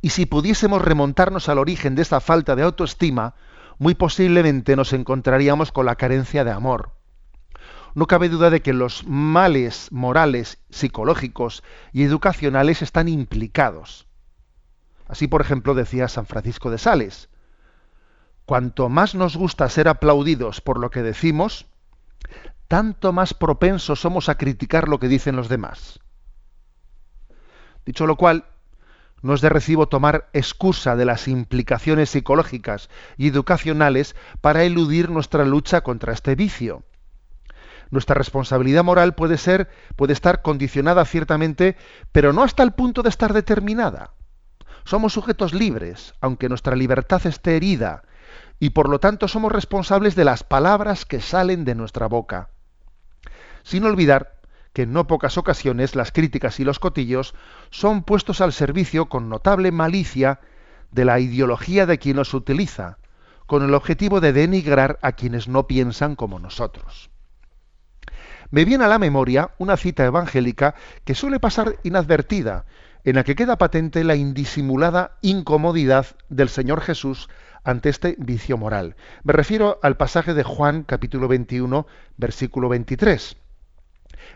Y 0.00 0.10
si 0.10 0.24
pudiésemos 0.24 0.80
remontarnos 0.80 1.48
al 1.48 1.58
origen 1.58 1.94
de 1.94 2.02
esta 2.02 2.20
falta 2.20 2.56
de 2.56 2.62
autoestima, 2.62 3.34
muy 3.78 3.94
posiblemente 3.94 4.76
nos 4.76 4.92
encontraríamos 4.92 5.72
con 5.72 5.84
la 5.84 5.96
carencia 5.96 6.44
de 6.44 6.50
amor. 6.50 6.92
No 7.94 8.06
cabe 8.06 8.28
duda 8.28 8.50
de 8.50 8.62
que 8.62 8.72
los 8.72 9.04
males 9.06 9.88
morales, 9.90 10.58
psicológicos 10.70 11.62
y 11.92 12.04
educacionales 12.04 12.82
están 12.82 13.08
implicados. 13.08 14.06
Así, 15.08 15.26
por 15.26 15.40
ejemplo, 15.40 15.74
decía 15.74 16.08
San 16.08 16.26
Francisco 16.26 16.70
de 16.70 16.78
Sales, 16.78 17.28
cuanto 18.46 18.88
más 18.88 19.14
nos 19.14 19.36
gusta 19.36 19.68
ser 19.68 19.88
aplaudidos 19.88 20.60
por 20.60 20.78
lo 20.78 20.90
que 20.90 21.02
decimos, 21.02 21.66
tanto 22.70 23.12
más 23.12 23.34
propensos 23.34 24.00
somos 24.00 24.28
a 24.28 24.36
criticar 24.36 24.86
lo 24.86 25.00
que 25.00 25.08
dicen 25.08 25.34
los 25.34 25.48
demás. 25.48 25.98
Dicho 27.84 28.06
lo 28.06 28.14
cual, 28.14 28.44
no 29.22 29.34
es 29.34 29.40
de 29.40 29.48
recibo 29.48 29.88
tomar 29.88 30.30
excusa 30.32 30.94
de 30.94 31.04
las 31.04 31.26
implicaciones 31.26 32.10
psicológicas 32.10 32.88
y 33.16 33.26
educacionales 33.26 34.14
para 34.40 34.62
eludir 34.62 35.10
nuestra 35.10 35.44
lucha 35.44 35.80
contra 35.80 36.12
este 36.12 36.36
vicio. 36.36 36.84
Nuestra 37.90 38.14
responsabilidad 38.14 38.84
moral 38.84 39.16
puede 39.16 39.36
ser, 39.36 39.68
puede 39.96 40.12
estar 40.12 40.40
condicionada 40.40 41.04
ciertamente, 41.06 41.76
pero 42.12 42.32
no 42.32 42.44
hasta 42.44 42.62
el 42.62 42.70
punto 42.70 43.02
de 43.02 43.08
estar 43.08 43.32
determinada. 43.32 44.12
Somos 44.84 45.12
sujetos 45.12 45.54
libres, 45.54 46.14
aunque 46.20 46.48
nuestra 46.48 46.76
libertad 46.76 47.26
esté 47.26 47.56
herida, 47.56 48.04
y 48.60 48.70
por 48.70 48.88
lo 48.88 49.00
tanto 49.00 49.26
somos 49.26 49.50
responsables 49.50 50.14
de 50.14 50.24
las 50.24 50.44
palabras 50.44 51.04
que 51.04 51.20
salen 51.20 51.64
de 51.64 51.74
nuestra 51.74 52.06
boca. 52.06 52.50
Sin 53.62 53.84
olvidar 53.84 54.34
que 54.72 54.82
en 54.82 54.92
no 54.92 55.06
pocas 55.06 55.36
ocasiones 55.38 55.96
las 55.96 56.12
críticas 56.12 56.60
y 56.60 56.64
los 56.64 56.78
cotillos 56.78 57.34
son 57.70 58.02
puestos 58.02 58.40
al 58.40 58.52
servicio 58.52 59.08
con 59.08 59.28
notable 59.28 59.72
malicia 59.72 60.40
de 60.92 61.04
la 61.04 61.20
ideología 61.20 61.86
de 61.86 61.98
quien 61.98 62.16
los 62.16 62.34
utiliza, 62.34 62.98
con 63.46 63.64
el 63.64 63.74
objetivo 63.74 64.20
de 64.20 64.32
denigrar 64.32 64.98
a 65.02 65.12
quienes 65.12 65.48
no 65.48 65.66
piensan 65.66 66.14
como 66.14 66.38
nosotros. 66.38 67.10
Me 68.50 68.64
viene 68.64 68.84
a 68.84 68.88
la 68.88 68.98
memoria 68.98 69.50
una 69.58 69.76
cita 69.76 70.04
evangélica 70.04 70.74
que 71.04 71.14
suele 71.14 71.38
pasar 71.38 71.76
inadvertida, 71.82 72.64
en 73.04 73.16
la 73.16 73.24
que 73.24 73.34
queda 73.34 73.58
patente 73.58 74.04
la 74.04 74.14
indisimulada 74.14 75.16
incomodidad 75.22 76.06
del 76.28 76.48
Señor 76.48 76.80
Jesús 76.80 77.28
ante 77.64 77.88
este 77.88 78.16
vicio 78.18 78.56
moral. 78.58 78.96
Me 79.22 79.32
refiero 79.32 79.78
al 79.82 79.96
pasaje 79.96 80.34
de 80.34 80.42
Juan 80.42 80.82
capítulo 80.82 81.28
21, 81.28 81.86
versículo 82.16 82.68
23. 82.68 83.36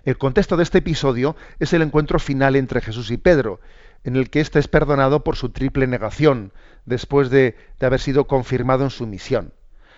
El 0.05 0.18
contexto 0.18 0.59
de 0.59 0.62
este 0.64 0.78
episodio 0.78 1.34
es 1.59 1.72
el 1.72 1.80
encuentro 1.80 2.18
final 2.18 2.57
entre 2.57 2.82
Jesús 2.82 3.11
y 3.11 3.16
Pedro, 3.16 3.61
en 4.05 4.16
el 4.16 4.28
que 4.28 4.40
éste 4.40 4.59
es 4.59 4.68
perdonado 4.68 5.24
por 5.24 5.36
su 5.36 5.48
triple 5.48 5.86
negación, 5.86 6.52
después 6.84 7.30
de, 7.30 7.57
haber 7.80 8.00
sido 8.00 8.26
confirmado 8.26 8.84
en 8.84 8.90
su 8.90 9.07
misión. 9.07 9.55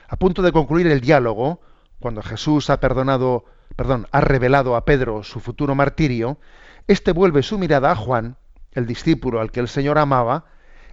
A 0.08 0.16
punto 0.16 0.42
de 0.42 0.52
concluir 0.52 0.86
el 0.86 1.00
diálogo, 1.00 1.60
cuando 1.98 2.22
Jesús 2.22 2.70
ha 2.70 2.78
perdonado, 2.78 3.46
perdón, 3.74 4.06
ha 4.12 4.20
revelado 4.20 4.76
a 4.76 4.84
Pedro 4.84 5.24
su 5.24 5.40
futuro 5.40 5.74
martirio, 5.74 6.38
éste 6.86 7.10
vuelve 7.10 7.42
su 7.42 7.58
mirada 7.58 7.90
a 7.90 7.96
Juan, 7.96 8.36
el 8.72 8.86
discípulo 8.86 9.40
al 9.40 9.50
que 9.50 9.58
el 9.58 9.68
Señor 9.68 9.98
amaba, 9.98 10.44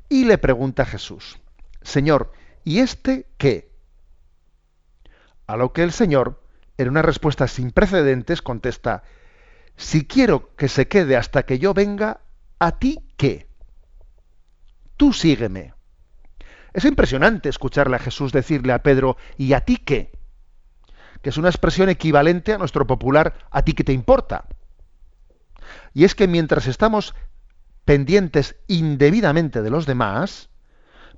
y 0.10 0.26
le 0.26 0.40
pregunta 0.40 0.84
a 0.84 0.88
Jesús, 0.88 1.40
Señor, 1.84 2.32
¿y 2.64 2.80
este 2.80 3.28
qué? 3.38 3.72
A 5.46 5.56
lo 5.56 5.72
que 5.72 5.84
el 5.84 5.92
Señor, 5.92 6.43
en 6.78 6.90
una 6.90 7.02
respuesta 7.02 7.48
sin 7.48 7.72
precedentes, 7.72 8.42
contesta, 8.42 9.04
si 9.76 10.06
quiero 10.06 10.56
que 10.56 10.68
se 10.68 10.88
quede 10.88 11.16
hasta 11.16 11.44
que 11.44 11.60
yo 11.60 11.74
venga, 11.74 12.22
¿a 12.60 12.80
ti 12.80 13.00
qué? 13.18 13.48
Tú 14.98 15.14
sígueme. 15.14 15.74
Es 16.74 16.86
impresionante 16.86 17.50
escucharle 17.50 17.96
a 17.96 18.00
Jesús 18.00 18.32
decirle 18.32 18.74
a 18.74 18.82
Pedro, 18.82 19.18
¿y 19.38 19.54
a 19.54 19.62
ti 19.62 19.78
qué? 19.78 20.12
Que 21.22 21.30
es 21.30 21.38
una 21.38 21.50
expresión 21.50 21.90
equivalente 21.90 22.54
a 22.54 22.58
nuestro 22.58 22.86
popular 22.88 23.36
¿a 23.52 23.64
ti 23.64 23.74
qué 23.74 23.84
te 23.84 23.94
importa? 23.94 24.46
Y 25.94 26.04
es 26.04 26.16
que 26.16 26.28
mientras 26.28 26.68
estamos 26.68 27.16
pendientes 27.86 28.56
indebidamente 28.68 29.62
de 29.62 29.70
los 29.70 29.86
demás, 29.86 30.50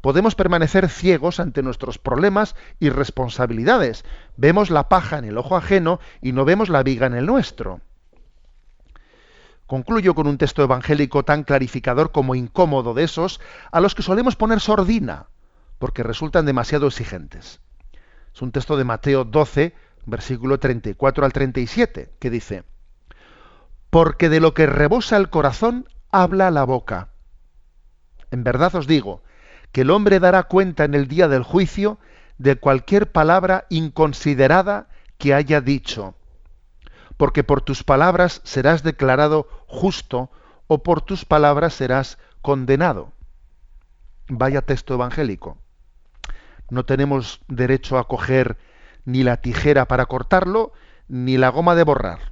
podemos 0.06 0.36
permanecer 0.36 0.88
ciegos 0.88 1.39
ante 1.39 1.64
nuestros 1.64 1.97
problemas 1.97 2.56
y 2.80 2.91
responsabilidades. 2.91 4.06
Vemos 4.38 4.70
la 4.70 4.88
paja 4.88 5.18
en 5.18 5.26
el 5.26 5.36
ojo 5.36 5.58
ajeno 5.58 5.99
y 6.22 6.32
no 6.32 6.45
vemos 6.45 6.70
la 6.70 6.84
viga 6.84 7.08
en 7.08 7.16
el 7.16 7.26
nuestro. 7.26 7.82
Concluyo 9.66 10.14
con 10.14 10.28
un 10.28 10.38
texto 10.38 10.62
evangélico 10.62 11.26
tan 11.26 11.43
clarificador 11.43 12.12
como 12.12 12.36
incómodo 12.36 12.93
de 12.93 13.03
esos 13.03 13.41
a 13.72 13.82
los 13.82 13.95
que 13.95 14.03
solemos 14.03 14.36
poner 14.36 14.60
sordina, 14.60 15.26
porque 15.80 16.03
resultan 16.03 16.45
demasiado 16.45 16.86
exigentes. 16.86 17.60
Es 18.32 18.43
un 18.43 18.51
texto 18.51 18.78
de 18.78 18.84
Mateo 18.84 19.24
12, 19.24 19.74
versículo 20.06 20.60
34 20.60 21.26
al 21.26 21.34
37, 21.34 22.12
que 22.20 22.30
dice, 22.30 22.64
Porque 23.89 24.30
de 24.30 24.39
lo 24.39 24.53
que 24.53 24.68
rebosa 24.68 25.18
el 25.18 25.32
corazón 25.32 25.89
habla 26.12 26.51
la 26.51 26.64
boca. 26.64 27.10
En 28.30 28.43
verdad 28.43 28.76
os 28.76 28.86
digo, 28.86 29.24
que 29.76 29.82
el 29.82 29.92
hombre 29.92 30.22
dará 30.22 30.44
cuenta 30.44 30.86
en 30.86 30.94
el 30.94 31.10
día 31.10 31.28
del 31.28 31.44
juicio 31.44 32.00
de 32.38 32.56
cualquier 32.56 33.12
palabra 33.12 33.66
inconsiderada 33.70 34.88
que 35.18 35.34
haya 35.34 35.60
dicho 35.60 36.16
porque 37.18 37.44
por 37.44 37.62
tus 37.62 37.84
palabras 37.84 38.42
serás 38.44 38.84
declarado 38.84 39.48
justo 39.68 40.32
o 40.68 40.84
por 40.84 41.02
tus 41.02 41.26
palabras 41.26 41.74
serás 41.74 42.18
condenado. 42.42 43.12
Vaya 44.28 44.62
texto 44.62 44.94
evangélico. 44.94 45.58
No 46.70 46.86
tenemos 46.86 47.42
derecho 47.48 47.98
a 47.98 48.08
coger 48.08 48.58
ni 49.06 49.24
la 49.24 49.38
tijera 49.38 49.86
para 49.86 50.08
cortarlo, 50.08 50.74
ni 51.08 51.38
la 51.38 51.50
goma 51.50 51.76
de 51.76 51.84
borrar. 51.84 52.32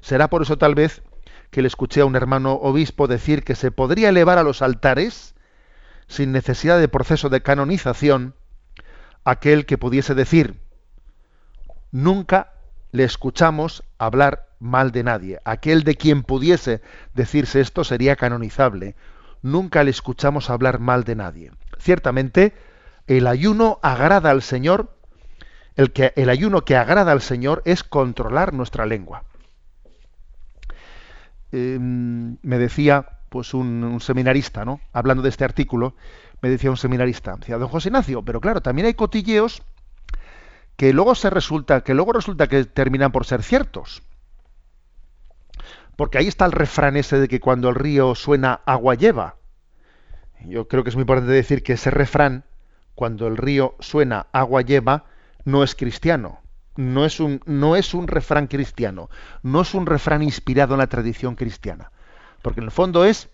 Será 0.00 0.28
por 0.28 0.42
eso 0.42 0.58
tal 0.58 0.74
vez 0.74 1.02
que 1.50 1.62
le 1.62 1.68
escuché 1.68 2.02
a 2.02 2.06
un 2.06 2.14
hermano 2.14 2.52
obispo 2.54 3.06
decir 3.06 3.42
que 3.42 3.54
se 3.54 3.70
podría 3.70 4.10
elevar 4.10 4.38
a 4.38 4.42
los 4.42 4.60
altares, 4.62 5.34
sin 6.10 6.32
necesidad 6.32 6.80
de 6.80 6.88
proceso 6.88 7.28
de 7.28 7.40
canonización, 7.40 8.34
aquel 9.24 9.64
que 9.64 9.78
pudiese 9.78 10.16
decir, 10.16 10.58
nunca 11.92 12.52
le 12.90 13.04
escuchamos 13.04 13.84
hablar 13.96 14.48
mal 14.58 14.90
de 14.90 15.04
nadie. 15.04 15.38
Aquel 15.44 15.84
de 15.84 15.94
quien 15.94 16.24
pudiese 16.24 16.82
decirse 17.14 17.60
esto 17.60 17.84
sería 17.84 18.16
canonizable. 18.16 18.96
Nunca 19.40 19.84
le 19.84 19.92
escuchamos 19.92 20.50
hablar 20.50 20.80
mal 20.80 21.04
de 21.04 21.14
nadie. 21.14 21.52
Ciertamente, 21.78 22.54
el 23.06 23.28
ayuno 23.28 23.78
agrada 23.80 24.30
al 24.30 24.42
Señor, 24.42 24.92
el, 25.76 25.92
que, 25.92 26.12
el 26.16 26.28
ayuno 26.28 26.64
que 26.64 26.76
agrada 26.76 27.12
al 27.12 27.22
Señor 27.22 27.62
es 27.64 27.84
controlar 27.84 28.52
nuestra 28.52 28.84
lengua. 28.84 29.22
Eh, 31.52 31.78
me 31.80 32.58
decía 32.58 33.19
pues 33.30 33.54
un, 33.54 33.98
seminarista, 34.00 34.64
¿no? 34.64 34.80
Hablando 34.92 35.22
de 35.22 35.30
este 35.30 35.44
artículo, 35.44 35.94
me 36.42 36.50
decía 36.50 36.68
un 36.68 36.76
seminarista, 36.76 37.36
decía, 37.36 37.56
don 37.56 37.68
José 37.68 37.88
Ignacio, 37.88 38.22
pero 38.22 38.40
claro, 38.40 38.60
también 38.60 38.86
hay 38.86 38.94
cotilleos 38.94 39.62
que 40.76 40.92
luego 40.92 41.14
se 41.14 41.30
resulta, 41.30 41.82
que 41.82 41.94
luego 41.94 42.12
resulta 42.12 42.48
que 42.48 42.64
terminan 42.64 43.12
por 43.12 43.24
ser 43.24 43.42
ciertos. 43.42 44.02
Porque 45.96 46.18
ahí 46.18 46.26
está 46.26 46.44
el 46.44 46.52
refrán 46.52 46.96
ese 46.96 47.18
de 47.18 47.28
que 47.28 47.40
cuando 47.40 47.68
el 47.68 47.76
río 47.76 48.14
suena, 48.14 48.60
agua 48.66 48.94
lleva. 48.94 49.36
Yo 50.44 50.66
creo 50.66 50.82
que 50.82 50.90
es 50.90 50.96
muy 50.96 51.02
importante 51.02 51.32
decir 51.32 51.62
que 51.62 51.74
ese 51.74 51.90
refrán, 51.90 52.44
cuando 52.94 53.26
el 53.26 53.36
río 53.36 53.76
suena, 53.78 54.26
agua 54.32 54.62
lleva, 54.62 55.04
no 55.44 55.62
es 55.62 55.74
cristiano. 55.74 56.40
No 56.76 57.04
es 57.04 57.20
un, 57.20 57.42
no 57.44 57.76
es 57.76 57.92
un 57.92 58.08
refrán 58.08 58.46
cristiano. 58.46 59.10
No 59.42 59.60
es 59.60 59.74
un 59.74 59.84
refrán 59.84 60.22
inspirado 60.22 60.74
en 60.74 60.78
la 60.78 60.86
tradición 60.86 61.34
cristiana. 61.34 61.92
Porque 62.42 62.60
en 62.60 62.64
el 62.64 62.70
fondo 62.70 63.04
es 63.04 63.28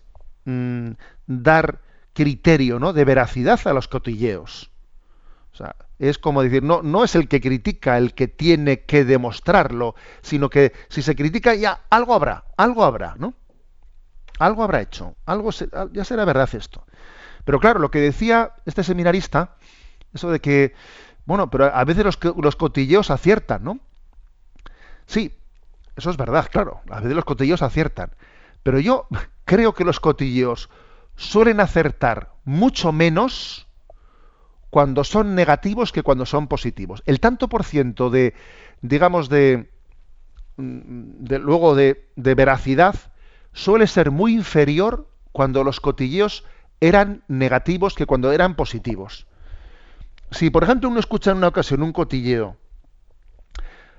mmm, 0.45 0.91
dar 1.25 1.79
criterio 2.13 2.79
¿no? 2.79 2.93
de 2.93 3.05
veracidad 3.05 3.59
a 3.65 3.73
los 3.73 3.87
cotilleos. 3.87 4.71
O 5.53 5.55
sea, 5.57 5.75
es 5.99 6.17
como 6.17 6.43
decir, 6.43 6.63
no, 6.63 6.81
no 6.83 7.03
es 7.03 7.15
el 7.15 7.27
que 7.27 7.41
critica 7.41 7.97
el 7.97 8.13
que 8.13 8.27
tiene 8.27 8.81
que 8.81 9.05
demostrarlo, 9.05 9.95
sino 10.21 10.49
que 10.49 10.73
si 10.89 11.01
se 11.01 11.15
critica 11.15 11.55
ya 11.55 11.81
algo 11.89 12.13
habrá, 12.13 12.45
algo 12.57 12.83
habrá, 12.83 13.15
¿no? 13.17 13.33
Algo 14.39 14.63
habrá 14.63 14.81
hecho, 14.81 15.15
algo 15.25 15.51
se, 15.51 15.67
ya 15.93 16.05
será 16.05 16.25
verdad 16.25 16.49
esto. 16.53 16.85
Pero 17.43 17.59
claro, 17.59 17.79
lo 17.79 17.89
que 17.89 17.99
decía 17.99 18.53
este 18.65 18.83
seminarista, 18.83 19.55
eso 20.13 20.29
de 20.29 20.39
que, 20.39 20.75
bueno, 21.25 21.49
pero 21.49 21.65
a 21.65 21.83
veces 21.85 22.05
los, 22.05 22.19
los 22.37 22.55
cotilleos 22.55 23.09
aciertan, 23.09 23.63
¿no? 23.63 23.79
Sí, 25.07 25.33
eso 25.95 26.11
es 26.11 26.17
verdad, 26.17 26.47
claro, 26.51 26.81
a 26.89 26.99
veces 26.99 27.15
los 27.15 27.25
cotilleos 27.25 27.61
aciertan. 27.63 28.11
Pero 28.63 28.79
yo 28.79 29.07
creo 29.45 29.73
que 29.73 29.83
los 29.83 29.99
cotilleos 29.99 30.69
suelen 31.15 31.59
acertar 31.59 32.33
mucho 32.45 32.91
menos 32.91 33.67
cuando 34.69 35.03
son 35.03 35.35
negativos 35.35 35.91
que 35.91 36.03
cuando 36.03 36.25
son 36.25 36.47
positivos. 36.47 37.01
El 37.05 37.19
tanto 37.19 37.47
por 37.47 37.63
ciento 37.63 38.09
de, 38.09 38.33
digamos, 38.81 39.29
de, 39.29 39.69
luego 40.57 41.75
de, 41.75 42.09
de, 42.15 42.35
veracidad 42.35 42.95
suele 43.53 43.87
ser 43.87 44.11
muy 44.11 44.33
inferior 44.33 45.07
cuando 45.31 45.63
los 45.63 45.79
cotilleos 45.79 46.43
eran 46.79 47.23
negativos 47.27 47.95
que 47.95 48.05
cuando 48.05 48.31
eran 48.31 48.55
positivos. 48.55 49.27
Si, 50.31 50.49
por 50.49 50.63
ejemplo, 50.63 50.89
uno 50.89 50.99
escucha 50.99 51.31
en 51.31 51.37
una 51.37 51.47
ocasión 51.47 51.81
un 51.81 51.93
cotilleo 51.93 52.57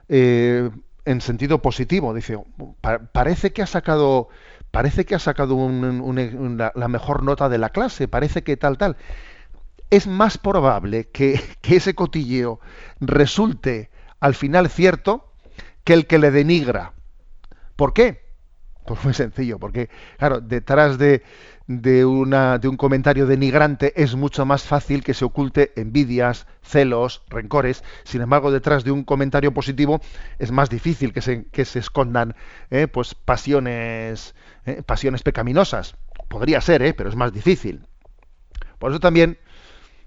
eh, 0.09 0.71
en 1.11 1.21
sentido 1.21 1.63
positivo, 1.63 2.15
dice, 2.15 2.39
pa 2.81 2.99
parece 2.99 3.53
que 3.53 3.63
ha 3.63 3.67
sacado, 3.67 4.29
parece 4.71 5.05
que 5.05 5.15
ha 5.15 5.19
sacado 5.19 5.55
un, 5.55 6.57
la 6.57 6.89
mejor 6.89 7.23
nota 7.23 7.49
de 7.49 7.59
la 7.59 7.71
clase, 7.71 8.09
parece 8.09 8.43
que 8.43 8.57
tal, 8.57 8.79
tal 8.79 8.97
es 9.91 10.07
más 10.07 10.39
probable 10.39 11.09
que, 11.09 11.41
que, 11.63 11.77
ese 11.77 11.95
cotilleo 11.95 12.61
resulte 13.01 13.91
al 14.21 14.35
final 14.35 14.69
cierto 14.69 15.33
que 15.85 15.95
el 15.95 16.07
que 16.07 16.19
le 16.19 16.31
denigra. 16.31 16.93
¿Por 17.77 17.93
qué? 17.93 18.29
Pues 18.85 19.03
muy 19.05 19.15
sencillo, 19.15 19.59
porque, 19.59 19.89
claro, 20.19 20.41
detrás 20.41 20.99
de, 20.99 21.23
de, 21.69 22.07
una, 22.07 22.59
de 22.59 22.67
un 22.67 22.79
comentario 22.79 23.27
denigrante 23.27 23.93
es 24.03 24.17
mucho 24.17 24.47
más 24.47 24.63
fácil 24.63 25.05
que 25.05 25.15
se 25.15 25.25
oculte 25.25 25.73
envidias, 25.77 26.47
celos, 26.63 27.23
rencores. 27.29 27.85
Sin 28.05 28.23
embargo, 28.23 28.51
detrás 28.51 28.85
de 28.85 28.91
un 28.91 29.05
comentario 29.05 29.53
positivo 29.53 30.01
es 30.39 30.51
más 30.51 30.71
difícil 30.71 31.13
que 31.13 31.21
se, 31.21 31.45
que 31.47 31.67
se 31.67 31.79
escondan 31.79 32.35
eh, 32.71 32.89
pues 32.89 33.15
pasiones, 33.15 34.35
eh, 34.65 34.83
pasiones 34.85 35.23
pecaminosas. 35.23 35.95
Podría 36.29 36.61
ser, 36.63 36.83
eh, 36.83 36.95
pero 36.95 37.11
es 37.11 37.17
más 37.17 37.33
difícil. 37.33 37.87
Por 38.79 38.91
eso 38.91 38.99
también 38.99 39.39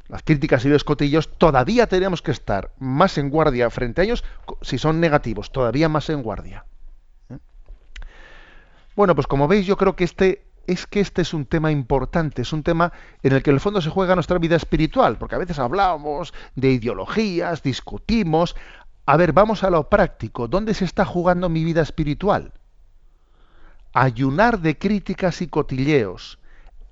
las 0.08 0.24
críticas 0.24 0.66
y 0.66 0.70
los 0.70 0.84
cotillos, 0.84 1.38
todavía 1.38 1.88
tenemos 1.88 2.24
que 2.24 2.32
estar 2.32 2.72
más 2.80 3.18
en 3.20 3.30
guardia 3.30 3.70
frente 3.70 4.02
a 4.02 4.04
ellos 4.04 4.26
si 4.62 4.78
son 4.78 5.00
negativos, 5.00 5.52
todavía 5.52 5.90
más 5.90 6.10
en 6.10 6.24
guardia. 6.24 6.66
¿Eh? 7.30 7.38
Bueno, 8.96 9.14
pues 9.14 9.28
como 9.28 9.48
veis, 9.48 9.66
yo 9.68 9.78
creo 9.78 9.96
que 9.96 10.04
este 10.04 10.51
es 10.68 10.88
que 10.88 11.00
este 11.00 11.22
es 11.22 11.34
un 11.34 11.46
tema 11.46 11.72
importante, 11.72 12.42
es 12.42 12.54
un 12.54 12.64
tema 12.64 12.94
en 13.24 13.34
el 13.34 13.44
que 13.44 13.50
en 13.50 13.56
el 13.56 13.60
fondo 13.60 13.82
se 13.82 13.90
juega 13.90 14.16
nuestra 14.16 14.38
vida 14.38 14.56
espiritual, 14.56 15.18
porque 15.18 15.36
a 15.36 15.40
veces 15.40 15.60
hablamos 15.60 16.34
de 16.56 16.72
ideologías, 16.72 17.64
discutimos. 17.64 18.56
A 19.06 19.18
ver, 19.18 19.34
vamos 19.34 19.64
a 19.64 19.70
lo 19.70 19.90
práctico. 19.90 20.48
¿Dónde 20.48 20.74
se 20.74 20.86
está 20.86 21.06
jugando 21.06 21.50
mi 21.50 21.64
vida 21.64 21.82
espiritual? 21.82 22.54
Ayunar 23.94 24.60
de 24.60 24.78
críticas 24.78 25.42
y 25.42 25.48
cotilleos. 25.48 26.40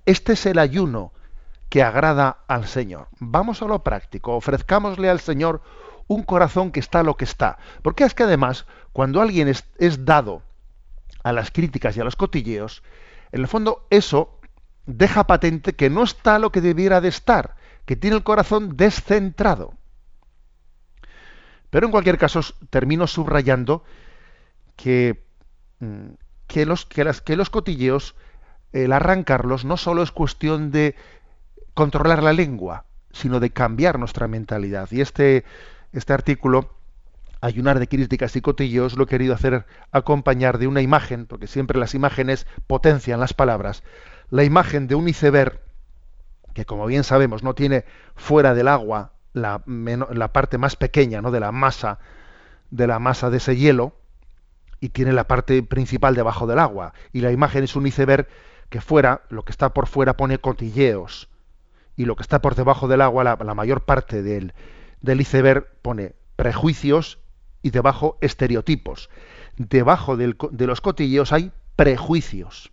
Este 0.06 0.34
es 0.34 0.46
el 0.46 0.60
ayuno 0.60 1.14
que 1.70 1.84
agrada 1.84 2.40
al 2.48 2.66
Señor. 2.66 3.08
Vamos 3.20 3.62
a 3.62 3.66
lo 3.66 3.84
práctico, 3.84 4.36
ofrezcámosle 4.36 5.10
al 5.10 5.20
Señor 5.20 5.62
un 6.08 6.24
corazón 6.24 6.72
que 6.72 6.80
está 6.80 7.04
lo 7.04 7.16
que 7.16 7.26
está. 7.26 7.60
Porque 7.84 8.04
es 8.04 8.16
que 8.16 8.24
además, 8.24 8.66
cuando 8.92 9.22
alguien 9.22 9.48
es, 9.48 9.66
es 9.78 10.04
dado 10.04 10.42
a 11.24 11.32
las 11.32 11.52
críticas 11.52 11.96
y 11.96 12.02
a 12.02 12.04
los 12.04 12.16
cotilleos, 12.16 12.82
en 13.32 13.42
el 13.42 13.48
fondo 13.48 13.86
eso 13.90 14.40
deja 14.86 15.26
patente 15.28 15.74
que 15.74 15.90
no 15.90 16.04
está 16.04 16.40
lo 16.40 16.52
que 16.52 16.62
debiera 16.62 17.02
de 17.02 17.10
estar, 17.10 17.56
que 17.86 17.96
tiene 17.96 18.18
el 18.18 18.24
corazón 18.24 18.76
descentrado. 18.78 19.74
Pero 21.70 21.86
en 21.86 21.92
cualquier 21.92 22.18
caso, 22.18 22.42
termino 22.70 23.06
subrayando 23.08 23.84
que, 24.78 25.24
mm, 25.80 26.10
que, 26.48 26.66
los, 26.66 26.86
que, 26.86 27.04
las- 27.04 27.22
que 27.22 27.36
los 27.36 27.50
cotilleos, 27.50 28.16
el 28.74 28.94
arrancarlos, 28.94 29.66
no 29.66 29.78
solo 29.78 30.04
es 30.04 30.12
cuestión 30.12 30.72
de 30.72 30.96
controlar 31.74 32.24
la 32.24 32.34
lengua, 32.34 32.86
sino 33.12 33.40
de 33.40 33.52
cambiar 33.52 34.00
nuestra 34.00 34.28
mentalidad. 34.28 34.90
Y 34.92 35.02
este, 35.02 35.46
este 35.94 36.14
artículo, 36.14 36.72
Ayunar 37.42 37.80
de 37.80 37.88
críticas 37.88 38.36
y 38.36 38.42
cotilleos, 38.42 38.98
lo 38.98 39.06
he 39.06 39.08
querido 39.08 39.34
hacer 39.34 39.66
acompañar 39.92 40.58
de 40.58 40.68
una 40.68 40.82
imagen, 40.82 41.26
porque 41.26 41.48
siempre 41.48 41.80
las 41.80 41.96
imágenes 41.96 42.48
potencian 42.68 43.20
las 43.20 43.34
palabras. 43.34 43.84
La 44.30 44.44
imagen 44.44 44.88
de 44.88 44.96
un 44.96 45.08
iceberg 45.08 45.62
que 46.54 46.66
como 46.66 46.86
bien 46.86 47.04
sabemos 47.04 47.44
no 47.44 47.56
tiene 47.56 47.86
fuera 48.16 48.54
del 48.54 48.68
agua 48.68 49.14
la, 49.34 49.60
parte 50.32 50.58
más 50.58 50.76
pequeña 50.76 51.22
¿no? 51.22 51.32
de 51.32 51.40
la 51.40 51.52
masa 51.52 52.00
de 52.72 52.88
la 52.88 53.00
masa 53.00 53.30
de 53.30 53.38
ese 53.38 53.56
hielo 53.56 53.94
y 54.80 54.90
tiene 54.90 55.14
la 55.14 55.28
parte 55.28 55.62
principal 55.64 56.16
debajo 56.16 56.48
del 56.48 56.60
agua 56.60 56.94
y 57.14 57.22
la 57.22 57.32
imagen 57.32 57.64
es 57.64 57.76
un 57.76 57.88
iceberg 57.88 58.28
que 58.70 58.82
fuera 58.82 59.24
lo 59.30 59.44
que 59.44 59.52
está 59.52 59.74
por 59.74 59.88
fuera 59.88 60.16
pone 60.18 60.40
cotilleos 60.40 61.30
y 61.96 62.06
lo 62.06 62.16
que 62.16 62.24
está 62.24 62.42
por 62.42 62.56
debajo 62.56 62.88
del 62.88 63.02
agua 63.02 63.24
la, 63.24 63.54
mayor 63.56 63.82
parte 63.82 64.22
del 64.22 64.54
iceberg 65.02 65.68
pone 65.82 66.14
prejuicios 66.36 67.20
y 67.62 67.72
debajo 67.72 68.18
estereotipos 68.22 69.10
debajo 69.60 70.16
de 70.16 70.68
los 70.68 70.82
cotilleos 70.82 71.34
hay 71.34 71.52
prejuicios 71.76 72.72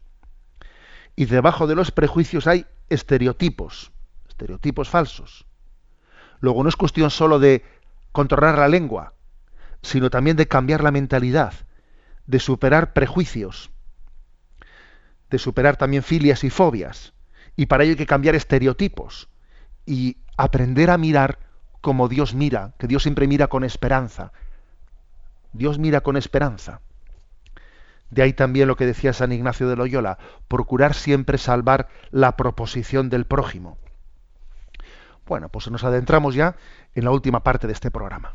y 1.16 1.24
debajo 1.24 1.66
de 1.66 1.74
los 1.74 1.90
prejuicios 1.90 2.46
hay 2.46 2.66
estereotipos, 2.88 3.90
estereotipos 4.28 4.88
falsos. 4.88 5.46
Luego 6.40 6.62
no 6.62 6.68
es 6.68 6.76
cuestión 6.76 7.10
solo 7.10 7.38
de 7.38 7.64
controlar 8.12 8.58
la 8.58 8.68
lengua, 8.68 9.14
sino 9.82 10.10
también 10.10 10.36
de 10.36 10.46
cambiar 10.46 10.84
la 10.84 10.90
mentalidad, 10.90 11.54
de 12.26 12.38
superar 12.38 12.92
prejuicios, 12.92 13.70
de 15.30 15.38
superar 15.38 15.76
también 15.76 16.02
filias 16.02 16.44
y 16.44 16.50
fobias. 16.50 17.14
Y 17.56 17.66
para 17.66 17.84
ello 17.84 17.92
hay 17.92 17.96
que 17.96 18.06
cambiar 18.06 18.34
estereotipos 18.34 19.28
y 19.86 20.18
aprender 20.36 20.90
a 20.90 20.98
mirar 20.98 21.38
como 21.80 22.08
Dios 22.08 22.34
mira, 22.34 22.74
que 22.78 22.86
Dios 22.86 23.02
siempre 23.02 23.26
mira 23.26 23.46
con 23.46 23.64
esperanza. 23.64 24.32
Dios 25.56 25.78
mira 25.78 26.00
con 26.00 26.16
esperanza. 26.16 26.80
De 28.10 28.22
ahí 28.22 28.32
también 28.32 28.68
lo 28.68 28.76
que 28.76 28.86
decía 28.86 29.12
San 29.12 29.32
Ignacio 29.32 29.68
de 29.68 29.76
Loyola, 29.76 30.18
procurar 30.48 30.94
siempre 30.94 31.38
salvar 31.38 31.88
la 32.10 32.36
proposición 32.36 33.10
del 33.10 33.24
prójimo. 33.24 33.78
Bueno, 35.26 35.48
pues 35.48 35.68
nos 35.70 35.82
adentramos 35.82 36.34
ya 36.34 36.56
en 36.94 37.04
la 37.04 37.10
última 37.10 37.42
parte 37.42 37.66
de 37.66 37.72
este 37.72 37.90
programa. 37.90 38.34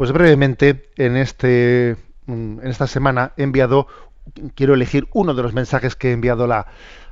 Pues 0.00 0.12
brevemente, 0.12 0.88
en, 0.96 1.18
este, 1.18 1.94
mm, 2.24 2.60
en 2.60 2.66
esta 2.68 2.86
semana 2.86 3.34
he 3.36 3.42
enviado, 3.42 3.86
quiero 4.54 4.72
elegir 4.72 5.08
uno 5.12 5.34
de 5.34 5.42
los 5.42 5.52
mensajes 5.52 5.94
que 5.94 6.08
he 6.08 6.12
enviado 6.12 6.46
la- 6.46 6.68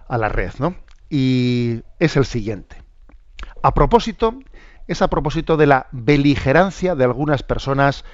a 0.09 0.17
la 0.17 0.31
red, 0.31 0.53
¿no? 0.59 0.75
Y 1.11 1.83
es 1.99 2.17
el 2.17 2.25
siguiente. 2.25 2.83
A 3.63 3.75
propósito, 3.75 4.39
es 4.87 5.03
a 5.03 5.09
propósito 5.09 5.59
de 5.59 5.67
la 5.67 5.89
beligerancia 5.93 6.95
de 6.95 7.05
algunas 7.05 7.43
personas 7.43 8.07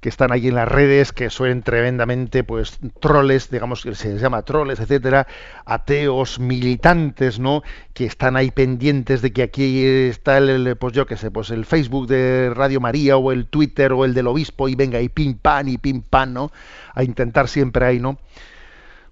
que 0.00 0.08
están 0.08 0.30
ahí 0.30 0.48
en 0.48 0.54
las 0.54 0.68
redes, 0.68 1.12
que 1.12 1.28
suelen 1.28 1.62
tremendamente, 1.62 2.44
pues, 2.44 2.78
troles, 3.00 3.50
digamos 3.50 3.82
que 3.82 3.94
se 3.94 4.12
les 4.12 4.20
llama 4.20 4.42
troles, 4.42 4.78
etcétera, 4.78 5.26
ateos, 5.64 6.38
militantes, 6.38 7.38
¿no? 7.40 7.62
Que 7.94 8.04
están 8.04 8.36
ahí 8.36 8.50
pendientes 8.50 9.22
de 9.22 9.32
que 9.32 9.42
aquí 9.42 9.84
está 9.84 10.38
el, 10.38 10.76
pues 10.76 10.92
yo 10.92 11.06
qué 11.06 11.16
sé, 11.16 11.30
pues 11.30 11.50
el 11.50 11.64
Facebook 11.64 12.06
de 12.06 12.52
Radio 12.54 12.80
María 12.80 13.16
o 13.16 13.32
el 13.32 13.46
Twitter 13.46 13.92
o 13.92 14.04
el 14.04 14.14
del 14.14 14.28
obispo 14.28 14.68
y 14.68 14.76
venga 14.76 15.00
y 15.00 15.08
pim 15.08 15.36
pam 15.36 15.68
y 15.68 15.78
pim 15.78 16.02
pam, 16.02 16.32
¿no? 16.32 16.52
A 16.94 17.02
intentar 17.02 17.48
siempre 17.48 17.84
ahí, 17.84 17.98
¿no? 17.98 18.18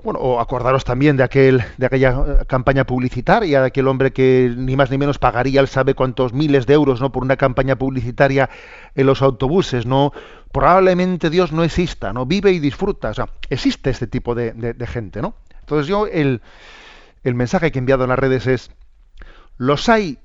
Bueno, 0.07 0.21
o 0.21 0.39
acordaros 0.39 0.85
también 0.85 1.17
de 1.17 1.25
aquel, 1.25 1.65
de 1.79 1.87
aquella 1.87 2.11
eh, 2.11 2.47
campaña 2.47 2.87
publicitaria, 2.87 3.61
de 3.61 3.67
aquel 3.67 3.89
hombre 3.89 4.13
que 4.13 4.55
ni 4.57 4.77
más 4.77 4.89
ni 4.89 4.99
menos 4.99 5.19
pagaría, 5.19 5.61
él 5.61 5.67
sabe 5.67 5.95
cuántos 5.95 6.33
miles 6.33 6.65
de 6.65 6.75
euros, 6.75 7.01
¿no? 7.01 7.11
por 7.11 7.25
una 7.25 7.37
campaña 7.37 7.75
publicitaria 7.75 8.49
en 8.95 9.05
los 9.05 9.21
autobuses, 9.21 9.85
¿no? 9.85 10.13
Probablemente 10.53 11.29
Dios 11.29 11.51
no 11.51 11.65
exista, 11.65 12.13
¿no? 12.13 12.25
Vive 12.25 12.53
y 12.53 12.61
disfruta. 12.61 13.11
O 13.11 13.15
sea, 13.15 13.29
existe 13.51 13.91
este 13.91 14.07
tipo 14.07 14.37
de, 14.37 14.77
gente, 14.87 15.21
¿no? 15.21 15.35
Entonces 15.59 15.89
yo 15.89 16.07
el, 16.07 16.41
el 17.25 17.35
mensaje 17.35 17.73
que 17.73 17.81
he 17.81 17.81
enviado 17.81 18.05
en 18.05 18.11
las 18.11 18.19
redes 18.21 18.47
es 18.47 18.71
los 19.57 19.89
hay 19.89 20.21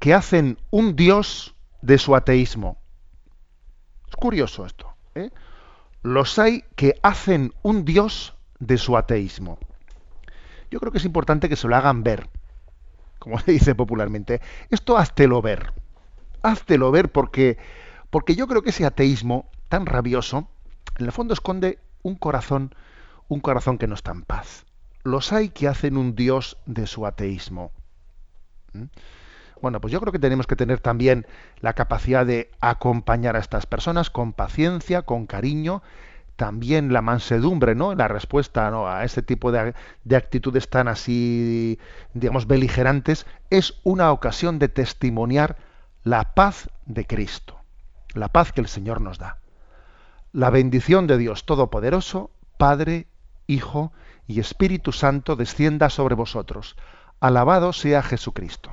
que 0.00 0.14
hacen 0.14 0.58
un 0.70 0.96
Dios 0.96 1.54
de 1.80 1.98
su 1.98 2.16
ateísmo. 2.16 2.76
Es 4.08 4.16
curioso 4.16 4.66
esto, 4.66 4.92
¿eh? 5.14 5.30
Los 6.02 6.40
hay 6.40 6.64
que 6.74 6.96
hacen 7.04 7.54
un 7.62 7.84
Dios 7.84 8.34
de 8.62 8.78
su 8.78 8.96
ateísmo. 8.96 9.58
Yo 10.70 10.78
creo 10.78 10.92
que 10.92 10.98
es 10.98 11.04
importante 11.04 11.48
que 11.48 11.56
se 11.56 11.66
lo 11.66 11.76
hagan 11.76 12.02
ver, 12.02 12.28
como 13.18 13.38
se 13.40 13.52
dice 13.52 13.74
popularmente. 13.74 14.40
Esto 14.70 14.96
háztelo 14.96 15.42
ver. 15.42 15.72
Háztelo 16.42 16.90
ver 16.90 17.10
porque, 17.10 17.58
porque 18.10 18.36
yo 18.36 18.46
creo 18.46 18.62
que 18.62 18.70
ese 18.70 18.86
ateísmo 18.86 19.50
tan 19.68 19.86
rabioso, 19.86 20.48
en 20.98 21.06
el 21.06 21.12
fondo 21.12 21.34
esconde 21.34 21.78
un 22.02 22.14
corazón, 22.14 22.74
un 23.28 23.40
corazón 23.40 23.78
que 23.78 23.86
no 23.86 23.94
está 23.94 24.12
en 24.12 24.22
paz. 24.22 24.64
Los 25.02 25.32
hay 25.32 25.48
que 25.48 25.66
hacen 25.66 25.96
un 25.96 26.14
Dios 26.14 26.58
de 26.66 26.86
su 26.86 27.06
ateísmo. 27.06 27.72
¿Mm? 28.72 28.84
Bueno, 29.60 29.80
pues 29.80 29.92
yo 29.92 30.00
creo 30.00 30.12
que 30.12 30.18
tenemos 30.18 30.46
que 30.46 30.56
tener 30.56 30.80
también 30.80 31.26
la 31.60 31.74
capacidad 31.74 32.26
de 32.26 32.50
acompañar 32.60 33.36
a 33.36 33.38
estas 33.38 33.66
personas 33.66 34.10
con 34.10 34.32
paciencia, 34.32 35.02
con 35.02 35.26
cariño, 35.26 35.82
también 36.36 36.92
la 36.92 37.02
mansedumbre, 37.02 37.74
¿no? 37.74 37.94
La 37.94 38.08
respuesta 38.08 38.68
a 38.68 39.04
este 39.04 39.22
tipo 39.22 39.52
de, 39.52 39.74
de 40.04 40.16
actitudes 40.16 40.68
tan 40.68 40.88
así, 40.88 41.78
digamos, 42.14 42.46
beligerantes, 42.46 43.26
es 43.50 43.74
una 43.84 44.12
ocasión 44.12 44.58
de 44.58 44.68
testimoniar 44.68 45.56
la 46.04 46.34
paz 46.34 46.68
de 46.86 47.06
Cristo, 47.06 47.60
la 48.14 48.28
paz 48.28 48.52
que 48.52 48.60
el 48.60 48.68
Señor 48.68 49.00
nos 49.00 49.18
da. 49.18 49.38
La 50.32 50.50
bendición 50.50 51.06
de 51.06 51.18
Dios 51.18 51.44
Todopoderoso, 51.44 52.30
Padre, 52.56 53.06
Hijo 53.46 53.92
y 54.26 54.40
Espíritu 54.40 54.92
Santo 54.92 55.36
descienda 55.36 55.90
sobre 55.90 56.14
vosotros. 56.14 56.76
Alabado 57.20 57.72
sea 57.72 58.02
Jesucristo. 58.02 58.72